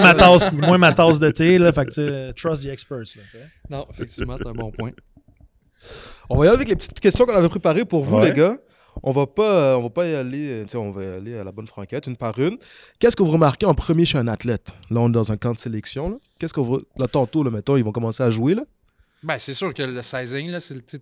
ma, 0.00 0.14
tasse, 0.14 0.50
moins 0.52 0.78
ma 0.78 0.92
tasse 0.92 1.18
de 1.20 1.30
thé. 1.30 1.58
Là, 1.58 1.72
fait 1.72 1.84
que, 1.86 2.28
tu 2.30 2.34
trust 2.34 2.62
the 2.64 2.66
experts. 2.68 2.98
Là, 3.16 3.22
tu. 3.30 3.36
Non, 3.70 3.86
effectivement, 3.92 4.36
c'est 4.36 4.46
un 4.48 4.52
bon 4.52 4.70
point. 4.72 4.90
On 6.30 6.36
va 6.36 6.44
y 6.44 6.48
aller 6.48 6.56
avec 6.56 6.68
les 6.68 6.76
petites 6.76 6.98
questions 7.00 7.26
qu'on 7.26 7.34
avait 7.34 7.48
préparées 7.48 7.84
pour 7.84 8.02
vous, 8.02 8.16
Ouais. 8.16 8.30
les 8.30 8.36
gars. 8.36 8.56
On 9.02 9.10
va 9.10 9.26
pas, 9.26 9.50
euh, 9.72 9.74
on 9.76 9.82
va 9.82 9.90
pas 9.90 10.06
y 10.06 10.14
aller, 10.14 10.64
euh, 10.74 10.78
on 10.78 10.90
va 10.90 11.02
y 11.02 11.06
aller 11.06 11.38
à 11.38 11.44
la 11.44 11.50
bonne 11.52 11.66
franquette, 11.66 12.06
une 12.06 12.16
par 12.16 12.38
une. 12.38 12.58
Qu'est-ce 12.98 13.16
que 13.16 13.22
vous 13.22 13.30
remarquez 13.30 13.64
en 13.64 13.74
premier 13.74 14.04
chez 14.04 14.18
un 14.18 14.28
athlète? 14.28 14.74
Là, 14.90 15.00
on 15.00 15.08
est 15.08 15.12
dans 15.12 15.32
un 15.32 15.38
camp 15.38 15.52
de 15.54 15.58
sélection. 15.58 16.10
Là. 16.10 16.16
Qu'est-ce 16.38 16.52
que 16.52 16.60
vous, 16.60 16.82
là, 16.98 17.06
tantôt, 17.08 17.42
là, 17.42 17.50
mettons, 17.50 17.76
ils 17.76 17.84
vont 17.84 17.92
commencer 17.92 18.22
à 18.22 18.28
jouer 18.28 18.54
là? 18.54 18.62
Ben, 19.22 19.38
c'est 19.38 19.54
sûr 19.54 19.72
que 19.72 19.82
le 19.82 20.02
sizing, 20.02 20.48
là, 20.50 20.60
c'est 20.60 20.74
le- 20.74 20.82
sais, 20.86 21.00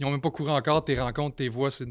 ils 0.00 0.04
ont 0.06 0.10
même 0.10 0.20
pas 0.20 0.30
couru 0.32 0.50
encore, 0.50 0.84
tes 0.84 0.98
rencontres, 0.98 1.36
tes 1.36 1.48
voix, 1.48 1.70
c'est. 1.70 1.86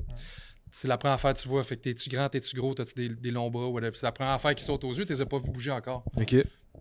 C'est 0.70 0.90
la 0.90 0.98
première 0.98 1.14
affaire 1.16 1.34
que 1.34 1.40
tu 1.40 1.48
vois. 1.48 1.64
Fait 1.64 1.78
que 1.78 1.84
t'es-tu 1.84 2.10
grand, 2.10 2.28
t'es-tu 2.28 2.54
gros, 2.58 2.74
t'as-tu 2.74 2.94
des, 2.94 3.08
des 3.08 3.32
longs 3.32 3.50
bras, 3.50 3.68
whatever. 3.68 3.94
C'est 3.96 4.06
la 4.06 4.12
première 4.12 4.34
affaire 4.34 4.54
qui 4.54 4.66
saute 4.66 4.84
aux 4.84 4.94
yeux, 4.94 5.06
t'es 5.06 5.16
pas 5.26 5.38
vu 5.38 5.50
bouger 5.50 5.72
encore. 5.72 6.04
Ok. 6.18 6.36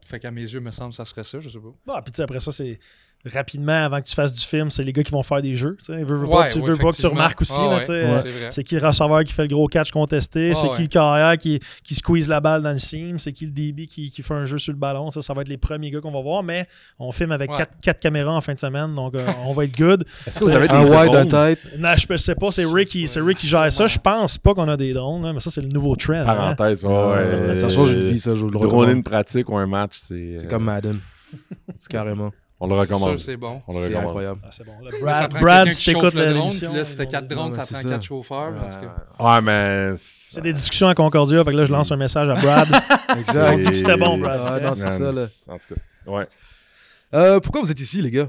Fait 0.05 0.19
qu'à 0.19 0.33
mes 0.33 0.41
yeux, 0.43 0.59
me 0.59 0.73
semble, 0.73 0.93
ça 0.93 1.05
serait 1.05 1.23
ça, 1.23 1.39
je 1.39 1.49
sais 1.49 1.59
pas. 1.61 1.95
Ah, 1.95 2.03
puis 2.03 2.11
tu 2.11 2.17
sais, 2.17 2.23
après 2.25 2.41
ça, 2.41 2.51
c'est 2.51 2.81
rapidement, 3.25 3.85
avant 3.85 4.01
que 4.01 4.07
tu 4.07 4.15
fasses 4.15 4.33
du 4.33 4.45
film, 4.45 4.71
c'est 4.71 4.83
les 4.85 4.93
gars 4.93 5.03
qui 5.03 5.11
vont 5.11 5.23
faire 5.23 5.43
des 5.43 5.57
jeux. 5.57 5.77
Veux, 5.89 6.05
veux 6.05 6.27
Ouais, 6.27 6.31
pas, 6.31 6.47
tu 6.47 6.59
ouais, 6.61 6.71
veux 6.71 6.77
pas 6.77 6.91
que 6.91 6.97
tu 6.97 7.07
remarques 7.07 7.41
aussi. 7.43 7.59
Ah 7.59 7.77
ouais, 7.79 7.91
euh, 7.91 8.23
C'est 8.51 8.63
qui 8.63 8.77
le 8.79 8.87
receveur 8.87 9.25
qui 9.25 9.33
fait 9.33 9.43
le 9.43 9.49
gros 9.49 9.67
catch 9.67 9.91
contesté? 9.91 10.51
Ah 10.53 10.55
c'est 10.55 10.69
ouais. 10.69 10.77
qui 10.77 10.83
le 10.83 10.89
carrière 10.89 11.37
qui, 11.37 11.59
qui 11.83 11.95
squeeze 11.97 12.29
la 12.29 12.41
balle 12.41 12.63
dans 12.63 12.71
le 12.71 12.79
seam? 12.79 13.19
C'est 13.19 13.33
qui 13.33 13.47
le 13.47 13.51
DB 13.51 13.87
qui, 13.87 14.11
qui 14.11 14.23
fait 14.23 14.35
un 14.35 14.45
jeu 14.45 14.59
sur 14.59 14.73
le 14.73 14.79
ballon? 14.79 15.11
Ça, 15.11 15.23
ça 15.23 15.35
va 15.35 15.43
être 15.43 15.49
les 15.49 15.57
premiers 15.57 15.91
gars 15.91 16.01
qu'on 16.01 16.13
va 16.13 16.21
voir, 16.21 16.43
mais 16.43 16.67
on 16.99 17.11
filme 17.11 17.33
avec 17.33 17.51
Ouais. 17.51 17.57
quatre, 17.59 17.73
quatre 17.83 18.01
caméras 18.01 18.33
en 18.35 18.41
fin 18.41 18.55
de 18.55 18.59
semaine, 18.59 18.95
donc 18.95 19.15
euh, 19.15 19.27
on 19.47 19.53
va 19.55 19.65
être 19.65 19.77
good. 19.77 20.05
Est-ce 20.27 20.39
que 20.39 20.45
vous 20.45 20.53
avez 20.55 20.69
des 20.69 20.75
Un 20.75 20.85
wide, 20.85 21.15
un 21.15 21.25
drones? 21.25 21.55
type. 21.57 21.79
Non, 21.79 21.95
je 21.97 22.07
ne 22.13 22.17
sais 22.17 22.35
pas, 22.35 22.53
c'est 22.53 22.65
Rick 22.65 22.89
qui, 22.91 23.09
c'est 23.09 23.21
Rick 23.21 23.39
qui 23.39 23.49
gère 23.49 23.73
ça. 23.73 23.87
Je 23.87 23.99
pense 23.99 24.39
pas 24.39 24.55
qu'on 24.55 24.69
a 24.69 24.77
des 24.77 24.93
drones, 24.93 25.33
mais 25.33 25.41
ça, 25.41 25.51
c'est 25.51 25.63
le 25.63 25.69
nouveau 25.69 25.97
trend. 25.97 26.15
hein. 26.15 26.25
Parenthèse, 26.25 26.85
ouais, 26.85 26.93
Euh, 26.93 27.49
ouais. 27.51 27.57
ça 27.57 27.69
change 27.69 27.93
une 27.93 28.01
vie, 28.01 28.19
ça, 28.21 28.33
le 28.35 28.45
recommande. 28.57 28.91
une 28.91 29.03
pratique 29.03 29.49
ou 29.49 29.57
un 29.57 29.67
match, 29.67 29.93
c'est. 29.97 30.37
C'est 30.39 30.47
euh, 30.47 30.49
comme 30.49 30.65
Madden. 30.65 30.99
c'est 31.79 31.91
carrément. 31.91 32.33
On 32.59 32.67
le 32.69 32.75
recommande. 32.75 33.19
c'est 33.19 33.37
bon. 33.37 33.61
On 33.69 33.75
le 33.75 33.81
C'est 33.81 33.87
recommande. 33.89 34.05
incroyable. 34.07 34.41
Ah, 34.45 34.49
c'est 34.51 34.65
bon. 34.65 34.73
Mais 34.83 34.91
ça 35.13 35.29
Brad, 35.29 35.43
Brad 35.43 35.71
si 35.71 35.85
t'écoutes 35.93 36.15
le 36.15 36.23
drone, 36.25 36.35
l'émission. 36.35 36.69
puis 36.71 36.79
là, 36.79 36.85
c'était 36.85 37.05
vont- 37.05 37.11
4 37.11 37.29
drones, 37.29 37.51
Ouais, 37.53 37.57
ça 37.61 37.67
prend 37.67 37.83
ça. 37.83 37.89
4 37.91 38.03
chauffeurs. 38.03 38.53
Ouais, 39.21 39.41
mais. 39.43 39.93
C'est 39.99 40.41
des 40.41 40.53
discussions 40.53 40.89
à 40.89 40.95
Concordia, 40.95 41.45
fait 41.45 41.51
que 41.53 41.57
là, 41.57 41.65
je 41.67 41.73
lance 41.73 41.93
un 41.93 41.97
message 41.97 42.29
à 42.31 42.35
Brad. 42.35 42.69
Exact. 43.19 43.53
On 43.53 43.57
dit 43.59 43.67
que 43.69 43.75
c'était 43.75 43.97
bon, 43.97 44.19
Brad. 44.19 44.41
Ah, 44.43 44.61
non, 44.61 44.75
c'est 44.75 44.91
ça, 44.91 45.13
là. 45.13 45.27
En 45.49 45.59
tout 45.59 45.75
cas, 45.75 46.11
ouais. 46.13 46.27
Euh, 47.15 47.41
pourquoi 47.41 47.61
vous 47.63 47.71
êtes 47.71 47.79
ici, 47.81 48.01
les 48.03 48.11
gars? 48.11 48.29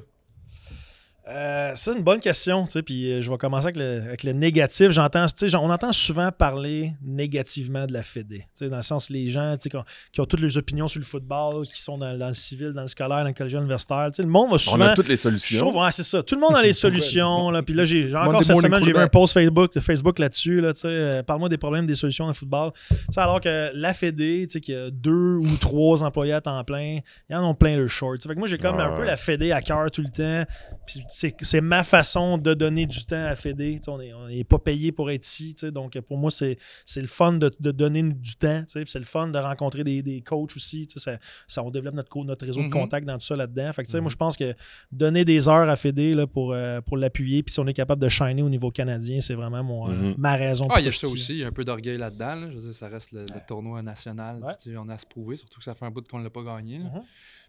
Euh, 1.30 1.72
c'est 1.76 1.92
une 1.94 2.04
bonne 2.04 2.22
question, 2.22 2.66
tu 2.66 2.72
sais, 2.72 2.82
puis 2.84 3.12
euh, 3.12 3.22
je 3.22 3.30
vais 3.30 3.38
commencer 3.38 3.66
avec 3.66 3.76
le, 3.76 4.02
avec 4.02 4.24
le 4.24 4.32
négatif. 4.32 4.92
J'entends, 4.92 5.26
tu 5.26 5.34
sais, 5.38 5.50
j'en- 5.50 5.62
on 5.66 5.70
entend 5.70 5.92
souvent 5.92 6.32
parler 6.32 6.94
négativement 7.02 7.86
de 7.86 7.92
la 7.92 8.02
Fédé, 8.02 8.40
tu 8.40 8.46
sais, 8.66 8.70
dans 8.70 8.78
le 8.78 8.82
sens 8.82 9.10
les 9.10 9.30
gens, 9.30 9.58
tu 9.58 9.64
sais, 9.64 9.70
qui 9.70 9.76
ont, 9.76 9.84
qui 10.14 10.22
ont 10.22 10.26
toutes 10.26 10.40
les 10.40 10.58
opinions 10.58 10.88
sur 10.88 11.00
le 11.00 11.06
football, 11.06 11.66
qui 11.68 11.82
sont 11.82 11.98
dans, 11.98 12.18
dans 12.18 12.28
le 12.30 12.34
civil, 12.34 12.72
dans 12.72 12.84
le 12.84 12.88
scolaire, 12.88 13.18
dans 13.20 13.24
le 13.28 13.34
collège 13.34 13.54
universitaire, 13.56 14.08
tu 14.12 14.16
sais, 14.18 14.24
le 14.24 14.30
monde 14.30 14.48
va 14.50 14.56
On 14.56 14.58
souvent... 14.58 14.86
a 14.86 14.96
toutes 14.96 15.10
les 15.10 15.18
Je 15.18 15.22
solutions. 15.22 15.60
trouve, 15.60 15.76
ouais, 15.76 15.92
c'est 15.92 16.04
ça. 16.04 16.24
Tout 16.24 16.36
le 16.36 16.42
monde 16.42 16.56
a 16.56 16.62
les 16.62 16.72
solutions. 16.88 17.52
là. 17.52 17.62
Puis 17.62 17.74
là, 17.74 17.84
j'ai 17.84 18.16
encore 18.16 18.42
cette 18.44 18.56
semaine, 18.56 18.84
j'ai 18.84 18.94
vu 18.94 18.98
un 19.00 19.08
post 19.10 19.34
Facebook, 19.34 19.78
Facebook 19.80 20.20
là-dessus. 20.20 20.62
Là, 20.62 20.72
tu 20.74 20.80
sais, 20.82 20.88
euh, 20.88 21.24
Parle-moi 21.24 21.50
des 21.50 21.58
problèmes 21.58 21.86
des 21.86 21.96
solutions 21.96 22.24
dans 22.24 22.30
le 22.32 22.36
football. 22.36 22.72
Tu 22.90 22.96
sais, 23.12 23.20
alors 23.20 23.42
que 23.42 23.72
la 23.74 23.94
Fédé, 23.94 24.46
tu 24.48 24.54
sais, 24.54 24.62
qui 24.62 24.74
a 24.74 24.90
deux 24.92 25.36
ou 25.36 25.58
trois 25.60 26.04
employés 26.04 26.32
à 26.34 26.40
temps 26.40 26.64
plein, 26.64 27.00
ils 27.30 27.36
en 27.36 27.44
ont 27.50 27.54
plein 27.54 27.76
le 27.76 27.88
short. 27.88 28.24
Fait 28.24 28.34
que 28.34 28.40
moi, 28.40 28.48
j'ai 28.48 28.58
comme 28.58 28.80
un 28.80 28.96
peu 28.96 29.04
la 29.04 29.18
Fédé 29.18 29.52
à 29.52 29.62
cœur 29.62 29.92
tout 29.92 30.02
le 30.02 30.10
temps. 30.10 30.50
Puis 30.86 31.02
c'est 31.18 31.34
c'est 31.42 31.62
ma 31.62 31.84
façon 31.84 32.38
de 32.38 32.54
donner 32.54 32.86
du 32.86 33.04
temps 33.06 33.26
à 33.26 33.36
Fédé. 33.36 33.80
On 33.88 33.98
n'est 33.98 34.14
on 34.14 34.28
est 34.28 34.44
pas 34.44 34.60
payé 34.60 34.92
pour 34.92 35.10
être 35.10 35.26
ici. 35.26 35.56
Donc, 35.74 36.00
pour 36.02 36.18
moi, 36.18 36.30
c'est 36.30 36.58
c'est 36.86 37.02
le 37.02 37.08
fun 37.08 37.34
de, 37.34 37.52
de 37.60 37.72
donner 37.72 38.04
du 38.04 38.36
temps. 38.36 38.64
c'est 38.68 38.94
le 38.96 39.04
fun 39.04 39.28
de 39.30 39.40
rencontrer 39.40 39.84
des, 39.84 40.04
des 40.04 40.22
coachs 40.22 40.56
aussi. 40.56 40.88
Ça, 40.96 41.18
ça, 41.48 41.64
on 41.64 41.72
développe 41.72 41.96
notre, 41.96 42.46
réseau 42.46 42.62
de 42.62 42.70
contacts 42.70 43.08
dans 43.08 43.18
tout 43.18 43.26
ça 43.26 43.36
là-dedans. 43.36 43.74
Fait 43.74 43.84
que, 43.84 43.98
moi, 43.98 44.12
je 44.12 44.16
pense 44.16 44.38
que 44.38 44.54
donner 44.92 45.26
des 45.26 45.50
heures 45.50 45.68
à 45.68 45.76
Fédé 45.76 46.14
là, 46.14 46.28
pour, 46.28 46.54
euh, 46.54 46.82
pour 46.82 46.98
l'appuyer, 46.98 47.42
puis 47.42 47.52
si 47.54 47.60
on 47.60 47.66
est 47.68 47.74
capable 47.74 48.02
de 48.02 48.10
shiner 48.10 48.44
au 48.44 48.50
niveau 48.50 48.70
canadien, 48.70 49.20
c'est 49.20 49.34
vraiment 49.34 49.64
mon, 49.64 49.90
euh, 49.90 49.94
Mhm. 49.94 50.16
ma 50.20 50.36
raison. 50.36 50.68
Ah, 50.70 50.80
il 50.80 50.86
y 50.86 50.90
a 50.90 50.92
ça 50.92 51.08
aussi, 51.08 51.34
il 51.34 51.40
y 51.40 51.44
a 51.44 51.48
un 51.48 51.52
peu 51.52 51.66
d'orgueil 51.66 51.98
là-dedans. 51.98 52.36
là. 52.36 52.52
Je 52.52 52.56
veux 52.58 52.62
dire, 52.62 52.74
ça 52.76 52.88
reste 52.90 53.12
le, 53.12 53.22
le 53.22 53.48
tournoi 53.48 53.82
national. 53.82 54.44
Ouais. 54.44 54.76
On 54.78 54.88
a 54.90 54.94
à 54.94 54.98
se 55.00 55.06
prouver, 55.06 55.36
surtout 55.38 55.58
que 55.60 55.64
ça 55.64 55.74
fait 55.74 55.86
un 55.86 55.92
bout 55.92 56.08
qu'on 56.08 56.20
ne 56.20 56.24
l'a 56.26 56.30
pas 56.30 56.44
gagné. 56.44 56.80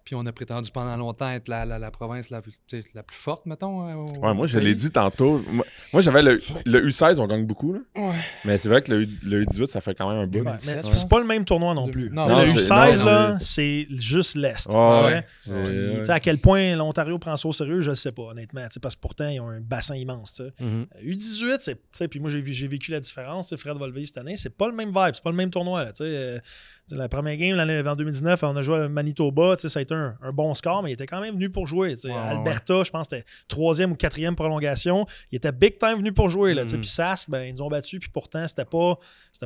Puis 0.09 0.15
on 0.15 0.25
a 0.25 0.33
prétendu 0.33 0.71
pendant 0.71 0.97
longtemps 0.97 1.29
être 1.29 1.49
la, 1.49 1.67
la, 1.67 1.79
la 1.79 1.91
province 1.91 2.31
la 2.31 2.41
plus, 2.41 2.55
la 2.95 3.03
plus 3.03 3.19
forte, 3.19 3.45
mettons. 3.45 3.87
euh, 3.87 3.93
au- 3.93 4.27
Ouais, 4.27 4.33
moi, 4.33 4.47
je 4.47 4.59
l'ai 4.59 4.75
dit 4.75 4.91
tantôt. 4.91 5.43
Moi, 5.51 5.67
moi, 5.93 6.01
j'avais 6.01 6.23
le, 6.23 6.41
le 6.65 6.87
U16, 6.89 7.19
on 7.21 7.27
gagne 7.27 7.45
beaucoup. 7.45 7.75
Là. 7.75 7.81
Ouais. 7.95 8.15
Mais 8.47 8.57
c'est 8.57 8.71
vrai 8.71 8.81
que 8.81 8.91
le, 8.91 9.03
U- 9.03 9.19
le 9.23 9.45
U18, 9.45 9.67
ça 9.67 9.83
fait 9.83 9.95
quand 9.95 10.09
même 10.09 10.21
un 10.21 10.27
bout. 10.27 10.39
Ouais, 10.39 10.45
là. 10.45 10.53
mais 10.53 10.77
17, 10.77 10.87
je 10.89 10.95
c'est 10.95 11.09
pas 11.11 11.19
le 11.21 11.27
même 11.27 11.45
tournoi 11.45 11.75
non 11.75 11.89
plus. 11.89 12.09
Non, 12.09 12.27
non, 12.27 12.41
le 12.41 12.47
c'est- 12.49 12.73
U16, 12.73 12.99
non, 13.01 13.05
là, 13.05 13.37
c'est 13.39 13.87
juste 13.91 14.35
l'Est. 14.35 14.67
Puis, 14.67 14.75
Ouais, 14.79 15.27
tu 15.45 16.05
sais, 16.07 16.11
à 16.13 16.21
quel 16.21 16.39
point 16.39 16.75
l'Ontario 16.75 17.19
prend 17.19 17.37
ça 17.37 17.47
au 17.47 17.53
sérieux, 17.53 17.81
je 17.81 17.91
ne 17.91 17.95
sais 17.95 18.13
pas, 18.13 18.23
honnêtement. 18.23 18.63
tu 18.65 18.69
sais, 18.73 18.81
Parce 18.81 18.95
que 18.97 19.01
pourtant, 19.03 19.29
ils 19.29 19.41
ont 19.41 19.51
un 19.51 19.61
bassin 19.61 19.95
immense. 19.95 20.37
sais. 20.37 20.53
Mhm. 20.65 20.87
U18, 21.05 21.57
c'est, 21.61 21.75
tu 21.75 21.81
sais, 21.93 22.09
puis 22.09 22.19
moi 22.19 22.31
j'ai, 22.31 22.41
vécu 22.67 22.93
la 22.93 23.01
différence. 23.01 23.55
Fred 23.57 23.77
va 23.77 23.87
cette 24.07 24.17
année. 24.17 24.37
C'est 24.37 24.57
pas 24.57 24.69
le 24.69 24.75
même 24.75 24.89
vibe, 24.89 25.11
c'est 25.13 25.23
pas 25.23 25.31
le 25.31 25.37
même 25.37 25.51
tournoi. 25.51 25.85
Là, 25.85 25.93
la 26.91 27.09
première 27.09 27.37
game 27.37 27.57
l'année 27.57 27.83
en 27.87 27.97
2019, 27.97 28.43
on 28.43 28.57
a 28.57 28.63
joué 28.63 28.79
à 28.79 28.89
Manitoba. 28.89 29.57
Ça 29.59 29.79
a 29.79 29.83
été 29.83 29.95
un, 29.95 30.17
un 30.23 30.33
bon 30.33 30.55
score, 30.55 30.83
mais 30.83 30.91
il 30.91 30.95
était 30.95 31.07
quand 31.07 31.21
même 31.21 31.35
venu 31.35 31.51
pour 31.51 31.67
jouer. 31.67 31.95
Ouais, 32.05 32.13
Alberta, 32.13 32.83
je 32.85 32.91
pense 32.91 33.09
que 33.09 33.17
c'était 33.17 33.29
troisième 33.49 33.93
ou 33.93 33.95
quatrième 33.95 34.37
prolongation. 34.37 35.07
Il 35.31 35.37
était 35.37 35.53
big 35.53 35.79
time 35.79 35.97
venu 35.97 36.13
pour 36.13 36.29
jouer. 36.29 36.55
Là. 36.55 36.65
Mhm. 36.65 36.81
Puis 36.81 36.87
Sask, 36.87 37.29
ben, 37.31 37.43
ils 37.43 37.55
nous 37.55 37.63
ont 37.63 37.69
battus. 37.69 38.01
Puis 38.01 38.11
pourtant, 38.11 38.47
c'était 38.47 38.65
pas, 38.65 38.99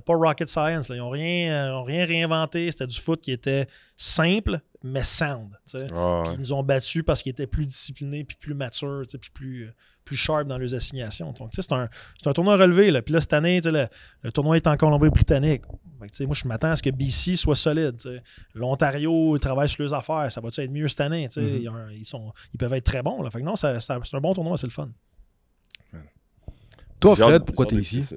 pas 0.05 0.14
rocket 0.14 0.48
science. 0.48 0.88
Là. 0.88 0.96
Ils 0.96 0.98
n'ont 0.98 1.11
rien, 1.11 1.52
euh, 1.52 1.72
ont 1.74 1.85
rien 1.85 2.05
réinventé. 2.05 2.70
C'était 2.70 2.87
du 2.87 3.00
foot 3.00 3.20
qui 3.20 3.33
était 3.33 3.66
simple, 3.96 4.61
mais 4.83 5.05
sound. 5.05 5.50
Ouais, 5.74 5.87
Puis 6.24 6.35
ils 6.35 6.40
nous 6.40 6.52
ont 6.52 6.62
battus 6.62 7.02
parce 7.05 7.22
qu'ils 7.22 7.31
étaient 7.31 7.46
plus 7.46 7.66
disciplinés, 7.66 8.24
puis 8.24 8.37
plus 8.37 8.55
matures, 8.55 9.05
puis 9.20 9.31
plus, 9.33 9.64
euh, 9.64 9.72
plus 10.05 10.17
sharp 10.17 10.47
dans 10.47 10.59
leurs 10.59 10.75
assignations. 10.75 11.33
Donc, 11.33 11.51
tu 11.51 11.62
c'est 11.62 11.73
un, 11.73 11.88
c'est 12.23 12.29
un 12.29 12.33
tournoi 12.33 12.57
relevé. 12.57 12.91
Là. 12.91 13.03
Puis 13.03 13.12
là, 13.15 13.21
cette 13.21 13.33
année, 13.33 13.61
tu 13.61 13.71
le, 13.71 13.87
le 14.23 14.33
tournoi 14.33 14.57
est 14.57 14.67
en 14.67 14.77
Colombie-Britannique. 14.77 15.62
Fait 16.01 16.07
que, 16.07 16.12
tu 16.12 16.17
sais, 16.19 16.27
moi, 16.27 16.35
je 16.35 16.47
m'attends 16.49 16.71
à 16.71 16.77
ce 16.77 16.83
que 16.83 16.91
BC 16.91 17.37
soit 17.37 17.55
solide. 17.57 17.97
tu. 17.97 18.09
L'Ontario 18.55 19.38
travaille 19.38 19.69
sur 19.69 19.83
leurs 19.85 19.95
affaires. 19.95 20.31
Ça 20.33 20.41
va-tu 20.41 20.61
être 20.61 20.71
mieux 20.71 20.88
cette 20.88 21.01
année? 21.03 21.29
tu? 21.29 21.41
Mhm. 21.41 21.59
ils, 21.62 21.69
ont 21.69 21.75
un- 21.75 21.93
ils 21.93 22.07
sont, 22.07 22.33
ils 22.53 22.59
peuvent 22.59 22.73
être 22.75 22.85
très 22.85 23.03
bons. 23.03 23.23
Là. 23.23 23.31
Fait 23.31 23.38
que 23.41 23.45
non, 23.45 23.57
c'est 23.57 23.69
un 23.69 24.21
bon 24.21 24.35
tournoi, 24.35 24.57
c'est 24.57 24.67
le 24.67 24.73
fun. 24.73 24.91
Toi, 27.01 27.17
Fred, 27.17 27.45
pourquoi 27.45 27.67
t'es 27.67 27.77
hâte 27.77 27.83
ici 27.83 28.05
ça. 28.05 28.17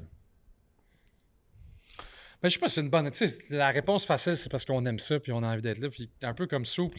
Ben, 2.42 2.50
je 2.50 2.54
sais 2.54 2.60
pas, 2.60 2.68
c'est 2.68 2.82
une 2.82 2.90
bonne. 2.90 3.10
Tu 3.10 3.28
sais, 3.28 3.38
la 3.50 3.70
réponse 3.72 4.06
facile, 4.06 4.38
c'est 4.38 4.50
parce 4.52 4.66
qu'on 4.66 4.86
aime 4.86 5.00
ça 5.00 5.20
puis 5.20 5.32
on 5.32 5.42
a 5.42 5.48
envie 5.48 5.62
d'être 5.64 5.80
là. 5.80 5.90
Puis 5.90 6.12
un 6.22 6.34
peu 6.36 6.46
comme 6.46 6.66
Soupe, 6.66 6.94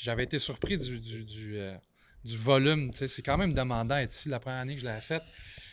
j'avais 0.00 0.22
été 0.24 0.38
surpris 0.38 0.78
du, 0.78 1.00
du, 1.00 1.24
du, 1.24 1.58
euh, 1.58 1.74
du 2.24 2.36
volume. 2.36 2.90
Tu 2.90 2.98
sais, 2.98 3.06
c'est 3.08 3.22
quand 3.22 3.36
même 3.36 3.52
demandant 3.52 3.96
d'être 3.96 4.12
ici 4.14 4.28
la 4.28 4.40
première 4.40 4.60
année 4.60 4.74
que 4.74 4.80
je 4.80 4.86
l'avais 4.86 5.00
faite. 5.00 5.22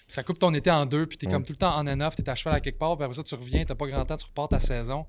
Ça 0.07 0.23
coupe 0.23 0.39
ton 0.39 0.53
été 0.53 0.69
en 0.69 0.85
deux, 0.85 1.05
puis 1.05 1.17
t'es 1.17 1.27
Ouais. 1.27 1.33
comme 1.33 1.45
tout 1.45 1.53
le 1.53 1.57
temps 1.57 1.73
on 1.81 1.87
and 1.87 2.01
off, 2.01 2.15
t'es 2.17 2.27
à 2.29 2.35
cheval 2.35 2.55
à 2.55 2.59
quelque 2.59 2.77
part, 2.77 2.97
puis 2.97 3.05
après 3.05 3.15
ça, 3.15 3.23
tu 3.23 3.33
reviens, 3.35 3.63
t'as 3.63 3.75
pas 3.75 3.87
grand 3.87 4.03
temps, 4.05 4.17
tu 4.17 4.25
repars 4.25 4.49
ta 4.49 4.59
saison. 4.59 5.05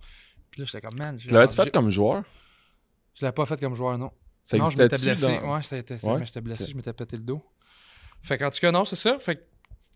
Puis 0.51 0.61
là, 0.61 0.67
j'étais 0.67 0.81
comme, 0.87 0.97
man, 0.99 1.17
Tu 1.17 1.29
l'avais-tu 1.31 1.57
j'ai- 1.57 1.65
fait 1.65 1.71
comme 1.71 1.91
joueur? 1.91 2.23
Je 3.15 3.25
l'avais 3.25 3.35
pas 3.35 3.45
fait 3.47 3.59
comme 3.61 3.75
joueur, 3.75 3.99
non. 3.99 4.13
Ça 4.45 4.57
non, 4.57 4.67
je 4.71 4.77
m'étais 4.79 4.99
blessé. 4.99 5.27
dans- 5.41 5.55
Ouais, 5.55 5.61
j'étais 5.63 5.95
Ouais? 6.05 6.41
blessé, 6.43 6.67
je 6.71 6.77
m'étais 6.77 6.93
pété 6.93 7.17
le 7.17 7.23
dos. 7.23 7.45
Fait 8.23 8.39
qu'en 8.39 8.51
tout 8.51 8.59
cas, 8.61 8.71
non, 8.71 8.85
c'est 8.85 8.97
ça. 8.97 9.19
Fait 9.19 9.37
que, 9.37 9.43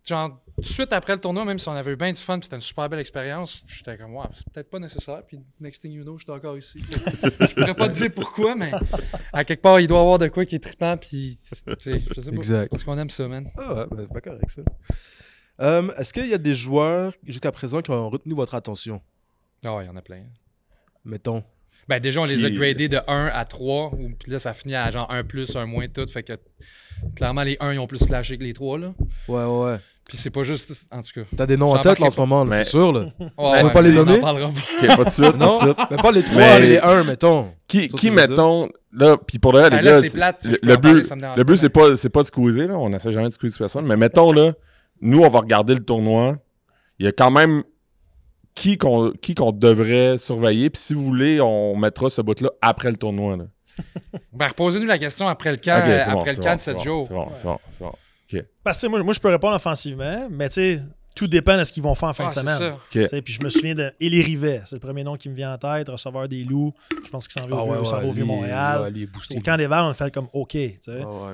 genre, 0.09 0.41
tout 0.57 0.61
de 0.63 0.67
suite 0.67 0.93
après 0.93 1.15
le 1.15 1.21
tournoi, 1.21 1.45
même 1.45 1.59
si 1.59 1.69
on 1.69 1.73
avait 1.73 1.93
eu 1.93 1.97
bien 1.97 2.13
du 2.13 2.21
fun, 2.21 2.39
c'était 2.43 2.57
une 2.57 2.63
super 2.63 2.89
belle 2.89 3.01
expérience, 3.01 3.63
j'étais 3.67 3.97
comme, 3.99 4.15
ouais, 4.15 4.25
c'est 4.35 4.49
peut-être 4.53 4.71
pas 4.71 4.79
nécessaire. 4.79 5.23
Puis, 5.27 5.39
next 5.61 5.83
thing 5.83 5.93
you 5.93 6.03
know, 6.03 6.17
j'étais 6.19 6.33
encore 6.33 6.57
ici. 6.57 6.83
je 6.91 7.55
pourrais 7.55 7.75
pas 7.75 7.89
te 7.89 7.95
dire 7.95 8.11
pourquoi, 8.15 8.55
mais 8.55 8.73
à 9.33 9.45
quelque 9.45 9.63
part, 9.63 9.81
il 9.81 9.87
doit 9.87 9.99
y 9.99 10.01
avoir 10.01 10.19
de 10.19 10.29
quoi 10.29 10.45
qui 10.45 10.55
est 10.57 10.61
trippant, 10.61 10.97
puis, 10.97 11.39
tu 11.43 11.75
sais, 11.81 11.99
je 12.15 12.21
sais 12.21 12.31
pas. 12.31 12.37
Exact. 12.37 12.71
Parce 12.71 12.85
qu'on 12.85 12.99
aime 12.99 13.11
ça, 13.11 13.27
man. 13.29 13.49
Ah 13.59 13.75
ouais, 13.75 13.87
ben, 13.91 14.07
c'est 14.07 14.13
pas 14.13 14.21
correct 14.21 14.51
ça. 14.51 14.63
Euh, 15.61 15.91
Est-ce 15.99 16.13
qu'il 16.13 16.27
y 16.27 16.35
a 16.35 16.39
des 16.39 16.55
joueurs 16.55 17.13
jusqu'à 17.25 17.51
présent 17.53 17.81
qui 17.81 17.91
ont 17.91 18.11
retenu 18.11 18.35
votre 18.35 18.55
attention? 18.55 19.01
Ah, 19.65 19.79
il 19.83 19.87
y 19.87 19.89
en 19.89 19.97
a 19.97 20.03
plein. 20.03 20.23
Mettons. 21.05 21.43
Ben, 21.89 22.01
déjà, 22.01 22.21
on 22.21 22.25
les 22.25 22.45
a 22.45 22.51
gradés 22.51 22.89
de 22.89 22.99
1 23.07 23.27
à 23.33 23.45
3, 23.45 23.95
ou- 23.95 24.11
puis 24.19 24.31
là, 24.33 24.39
ça 24.39 24.53
finit 24.53 24.75
à 24.75 24.91
genre 24.91 25.11
1 25.11 25.23
plus, 25.25 25.55
1 25.55 25.67
moins, 25.67 25.87
tout. 25.89 26.07
Fait 26.09 26.23
que, 26.25 26.33
clairement, 27.15 27.43
les 27.45 27.57
1, 27.61 27.75
ils 27.75 27.79
ont 27.79 27.87
plus 27.87 28.05
flashé 28.05 28.37
que 28.37 28.43
les 28.43 28.53
3, 28.53 28.77
là. 28.79 28.93
Ouais, 29.29 29.45
ouais, 29.45 29.65
ouais. 29.73 29.77
Puis 30.09 30.17
c'est 30.19 30.31
pas 30.31 30.43
juste. 30.45 30.87
En 30.93 31.03
tout 31.03 31.11
cas. 31.21 31.27
T'as 31.37 31.47
des 31.47 31.57
noms 31.57 31.73
en 31.75 31.79
tête 31.79 31.99
là, 31.99 32.07
en 32.07 32.11
ce 32.11 32.21
moment, 32.21 32.45
là, 32.45 32.51
Mais- 32.51 32.65
c'est 32.65 32.71
sûr. 32.71 32.93
Là. 32.93 33.01
Ouais, 33.39 33.55
Tu 33.57 33.63
veux 33.63 33.67
ouais, 33.67 33.73
pas 33.73 33.83
les 33.83 33.99
on 33.99 34.03
en 34.03 34.05
nommer? 34.05 34.21
parlera 34.21 34.51
pas. 34.51 34.87
Ok, 34.89 34.97
pas 34.97 35.05
de 35.05 35.11
suite, 35.11 35.25
pas 35.27 35.33
de 35.33 35.37
Non, 35.39 35.55
suite. 35.59 35.77
mais 35.91 35.97
pas 35.97 36.13
les 36.13 36.23
3, 36.23 36.37
Mais- 36.37 36.61
les 36.61 36.79
1, 36.79 37.05
mettons. 37.05 37.49
Qui, 37.67 38.11
mettons, 38.13 38.69
là, 38.93 39.17
puis 39.17 39.39
pour 39.41 39.53
le 39.53 39.59
reste, 39.61 39.73
Ben 39.73 39.81
les 39.83 39.91
là, 39.91 40.11
plate, 40.11 40.41
je 40.45 40.51
le, 40.63 40.77
but, 40.77 41.13
le 41.37 41.45
but 41.45 41.57
c'est 41.57 41.69
pas, 41.71 41.97
c'est 41.97 42.09
pas 42.09 42.23
de 42.23 42.27
squeezer, 42.29 42.69
là, 42.69 42.79
on 42.79 42.93
essaie 42.93 43.11
jamais 43.11 43.29
de 43.29 43.33
squeezer 43.35 43.59
personne, 43.59 43.85
mais 43.87 43.97
mettons, 43.97 44.31
là, 44.33 44.53
nous, 45.01 45.23
on 45.23 45.29
va 45.29 45.41
regarder 45.41 45.75
le 45.75 45.81
tournoi, 45.85 46.37
il 47.01 47.07
y 47.07 47.09
a 47.09 47.13
quand 47.13 47.31
même 47.33 47.65
qui 48.55 48.79
qu'on 48.79 49.11
qui 49.21 49.35
qu'on 49.35 49.51
devrait 49.53 50.17
surveiller, 50.19 50.71
puis 50.71 50.81
si 50.81 50.95
vous 50.95 51.05
voulez, 51.05 51.41
on 51.41 51.77
mettra 51.77 52.09
ce 52.09 52.23
bout-là 52.23 52.51
après 52.63 52.91
le 52.93 52.97
tournoi, 52.97 53.37
là. 53.37 53.45
Ben, 54.33 54.49
reposez-nous 54.49 54.87
la 54.87 54.99
question 54.99 55.27
après 55.29 55.51
le 55.51 55.59
camp, 55.59 55.81
bon, 55.85 56.13
bon, 56.21 56.25
de 56.25 56.31
c'est 56.31 56.59
7 56.61 56.77
bon, 56.77 56.83
jours. 56.83 57.05
C'est 57.09 57.15
bon, 57.15 57.29
c'est 57.35 57.45
bon, 57.47 57.59
c'est 57.71 57.85
bon. 57.85 57.93
Parce 58.65 58.81
que 58.83 58.87
moi, 58.89 59.03
moi, 59.03 59.13
je 59.13 59.21
peux 59.21 59.29
répondre 59.29 59.55
offensivement, 59.55 60.29
mais 60.31 60.49
tu 60.49 60.55
sais, 60.55 60.83
tout 61.15 61.27
dépend 61.27 61.57
de 61.57 61.65
ce 61.65 61.73
qu'ils 61.73 61.83
vont 61.83 61.95
faire 61.95 62.11
en 62.11 62.13
fin 62.13 62.25
Ah, 62.27 62.29
de 62.29 62.35
semaine. 62.35 62.59
Puis 63.23 63.33
je 63.33 63.43
me 63.43 63.49
souviens 63.49 63.75
de 63.75 63.91
Élie 64.01 64.21
Rivet, 64.23 64.61
c'est 64.67 64.75
le 64.77 64.81
premier 64.81 65.03
nom 65.03 65.17
qui 65.17 65.29
me 65.31 65.35
vient 65.35 65.55
en 65.55 65.59
tête, 65.59 65.89
receveur 65.89 66.29
des 66.29 66.45
loups. 66.45 66.75
Je 67.05 67.09
pense 67.11 67.27
qu'il 67.27 67.41
s'en 67.41 67.49
va 67.49 67.57
au, 67.63 67.67
Vieux- 67.83 67.83
au 68.09 68.13
Vieux-Montréal. 68.13 68.81
Ouais. 68.83 68.91
Au 69.39 69.41
camp 69.41 69.57
des 69.57 69.67
Val, 69.67 69.85
on 69.85 69.89
le 69.89 69.95
fait 69.95 70.13
comme 70.13 70.29
OK. 70.35 70.55
non, 70.55 71.27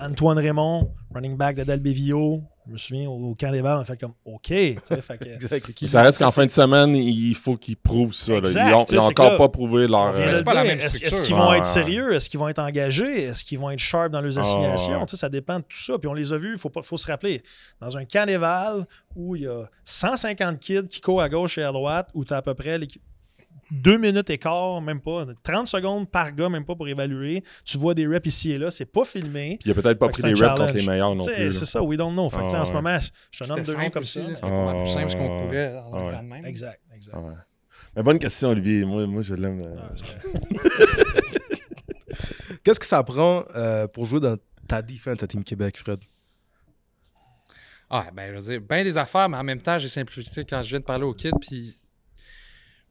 Euh. 0.00 0.06
Antoine 0.06 0.38
Raymond, 0.38 0.90
running 1.14 1.36
back 1.36 1.56
de 1.56 1.64
Del 1.64 1.78
Bevio, 1.80 2.42
Je 2.68 2.72
me 2.74 2.76
souviens, 2.78 3.08
au, 3.08 3.30
au 3.30 3.34
camp 3.34 3.50
des 3.50 3.62
Val, 3.62 3.78
on 3.78 3.80
a 3.80 3.84
fait 3.84 3.96
comme 3.98 4.12
OK. 4.26 4.42
tu 4.44 4.76
sais, 4.84 5.00
fait 5.00 5.16
que- 5.18 5.24
Exact, 5.54 5.84
Ça 5.86 6.02
reste 6.02 6.18
qu'en 6.18 6.30
fin 6.30 6.44
de 6.44 6.50
semaine, 6.50 6.94
il 6.94 7.34
faut 7.34 7.56
qu'ils 7.56 7.78
prouvent 7.78 8.12
ça. 8.12 8.34
Exact, 8.34 8.68
Ils 8.68 8.74
ont, 8.74 8.84
tu 8.84 8.90
sais, 8.90 8.96
ils 8.96 8.98
ont 8.98 9.08
c'est 9.08 9.14
que 9.14 9.22
encore 9.22 9.32
là, 9.32 9.38
pas 9.38 9.48
prouvé 9.48 9.88
leur. 9.88 10.12
Même 10.12 10.28
Est-ce 10.30 11.20
qu'ils 11.22 11.34
vont 11.34 11.48
Ouais, 11.50 11.58
être 11.58 11.64
sérieux? 11.64 12.12
Est-ce 12.12 12.28
qu'ils 12.28 12.38
vont 12.38 12.48
être 12.48 12.58
engagés? 12.58 13.22
Est-ce 13.24 13.42
qu'ils 13.44 13.58
vont 13.58 13.70
être 13.70 13.78
sharp 13.78 14.10
dans 14.10 14.20
leurs 14.20 14.36
Ah, 14.36 14.42
assignations? 14.42 14.98
ouais. 15.00 15.06
Tu 15.06 15.12
sais, 15.12 15.16
ça 15.16 15.28
dépend 15.30 15.58
de 15.60 15.64
tout 15.64 15.78
ça. 15.78 15.98
Puis 15.98 16.08
on 16.08 16.14
les 16.14 16.32
a 16.32 16.36
vus, 16.36 16.52
il 16.52 16.58
faut, 16.58 16.68
pas- 16.68 16.82
faut 16.82 16.98
se 16.98 17.06
rappeler. 17.06 17.42
Dans 17.80 17.96
un 17.96 18.04
carnaval 18.04 18.86
où 19.16 19.34
il 19.34 19.42
y 19.42 19.46
a 19.46 19.64
150 19.84 20.58
kids 20.58 20.88
qui 20.88 21.00
courent 21.00 21.22
à 21.22 21.28
gauche 21.28 21.56
et 21.58 21.62
à 21.62 21.72
droite, 21.72 22.10
où 22.14 22.24
tu 22.24 22.34
as 22.34 22.36
à 22.36 22.42
peu 22.42 22.54
près 22.54 22.76
l'équi- 22.78 23.00
deux 23.70 23.98
minutes 23.98 24.30
et 24.30 24.38
quart, 24.38 24.80
même 24.80 25.00
pas, 25.00 25.26
30 25.42 25.66
secondes 25.66 26.10
par 26.10 26.32
gars, 26.32 26.48
même 26.48 26.64
pas 26.64 26.74
pour 26.74 26.88
évaluer. 26.88 27.42
Tu 27.64 27.76
vois 27.78 27.94
des 27.94 28.06
reps 28.06 28.26
ici 28.26 28.52
et 28.52 28.58
là, 28.58 28.70
c'est 28.70 28.86
pas 28.86 29.04
filmé. 29.04 29.58
Puis 29.60 29.70
il 29.70 29.78
a 29.78 29.80
peut-être 29.82 29.98
pas 29.98 30.08
pris 30.08 30.22
des 30.22 30.32
reps 30.34 30.54
contre 30.58 30.72
les 30.74 30.86
meilleurs 30.86 31.14
non 31.14 31.24
plus. 31.24 31.52
C'est 31.52 31.66
ça, 31.66 31.82
we 31.82 31.98
don't 31.98 32.12
know. 32.12 32.28
Fait 32.30 32.38
que, 32.38 32.42
tu 32.44 32.48
sais, 32.50 32.56
Ah, 32.56 32.60
en 32.62 32.64
ce 32.64 32.70
ouais. 32.70 32.76
moment, 32.76 32.98
je 32.98 33.08
te 33.08 33.12
C'était 33.44 33.48
nomme 33.54 33.62
deux 33.64 33.72
noms 33.72 33.78
simple 33.80 33.90
comme 33.92 34.04
ça. 34.04 34.20
C'était 34.20 34.40
pas 34.50 34.74
plus 34.74 34.90
simple 34.90 35.02
parce 35.02 35.14
qu'on 35.16 35.36
Ah, 35.38 35.42
courait 35.44 35.72
dans 35.74 35.90
ouais. 35.92 36.00
un 36.00 36.08
plan 36.08 36.22
de 36.22 36.28
même. 36.28 36.44
Exact, 36.46 36.80
exact. 36.94 37.14
Ah 37.16 37.20
ouais. 37.20 37.34
Mais 37.96 38.02
bonne 38.02 38.18
question, 38.18 38.48
Olivier. 38.50 38.84
Moi, 38.84 39.06
moi 39.06 39.22
je 39.22 39.34
l'aime. 39.34 39.60
euh, 39.62 39.76
Ah, 39.80 40.98
Qu'est-ce 42.64 42.80
que 42.80 42.86
ça 42.86 43.02
prend 43.02 43.44
euh, 43.54 43.86
pour 43.86 44.04
jouer 44.04 44.20
dans 44.20 44.36
ta 44.66 44.82
défense 44.82 45.22
à 45.22 45.26
Team 45.26 45.44
Québec, 45.44 45.76
Fred? 45.78 46.00
Ah, 47.90 48.06
ben, 48.12 48.30
je 48.30 48.34
veux 48.38 48.52
dire, 48.58 48.60
bien 48.68 48.84
des 48.84 48.98
affaires, 48.98 49.28
mais 49.28 49.36
en 49.38 49.44
même 49.44 49.62
temps, 49.62 49.78
j'ai 49.78 49.88
simplifié 49.88 50.44
quand 50.44 50.60
je 50.62 50.68
viens 50.70 50.80
de 50.80 50.84
parler 50.84 51.04
au 51.04 51.14
kid, 51.14 51.32
puis 51.40 51.74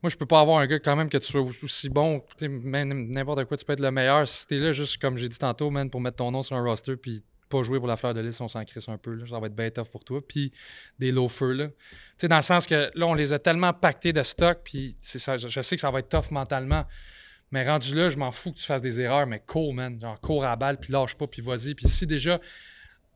moi, 0.03 0.09
je 0.09 0.15
peux 0.15 0.25
pas 0.25 0.41
avoir 0.41 0.59
un 0.59 0.67
gars 0.67 0.79
quand 0.79 0.95
même 0.95 1.09
que 1.09 1.17
tu 1.17 1.31
sois 1.31 1.41
aussi 1.41 1.89
bon, 1.89 2.23
n'importe 2.41 3.45
quoi, 3.45 3.57
tu 3.57 3.65
peux 3.65 3.73
être 3.73 3.79
le 3.79 3.91
meilleur. 3.91 4.27
Si 4.27 4.45
t'es 4.45 4.57
là, 4.57 4.71
juste 4.71 5.01
comme 5.01 5.17
j'ai 5.17 5.27
dit 5.27 5.39
tantôt, 5.39 5.69
man, 5.69 5.89
pour 5.89 6.01
mettre 6.01 6.17
ton 6.17 6.31
nom 6.31 6.43
sur 6.43 6.55
un 6.55 6.63
roster, 6.63 6.95
puis 6.95 7.23
pas 7.49 7.63
jouer 7.63 7.79
pour 7.79 7.87
la 7.87 7.95
fleur 7.95 8.13
de 8.13 8.19
lys, 8.19 8.39
on 8.41 8.47
s'en 8.47 8.63
crisse 8.65 8.89
un 8.89 8.97
peu, 8.97 9.13
là, 9.13 9.25
ça 9.27 9.39
va 9.39 9.47
être 9.47 9.55
bien 9.55 9.69
tough 9.71 9.87
pour 9.91 10.03
toi. 10.03 10.19
Puis 10.25 10.51
des 10.99 11.11
loafers, 11.11 11.53
là. 11.53 11.67
Tu 11.67 11.73
sais, 12.17 12.27
dans 12.27 12.35
le 12.35 12.41
sens 12.41 12.67
que 12.67 12.91
là, 12.93 13.07
on 13.07 13.13
les 13.13 13.33
a 13.33 13.39
tellement 13.39 13.73
pactés 13.73 14.11
de 14.13 14.21
stock, 14.21 14.59
puis 14.63 14.97
je 15.01 15.61
sais 15.61 15.75
que 15.75 15.81
ça 15.81 15.89
va 15.89 15.99
être 15.99 16.09
tough 16.09 16.29
mentalement. 16.31 16.85
Mais 17.51 17.65
rendu 17.65 17.95
là, 17.95 18.09
je 18.09 18.17
m'en 18.17 18.31
fous 18.31 18.51
que 18.51 18.57
tu 18.57 18.65
fasses 18.65 18.81
des 18.81 18.99
erreurs, 18.99 19.25
mais 19.25 19.39
cours, 19.39 19.73
man. 19.73 19.99
Genre, 19.99 20.19
cours 20.19 20.43
à 20.43 20.55
balle, 20.57 20.77
puis 20.77 20.91
lâche 20.91 21.15
pas, 21.15 21.27
puis 21.27 21.41
vas-y. 21.41 21.73
Puis 21.73 21.87
si 21.87 22.05
déjà, 22.05 22.41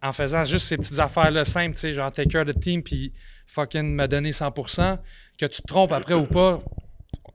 en 0.01 0.13
faisant 0.13 0.45
juste 0.45 0.67
ces 0.67 0.77
petites 0.77 0.99
affaires-là 0.99 1.43
simples, 1.43 1.75
tu 1.75 1.81
sais, 1.81 1.93
genre 1.93 2.11
take 2.11 2.29
care 2.29 2.47
of 2.47 2.55
the 2.55 2.59
team, 2.59 2.81
puis 2.81 3.13
fucking 3.47 3.93
me 3.93 4.07
donner 4.07 4.31
100%, 4.31 4.97
que 5.49 5.55
tu 5.55 5.61
te 5.61 5.67
trompes 5.67 5.91
après 5.91 6.13
ou 6.13 6.25
pas, 6.25 6.59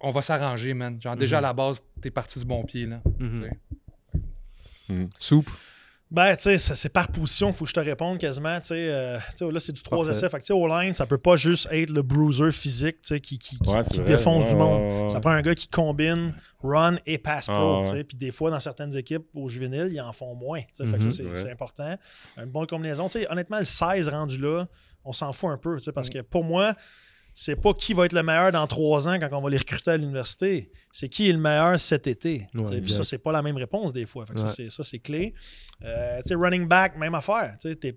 on 0.01 0.11
va 0.11 0.23
s'arranger, 0.23 0.75
man. 0.75 1.01
Genre, 1.01 1.17
déjà 1.17 1.39
à 1.39 1.41
la 1.41 1.53
base, 1.53 1.83
t'es 2.01 2.11
parti 2.11 2.39
du 2.39 2.45
bon 2.45 2.65
pied, 2.65 2.87
là. 2.87 3.01
tu 3.19 3.37
sais. 3.37 5.07
Soupe. 5.19 5.51
Ben, 6.09 6.37
tu 6.37 6.43
sais, 6.57 6.59
c'est 6.59 6.89
par 6.89 7.09
position, 7.09 7.53
faut 7.53 7.65
que 7.65 7.69
je 7.71 7.75
te 7.75 7.81
réponde 7.81 8.19
quasiment. 8.19 8.61
Tu 8.61 8.69
sais, 8.69 8.75
euh, 8.79 9.19
tu 9.37 9.45
sais, 9.45 9.51
là, 9.53 9.59
c'est 9.59 9.73
du 9.73 9.83
3 9.83 9.99
Parfait. 9.99 10.13
essais. 10.13 10.29
Fait 10.29 10.37
que, 10.37 10.43
tu 10.43 10.47
sais, 10.47 10.53
au 10.53 10.69
line, 10.69 10.95
ça 10.95 11.05
peut 11.05 11.19
pas 11.19 11.35
juste 11.35 11.67
être 11.73 11.91
le 11.91 12.03
bruiser 12.03 12.53
physique, 12.53 13.01
tu 13.03 13.09
sais, 13.09 13.21
qui, 13.21 13.41
qui, 13.41 13.59
qui- 13.59 13.69
Ouais, 13.69 13.83
c'est 13.83 13.95
qui 13.95 13.97
vrai. 13.99 14.07
défonce 14.07 14.45
Ouais, 14.45 14.51
du 14.51 14.55
monde. 14.55 14.81
ouais, 14.83 15.03
ouais. 15.03 15.09
Ça 15.09 15.19
prend 15.19 15.33
un 15.33 15.43
gars 15.43 15.57
qui 15.57 15.67
combine 15.67 16.33
run 16.63 16.95
et 17.07 17.19
pass 17.19 17.47
pro, 17.47 17.57
Ah, 17.57 17.79
ouais. 17.79 17.83
tu 17.83 17.97
sais. 17.97 18.05
Puis 18.05 18.17
des 18.17 18.31
fois, 18.31 18.53
dans 18.53 18.61
certaines 18.61 18.97
équipes, 18.97 19.25
au 19.35 19.49
juvénile, 19.49 19.89
ils 19.93 20.01
en 20.01 20.13
font 20.13 20.37
moins. 20.37 20.61
tu 20.61 20.67
sais. 20.75 20.87
Fait 20.87 20.99
que 20.99 21.05
Mhm. 21.05 21.11
ça, 21.11 21.25
c'est 21.35 21.51
important. 21.51 21.97
Une 22.37 22.45
bonne 22.45 22.69
combinaison. 22.69 23.09
Tu 23.09 23.19
sais, 23.23 23.29
honnêtement, 23.29 23.59
le 23.59 23.65
16 23.65 24.09
rendu 24.09 24.39
là, 24.39 24.69
on 25.05 25.13
s'en 25.13 25.33
fout 25.33 25.51
un 25.51 25.59
peu, 25.59 25.75
tu 25.77 25.81
sais, 25.83 25.91
Mm. 25.91 25.95
parce 25.95 26.09
que 26.09 26.21
pour 26.21 26.45
moi, 26.45 26.75
c'est 27.39 27.55
pas 27.57 27.75
qui 27.75 27.93
va 27.93 28.07
être 28.07 28.15
le 28.15 28.23
meilleur 28.23 28.51
dans 28.51 28.67
trois 28.67 29.07
ans 29.09 29.19
quand 29.21 29.29
on 29.33 29.43
va 29.43 29.51
les 29.51 29.59
recruter 29.59 29.91
à 29.91 29.97
l'université. 29.99 30.71
C'est 30.91 31.11
qui 31.11 31.29
est 31.29 31.33
le 31.33 31.39
meilleur 31.39 31.79
cet 31.79 32.07
été. 32.07 32.49
Ouais, 32.55 32.83
ça, 32.87 33.03
c'est 33.05 33.19
pas 33.19 33.31
la 33.31 33.43
même 33.43 33.59
réponse 33.59 33.93
des 33.93 34.07
fois. 34.07 34.25
Fait 34.25 34.33
que 34.33 34.41
ça, 34.41 34.47
Ouais. 34.47 34.53
c'est- 34.57 34.71
ça, 34.71 34.83
c'est 34.83 35.01
clé. 35.01 35.35
Euh, 35.85 36.19
running 36.31 36.67
back, 36.67 36.97
même 36.97 37.15
affaire. 37.15 37.55
Tu 37.61 37.95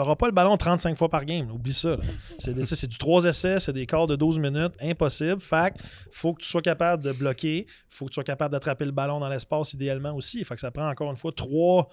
n'auras 0.00 0.16
pas 0.16 0.26
le 0.26 0.32
ballon 0.32 0.56
35 0.56 0.96
fois 0.96 1.08
par 1.08 1.24
game. 1.24 1.52
Oublie 1.52 1.72
ça. 1.72 1.96
c'est 2.38 2.88
du 2.88 2.98
3 2.98 3.26
essais, 3.26 3.60
c'est 3.60 3.72
des 3.72 3.86
quarts 3.86 4.08
de 4.08 4.16
12 4.16 4.40
minutes. 4.40 4.72
Impossible. 4.80 5.40
Fait 5.40 5.72
faut 6.10 6.34
que 6.34 6.42
tu 6.42 6.48
sois 6.48 6.62
capable 6.62 7.04
de 7.04 7.12
bloquer. 7.12 7.66
faut 7.88 8.06
que 8.06 8.10
tu 8.10 8.14
sois 8.14 8.24
capable 8.24 8.50
d'attraper 8.50 8.86
le 8.86 8.90
ballon 8.90 9.20
dans 9.20 9.28
l'espace 9.28 9.72
idéalement 9.72 10.12
aussi. 10.16 10.42
Fait 10.42 10.56
que 10.56 10.60
ça 10.60 10.72
prend 10.72 10.90
encore 10.90 11.08
une 11.12 11.16
fois 11.16 11.30
trois. 11.30 11.88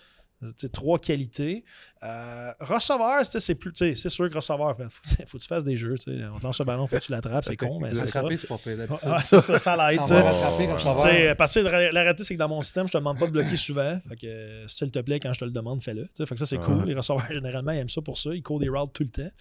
Trois 0.71 0.99
qualités. 0.99 1.63
Euh, 2.03 2.51
receveur, 2.59 3.23
c'est 3.25 3.55
plus. 3.55 3.71
C'est 3.75 4.09
sûr 4.09 4.29
que 4.29 4.35
receveur, 4.35 4.75
il 4.79 4.89
faut, 4.89 5.01
faut 5.27 5.37
que 5.37 5.43
tu 5.43 5.47
fasses 5.47 5.63
des 5.63 5.75
jeux. 5.75 5.95
On 6.33 6.39
te 6.39 6.43
lance 6.43 6.59
le 6.59 6.65
ballon, 6.65 6.87
faut 6.87 6.95
que 6.97 7.01
tu 7.01 7.11
l'attrapes, 7.11 7.45
c'est 7.45 7.57
con, 7.57 7.79
mais 7.79 7.93
c'est 7.93 8.07
ça. 8.07 8.19
Rattraper, 8.21 8.37
c'est 8.37 8.47
pas 8.47 8.57
pire, 8.57 8.77
d'habitude. 8.77 8.99
Ah, 9.03 9.23
c'est 9.23 9.39
ça, 9.39 9.59
ça 9.59 9.75
l'aide. 9.75 11.35
parce 11.37 11.53
que 11.53 11.59
la, 11.59 12.01
réalité, 12.01 12.23
c'est 12.23 12.33
que 12.33 12.39
dans 12.39 12.49
mon 12.49 12.61
système, 12.61 12.87
je 12.87 12.93
te 12.93 12.97
demande 12.97 13.19
pas 13.19 13.27
de 13.27 13.31
bloquer 13.31 13.55
souvent. 13.55 13.99
Fait 14.09 14.15
que, 14.15 14.63
s'il 14.67 14.91
te 14.91 14.99
plaît, 14.99 15.19
quand 15.19 15.33
je 15.33 15.41
te 15.41 15.45
le 15.45 15.51
demande, 15.51 15.81
fais-le. 15.81 16.09
Fait 16.17 16.25
que 16.25 16.37
ça, 16.37 16.45
c'est 16.45 16.57
cool. 16.57 16.85
Les 16.85 16.95
receveurs, 16.95 17.27
généralement, 17.31 17.71
ils 17.71 17.79
aiment 17.79 17.89
ça 17.89 18.01
pour 18.01 18.17
ça. 18.17 18.33
Ils 18.33 18.41
courent 18.41 18.59
des 18.59 18.69
routes 18.69 18.93
tout 18.93 19.03
le 19.03 19.09
temps. 19.09 19.31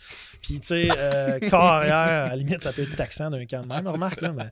Puis, 0.42 0.60
tu 0.60 0.66
sais, 0.66 0.88
euh, 0.96 1.38
corps 1.48 1.64
arrière, 1.64 1.94
à 1.94 2.28
la 2.28 2.36
limite, 2.36 2.60
ça 2.60 2.72
peut 2.72 2.82
être 2.82 2.96
taxant 2.96 3.30
d'un 3.30 3.44
camp 3.46 3.62
de 3.62 3.68
même, 3.68 3.86
Ah, 3.86 3.92
remarque. 3.92 4.20
Là, 4.20 4.32
mais 4.32 4.50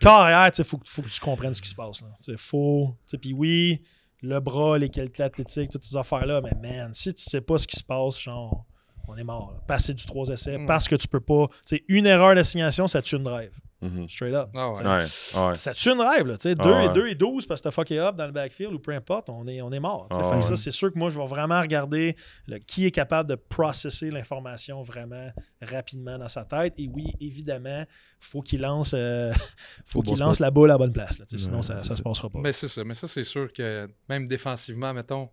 corps 0.00 0.20
arrière, 0.20 0.50
tu 0.52 0.58
sais, 0.58 0.64
faut, 0.64 0.78
que- 0.78 0.88
faut 0.88 1.02
que 1.02 1.08
tu 1.08 1.20
comprennes 1.20 1.54
ce 1.54 1.62
qui 1.62 1.68
se 1.68 1.74
passe. 1.74 2.00
Là. 2.00 2.34
Faut. 2.36 2.94
Puis 3.20 3.32
oui, 3.32 3.82
le 4.22 4.40
bras, 4.40 4.78
les 4.78 4.88
calculs 4.88 5.24
athlétiques, 5.24 5.70
toutes 5.70 5.84
ces 5.84 5.96
affaires-là, 5.96 6.40
mais 6.42 6.52
man, 6.60 6.92
si 6.94 7.12
tu 7.14 7.22
sais 7.22 7.40
pas 7.40 7.58
ce 7.58 7.66
qui 7.66 7.76
se 7.76 7.84
passe, 7.84 8.20
genre, 8.20 8.64
on 9.06 9.16
est 9.16 9.24
mort. 9.24 9.52
là. 9.52 9.60
Passer 9.66 9.94
du 9.94 10.04
3 10.04 10.28
essais 10.28 10.58
Mm. 10.58 10.66
parce 10.66 10.86
que 10.88 10.96
tu 10.96 11.08
peux 11.08 11.20
pas. 11.20 11.46
Sais, 11.64 11.82
une 11.88 12.06
erreur 12.06 12.34
d'assignation, 12.34 12.86
ça 12.86 13.00
tue 13.00 13.16
une 13.16 13.24
drive. 13.24 13.52
Mhm. 13.80 14.08
Straight 14.08 14.34
up. 14.34 14.48
Ah 14.54 14.70
ouais. 14.72 14.84
Ouais, 14.84 15.46
ouais. 15.50 15.56
Ça 15.56 15.72
tue 15.72 15.90
une 15.90 16.00
rêve, 16.00 16.26
là. 16.26 16.36
Tu 16.36 16.48
sais, 16.48 16.54
2 16.56 16.62
Ah 16.64 16.84
et 16.84 16.88
ouais. 16.88 16.94
2 16.94 17.06
et 17.08 17.14
12 17.14 17.46
parce 17.46 17.60
que 17.60 17.64
t'as 17.64 17.70
fucké 17.70 17.98
up 18.00 18.16
dans 18.16 18.26
le 18.26 18.32
backfield 18.32 18.72
ou 18.74 18.78
peu 18.80 18.90
importe, 18.92 19.30
on 19.30 19.46
est, 19.46 19.62
on 19.62 19.70
est 19.70 19.78
mort. 19.78 20.08
Ah 20.10 20.16
fait 20.16 20.30
que 20.30 20.34
ouais. 20.34 20.42
ça, 20.42 20.56
c'est 20.56 20.72
sûr 20.72 20.92
que 20.92 20.98
moi, 20.98 21.10
je 21.10 21.18
vais 21.20 21.26
vraiment 21.26 21.60
regarder 21.60 22.16
le- 22.48 22.58
qui 22.58 22.86
est 22.86 22.90
capable 22.90 23.28
de 23.30 23.36
processer 23.36 24.10
l'information 24.10 24.82
vraiment 24.82 25.28
rapidement 25.62 26.18
dans 26.18 26.28
sa 26.28 26.44
tête. 26.44 26.74
Et 26.78 26.88
oui, 26.92 27.12
évidemment, 27.20 27.84
faut 28.18 28.42
qu'il 28.42 28.62
lance, 28.62 28.92
euh, 28.94 29.32
faut 29.86 30.02
qu'il 30.02 30.18
lance 30.18 30.36
spot. 30.36 30.40
la 30.46 30.50
boule 30.50 30.70
à 30.70 30.74
la 30.74 30.78
bonne 30.78 30.92
place. 30.92 31.18
là. 31.20 31.24
Sinon, 31.36 31.62
ça, 31.62 31.78
ça 31.78 31.94
se 31.94 32.02
passera 32.02 32.28
pas. 32.30 32.40
Mais 32.40 32.52
c'est 32.52 32.68
ça. 32.68 32.82
Mais 32.84 32.94
ça, 32.94 33.06
c'est 33.06 33.22
sûr 33.24 33.52
que 33.52 33.88
même 34.08 34.26
défensivement, 34.26 34.92
mettons, 34.92 35.28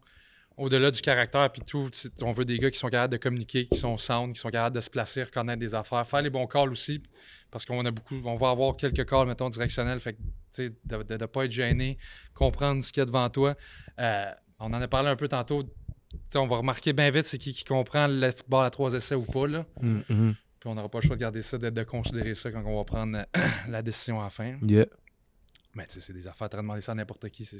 au-delà 0.57 0.91
du 0.91 1.01
caractère 1.01 1.51
puis 1.51 1.61
tout, 1.61 1.89
on 2.21 2.31
veut 2.31 2.45
des 2.45 2.59
gars 2.59 2.71
qui 2.71 2.79
sont 2.79 2.89
capables 2.89 3.11
de 3.11 3.17
communiquer, 3.17 3.67
qui 3.67 3.77
sont 3.77 3.97
sound, 3.97 4.33
qui 4.33 4.39
sont 4.39 4.49
capables 4.49 4.75
de 4.75 4.81
se 4.81 4.89
placer, 4.89 5.23
reconnaître 5.23 5.59
des 5.59 5.75
affaires, 5.75 6.07
faire 6.07 6.21
les 6.21 6.29
bons 6.29 6.47
calls 6.47 6.69
aussi. 6.69 7.01
Parce 7.51 7.65
qu'on 7.65 7.85
a 7.85 7.91
beaucoup, 7.91 8.15
on 8.25 8.35
va 8.35 8.49
avoir 8.49 8.75
quelques 8.75 9.07
calls, 9.07 9.27
mettons, 9.27 9.49
directionnels. 9.49 9.99
Fait 9.99 10.13
que, 10.13 10.71
de 10.85 11.17
ne 11.17 11.25
pas 11.25 11.45
être 11.45 11.51
gêné, 11.51 11.97
comprendre 12.33 12.83
ce 12.83 12.91
qu'il 12.91 13.01
y 13.01 13.03
a 13.03 13.05
devant 13.05 13.29
toi. 13.29 13.55
Euh, 13.99 14.31
on 14.59 14.73
en 14.73 14.81
a 14.81 14.87
parlé 14.87 15.09
un 15.09 15.15
peu 15.15 15.27
tantôt. 15.27 15.63
On 16.33 16.47
va 16.47 16.57
remarquer 16.57 16.93
bien 16.93 17.09
vite 17.09 17.25
c'est 17.25 17.37
qui 17.37 17.53
qui 17.53 17.65
comprend 17.65 18.07
le 18.07 18.31
football 18.31 18.65
à 18.65 18.69
trois 18.69 18.93
essais 18.93 19.15
ou 19.15 19.23
pas. 19.23 19.47
Là. 19.47 19.65
Mhm, 19.81 20.03
mhm. 20.09 20.35
Puis 20.59 20.69
on 20.69 20.75
n'aura 20.75 20.89
pas 20.89 20.99
le 20.99 21.05
choix 21.05 21.15
de 21.17 21.21
garder 21.21 21.41
ça, 21.41 21.57
de, 21.57 21.69
de 21.69 21.83
considérer 21.83 22.35
ça 22.35 22.51
quand 22.51 22.63
on 22.65 22.77
va 22.77 22.83
prendre 22.85 23.17
euh, 23.17 23.47
la 23.67 23.81
décision 23.81 24.21
à 24.21 24.25
la 24.25 24.29
fin. 24.29 24.57
Yeah. 24.61 24.85
Mais 25.75 25.85
tu 25.87 25.95
sais, 25.95 26.01
c'est 26.01 26.13
des 26.13 26.27
affaires, 26.27 26.49
tu 26.49 26.55
demander 26.55 26.81
ça 26.81 26.93
à 26.93 26.95
n'importe 26.95 27.29
qui. 27.29 27.43
C'est 27.43 27.59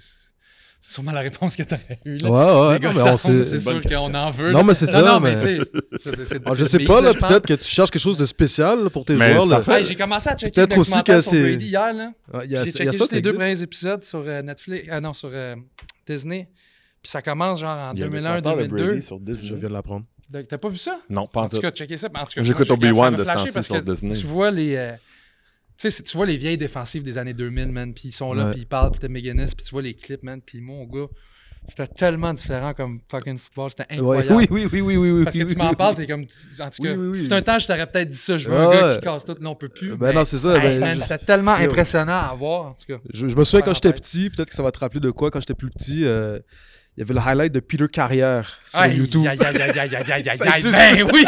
c'est 0.87 0.93
sûrement 0.93 1.11
la 1.11 1.21
réponse 1.21 1.55
que 1.55 1.63
tu 1.63 1.73
aurais 1.73 1.99
eue. 2.05 2.17
Là. 2.17 2.29
Ouais, 2.29 2.35
ouais, 2.37 2.79
non, 2.79 2.79
mais 2.79 2.87
on 2.87 2.93
savent, 2.93 3.17
sait- 3.17 3.45
c'est 3.45 3.59
sûr 3.59 3.81
qu'on 3.81 4.13
en 4.13 4.29
veut. 4.29 4.51
Non, 4.51 4.59
là. 4.59 4.63
mais 4.65 4.73
c'est 4.75 4.85
ça, 4.87 5.01
Non, 5.01 5.19
mais- 5.19 5.37
je 5.39 5.61
Ah, 6.05 6.25
sais 6.65 6.77
le 6.79 6.85
pas, 6.85 7.01
là, 7.01 7.13
peut-être 7.13 7.47
que 7.47 7.53
tu 7.55 7.65
cherches 7.67 7.89
quelque 7.91 8.01
chose 8.01 8.17
de 8.17 8.25
spécial 8.25 8.83
là, 8.83 8.89
pour 8.89 9.03
tes 9.05 9.15
Mais 9.15 9.33
joueurs. 9.33 9.47
là. 9.67 9.77
Hey, 9.79 9.85
j'ai 9.85 9.95
commencé 9.95 10.29
à 10.29 10.35
checker 10.35 10.51
Peut-être 10.51 10.75
le 10.75 10.81
aussi 10.81 10.91
documentaire 10.91 11.15
que 11.17 11.21
sur 11.21 11.31
Brady 11.41 11.65
hier. 11.65 11.93
là. 11.93 12.11
Ah, 12.33 12.39
il 12.45 12.51
y 12.51 12.57
a- 12.57 12.63
J'ai 12.65 12.69
il 12.71 12.75
y 12.85 12.87
a 12.87 12.91
checké 12.91 12.97
ça 13.07 13.15
les 13.15 13.21
deux 13.21 13.33
premiers 13.33 13.61
épisodes 13.61 14.03
sur 14.03 14.19
euh, 14.25 14.41
Netflix. 14.41 14.87
Ah 14.91 15.01
non, 15.01 15.13
sur 15.13 15.29
euh, 15.33 15.55
Disney. 16.07 16.49
Puis 17.01 17.09
ça 17.11 17.21
commence 17.21 17.59
genre 17.59 17.77
en 17.87 17.93
Il 17.93 17.99
y 17.99 18.03
a 18.03 18.05
un 18.05 18.09
documentaire 18.09 18.41
de 18.57 18.67
2001-2002. 18.67 18.85
Brady 18.87 19.01
sur 19.01 19.19
Disney. 19.19 19.47
Je 19.49 19.53
viens 19.55 19.69
de 19.69 19.73
l'apprendre. 19.73 20.05
T'as 20.49 20.57
pas 20.57 20.69
vu 20.69 20.77
ça? 20.77 20.99
Non, 21.09 21.27
pas 21.27 21.41
en 21.41 21.43
En 21.45 21.49
tout 21.49 21.59
cas, 21.61 21.71
checker 21.71 21.97
ça. 21.97 22.09
J'écoute 22.37 22.69
Obi-Wan 22.71 23.15
de 23.15 23.23
ce 23.23 23.31
temps-ci 23.31 23.63
sur 23.63 23.81
Disney. 23.81 24.15
Tu 24.15 24.25
vois 24.25 24.51
les. 24.51 24.93
Tu 25.77 25.81
sais, 25.83 25.89
c'est- 25.89 26.03
tu 26.03 26.15
vois 26.17 26.25
les 26.25 26.37
vieilles 26.37 26.57
défensives 26.57 27.03
des 27.03 27.17
années 27.17 27.33
2000, 27.33 27.67
man, 27.71 27.93
puis 27.93 28.09
ils 28.09 28.11
sont 28.11 28.33
là, 28.33 28.45
puis 28.51 28.61
ils 28.61 28.67
parlent, 28.67 28.91
puis 28.91 28.99
t'as 28.99 29.07
McGuinness, 29.09 29.53
puis 29.55 29.65
tu 29.65 29.71
vois 29.71 29.81
les 29.81 29.93
clips, 29.93 30.23
man, 30.23 30.41
puis 30.45 30.61
mon 30.61 30.85
gars, 30.85 31.07
c'était 31.67 31.87
tellement 31.87 32.31
différent 32.33 32.73
comme 32.75 32.99
fucking 33.09 33.37
football, 33.39 33.71
c'était 33.71 33.85
incroyable. 33.95 34.35
oui, 34.35 34.47
oui, 34.51 34.67
oui, 34.71 34.81
oui, 34.81 34.97
oui. 35.11 35.23
Parce 35.23 35.35
que 35.35 35.43
tu 35.43 35.55
m'en 35.55 35.73
parles, 35.73 35.95
t'es 35.95 36.05
comme. 36.07 36.21
En 36.59 36.69
tout 36.69 36.83
cas, 36.83 36.93
fut 36.93 37.33
un 37.33 37.41
temps, 37.41 37.57
je 37.59 37.67
t'aurais 37.67 37.87
peut-être 37.91 38.09
dit 38.09 38.17
ça. 38.17 38.37
Je 38.37 38.49
veux 38.49 38.55
un 38.57 38.71
gars 38.71 38.95
qui 38.95 39.01
casse 39.01 39.25
tout, 39.25 39.35
là, 39.39 39.49
on 39.49 39.55
peut 39.55 39.69
plus. 39.69 39.95
Ben 39.97 40.07
mais- 40.09 40.13
non, 40.13 40.25
c'est 40.25 40.37
ça. 40.37 40.59
Ben, 40.59 40.99
c'était 41.01 41.17
tellement 41.17 41.53
impressionnant 41.53 42.19
à 42.29 42.35
voir, 42.35 42.65
en 42.67 42.73
tout 42.73 42.85
cas. 42.87 42.99
Je, 43.13 43.25
me 43.25 43.43
souviens 43.43 43.61
quand 43.63 43.73
j'étais 43.73 43.93
petit, 43.93 44.29
peut-être 44.29 44.49
que 44.49 44.55
ça 44.55 44.61
va 44.63 44.71
te 44.71 44.77
rappeler 44.79 44.99
de 44.99 45.09
quoi. 45.11 45.31
Quand 45.31 45.39
j'étais 45.39 45.55
plus 45.55 45.69
petit, 45.71 46.05
euh, 46.05 46.39
il 46.97 47.01
y 47.01 47.03
avait 47.03 47.13
le 47.13 47.19
highlight 47.19 47.51
de 47.51 47.59
Peter 47.59 47.89
Carrière 47.89 48.57
sur 48.63 48.79
aïe, 48.79 48.95
YouTube. 48.95 49.27
Aïe, 49.27 49.37
aïe, 49.37 49.61
aïe, 49.61 49.79
aïe, 49.79 49.95
aïe, 49.95 50.29
aïe, 50.29 50.75
aïe, 50.75 51.03
oui! 51.03 51.25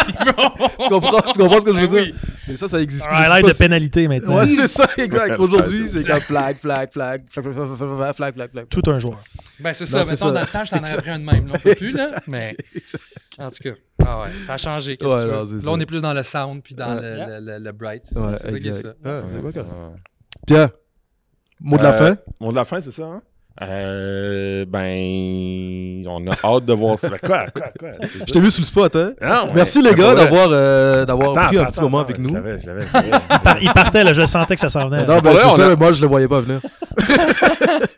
tu, 0.81 0.89
comprends, 0.89 1.21
tu 1.29 1.39
comprends 1.39 1.59
ce 1.59 1.65
que 1.65 1.73
je 1.73 1.79
veux 1.79 1.87
dire? 1.87 2.15
Mais 2.47 2.55
ça, 2.55 2.69
ça 2.69 2.81
existe 2.81 3.05
plus. 3.05 3.13
highlight 3.13 3.45
de 3.45 3.57
pénalité 3.57 4.07
maintenant. 4.07 4.37
Ouais, 4.37 4.47
c'est 4.47 4.69
ça, 4.69 4.87
exact. 4.97 5.37
Aujourd'hui, 5.37 5.89
c'est 5.89 6.05
comme 6.07 6.21
flag, 6.21 6.59
flag, 6.61 6.89
flag, 6.93 7.25
flag, 7.29 7.51
flag, 7.53 8.15
flag, 8.15 8.33
flag, 8.33 8.51
flag. 8.51 8.67
Tout 8.69 8.89
un 8.89 8.97
joueur. 8.97 9.21
Ben, 9.59 9.73
c'est 9.73 9.85
ça. 9.85 10.05
Maintenant, 10.05 10.31
dans 10.31 10.39
le 10.39 10.45
temps, 10.45 10.63
je 10.63 10.71
t'en 10.71 10.77
avais 10.77 10.97
pris 10.97 11.09
un 11.09 11.19
de 11.19 11.25
même. 11.25 11.51
On 11.53 11.57
peut 11.57 11.75
plus, 11.75 11.95
là. 11.97 12.11
Mais. 12.27 12.55
En 13.37 13.51
tout 13.51 13.63
cas. 13.63 13.75
Ah 14.05 14.21
ouais, 14.21 14.29
ça 14.45 14.53
a 14.53 14.57
changé. 14.57 14.95
Que 14.95 15.05
là, 15.05 15.43
on 15.67 15.79
est 15.79 15.85
plus 15.85 16.01
dans 16.01 16.13
le 16.13 16.23
sound 16.23 16.63
puis 16.63 16.75
dans 16.75 16.95
le, 16.95 17.59
le, 17.59 17.71
bright. 17.71 18.03
C'est 18.05 18.15
ça 18.15 18.59
qui 18.59 18.67
est 18.69 18.71
ça. 18.71 18.93
c'est 19.03 19.41
pas 19.41 19.65
Pierre, 20.45 20.69
mot 21.59 21.77
de 21.77 21.83
la 21.83 21.93
fin? 21.93 22.17
Mot 22.39 22.51
de 22.51 22.55
la 22.55 22.63
fin, 22.63 22.79
c'est 22.79 22.91
ça, 22.91 23.03
hein? 23.03 23.21
Euh, 23.59 24.65
ben, 24.65 26.03
on 26.07 26.27
a 26.27 26.35
hâte 26.43 26.65
de 26.65 26.73
voir 26.73 26.99
ça. 26.99 27.09
Ben, 27.11 27.17
quoi, 27.19 27.45
quoi, 27.53 27.71
quoi? 27.79 27.89
Je 28.27 28.31
t'ai 28.31 28.39
vu 28.39 28.51
sur 28.51 28.61
le 28.61 28.65
spot, 28.65 28.95
hein? 28.95 29.13
Non, 29.21 29.47
mais- 29.47 29.53
Merci 29.55 29.81
les 29.81 29.89
mais 29.91 29.95
gars 29.95 30.13
d'avoir 30.13 30.47
euh, 30.51 31.05
d'avoir 31.05 31.31
Attends, 31.37 31.47
pris 31.47 31.57
un 31.57 31.61
attends, 31.63 31.71
petit 31.71 31.81
moment 31.81 31.99
avec 31.99 32.19
nous. 32.19 32.29
Il 33.61 33.71
partait, 33.73 34.03
là, 34.03 34.13
je 34.13 34.25
sentais 34.25 34.53
que 34.55 34.61
ça 34.61 34.69
s'en 34.69 34.87
venait. 34.89 35.05
Non, 35.07 35.19
ben, 35.19 35.33
c'est 35.35 35.49
ça, 35.55 35.65
a- 35.65 35.69
mais 35.69 35.75
moi 35.75 35.91
je 35.91 36.01
le 36.01 36.07
voyais 36.07 36.27
pas 36.27 36.41
venir. 36.41 36.59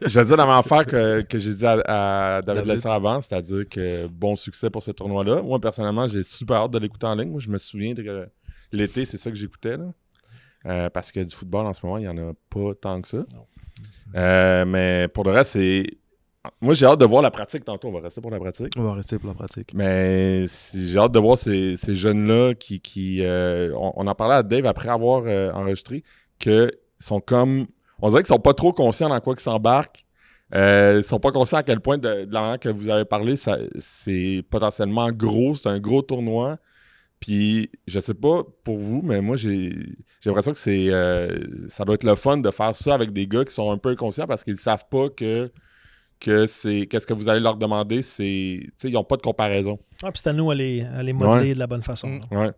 Je 0.05 0.19
vais 0.19 0.25
dire 0.25 0.37
la 0.37 0.45
même 0.45 0.55
affaire 0.55 0.85
que, 0.85 1.21
que 1.21 1.37
j'ai 1.37 1.53
dit 1.53 1.65
à, 1.65 2.37
à 2.37 2.41
David, 2.41 2.63
David. 2.63 2.65
Lesser 2.73 2.89
avant, 2.89 3.21
c'est-à-dire 3.21 3.63
que 3.69 4.07
bon 4.07 4.35
succès 4.35 4.69
pour 4.69 4.81
ce 4.83 4.91
tournoi-là. 4.91 5.41
Moi, 5.41 5.59
personnellement, 5.59 6.07
j'ai 6.07 6.23
super 6.23 6.57
hâte 6.57 6.71
de 6.71 6.79
l'écouter 6.79 7.05
en 7.05 7.15
ligne. 7.15 7.29
Moi, 7.29 7.39
je 7.39 7.49
me 7.49 7.57
souviens 7.57 7.93
que 7.93 8.27
l'été, 8.71 9.05
c'est 9.05 9.17
ça 9.17 9.29
que 9.29 9.37
j'écoutais. 9.37 9.77
là. 9.77 9.85
Euh, 10.65 10.89
parce 10.89 11.11
que 11.11 11.19
du 11.21 11.33
football, 11.33 11.65
en 11.67 11.73
ce 11.73 11.85
moment, 11.85 11.97
il 11.97 12.01
n'y 12.01 12.07
en 12.09 12.17
a 12.17 12.31
pas 12.49 12.73
tant 12.81 12.99
que 13.01 13.07
ça. 13.07 13.19
Euh, 14.15 14.65
mais 14.65 15.07
pour 15.07 15.23
le 15.23 15.31
reste, 15.31 15.51
c'est. 15.51 15.85
Moi, 16.61 16.73
j'ai 16.73 16.85
hâte 16.85 16.99
de 16.99 17.05
voir 17.05 17.21
la 17.21 17.31
pratique 17.31 17.65
tantôt. 17.65 17.89
On 17.89 17.91
va 17.91 17.99
rester 17.99 18.21
pour 18.21 18.31
la 18.31 18.39
pratique. 18.39 18.73
On 18.77 18.83
va 18.83 18.93
rester 18.93 19.19
pour 19.19 19.27
la 19.27 19.35
pratique. 19.35 19.73
Mais 19.73 20.45
j'ai 20.47 20.97
hâte 20.97 21.11
de 21.11 21.19
voir 21.19 21.37
ces, 21.37 21.75
ces 21.75 21.93
jeunes-là 21.93 22.53
qui. 22.55 22.79
qui 22.79 23.23
euh, 23.23 23.73
on, 23.75 23.93
on 23.95 24.07
en 24.07 24.15
parlait 24.15 24.35
à 24.35 24.43
Dave 24.43 24.65
après 24.65 24.89
avoir 24.89 25.23
euh, 25.25 25.51
enregistré, 25.51 26.03
que 26.39 26.71
sont 26.97 27.19
comme. 27.19 27.67
On 28.01 28.07
dirait 28.09 28.21
qu'ils 28.21 28.27
sont 28.33 28.39
pas 28.39 28.53
trop 28.53 28.71
conscients 28.71 29.09
dans 29.09 29.19
quoi 29.19 29.35
ils 29.37 29.41
s'embarquent. 29.41 30.05
Euh, 30.55 30.95
ils 30.97 31.03
sont 31.03 31.19
pas 31.19 31.31
conscients 31.31 31.59
à 31.59 31.63
quel 31.63 31.79
point, 31.79 31.97
de, 31.97 32.25
de 32.25 32.33
la 32.33 32.41
manière 32.41 32.59
que 32.59 32.69
vous 32.69 32.89
avez 32.89 33.05
parlé, 33.05 33.35
c'est 33.35 34.43
potentiellement 34.49 35.11
gros. 35.11 35.55
C'est 35.55 35.69
un 35.69 35.79
gros 35.79 36.01
tournoi. 36.01 36.57
Puis, 37.19 37.69
je 37.85 37.99
sais 37.99 38.13
pas 38.13 38.43
pour 38.63 38.77
vous, 38.77 39.01
mais 39.03 39.21
moi, 39.21 39.35
j'ai 39.35 39.75
j'ai 40.21 40.29
l'impression 40.29 40.53
que 40.53 40.57
c'est 40.57 40.87
euh, 40.89 41.67
ça 41.67 41.83
doit 41.83 41.95
être 41.95 42.03
le 42.03 42.15
fun 42.15 42.37
de 42.37 42.51
faire 42.51 42.75
ça 42.75 42.93
avec 42.93 43.11
des 43.11 43.27
gars 43.27 43.43
qui 43.43 43.53
sont 43.53 43.71
un 43.71 43.77
peu 43.77 43.89
inconscients 43.89 44.27
parce 44.27 44.43
qu'ils 44.43 44.57
savent 44.57 44.85
pas 44.89 45.09
que 45.09 45.51
que 46.19 46.45
c'est 46.45 46.87
qu'est-ce 46.87 47.07
que 47.07 47.13
vous 47.13 47.29
allez 47.29 47.39
leur 47.39 47.55
demander, 47.57 48.01
c'est 48.01 48.59
tu 48.61 48.73
sais 48.75 48.89
ils 48.89 48.97
ont 48.97 49.03
pas 49.03 49.17
de 49.17 49.21
comparaison. 49.21 49.79
Ah, 50.03 50.11
puis 50.11 50.21
c'est 50.23 50.29
à 50.29 50.33
nous 50.33 50.51
à 50.51 50.55
les, 50.55 50.81
à 50.81 51.01
les 51.03 51.13
modeler 51.13 51.53
de 51.53 51.59
la 51.59 51.67
bonne 51.67 51.83
façon. 51.83 52.07
Mm. 52.07 52.37
Ouais. 52.37 52.51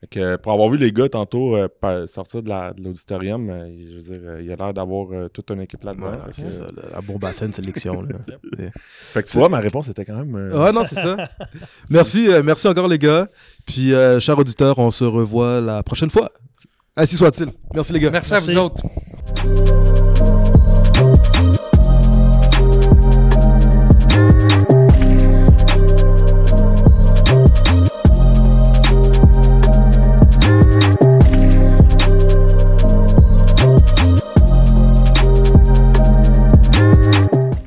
Fait 0.00 0.06
que, 0.06 0.36
pour 0.36 0.52
avoir 0.52 0.68
vu 0.70 0.78
les 0.78 0.92
gars 0.92 1.08
tantôt 1.08 1.56
euh, 1.56 2.06
sortir 2.06 2.40
de 2.42 2.48
la- 2.48 2.72
l'auditorium, 2.78 3.50
euh, 3.50 3.68
je 3.90 3.94
veux 3.96 4.00
dire, 4.18 4.20
euh, 4.28 4.42
il 4.42 4.52
a 4.52 4.54
l'air 4.54 4.72
d'avoir 4.72 5.08
euh, 5.12 5.28
toute 5.28 5.50
une 5.50 5.60
équipe 5.60 5.82
là-dedans. 5.82 6.06
Voilà, 6.06 6.26
c'est 6.30 6.46
ça, 6.46 6.62
là, 6.66 6.82
un 6.96 7.00
bon 7.02 7.16
bassin 7.18 7.48
de 7.48 7.52
sélection. 7.54 8.02
là. 8.02 8.16
fait 9.12 9.22
que 9.24 9.28
tu 9.28 9.36
vois, 9.38 9.48
ma 9.48 9.58
réponse 9.58 9.88
était 9.88 10.04
quand 10.04 10.14
même. 10.16 10.34
euh, 10.36 10.64
Ouais, 10.64 10.70
non, 10.72 10.84
c'est 10.84 10.94
ça. 10.94 11.16
Merci, 11.90 12.28
euh, 12.28 12.42
merci 12.44 12.68
encore 12.68 12.86
les 12.86 12.98
gars. 12.98 13.26
Puis, 13.66 13.92
euh, 13.92 14.20
chers 14.20 14.38
auditeurs, 14.38 14.78
on 14.78 14.90
se 14.92 15.04
revoit 15.04 15.60
la 15.60 15.82
prochaine 15.82 16.10
fois. 16.10 16.30
Ainsi 16.96 17.16
soit-il. 17.16 17.48
Merci 17.74 17.92
les 17.92 18.00
gars. 18.00 18.10
Merci, 18.10 18.34
à 18.34 18.38
vous 18.38 18.56
autres. 18.56 18.82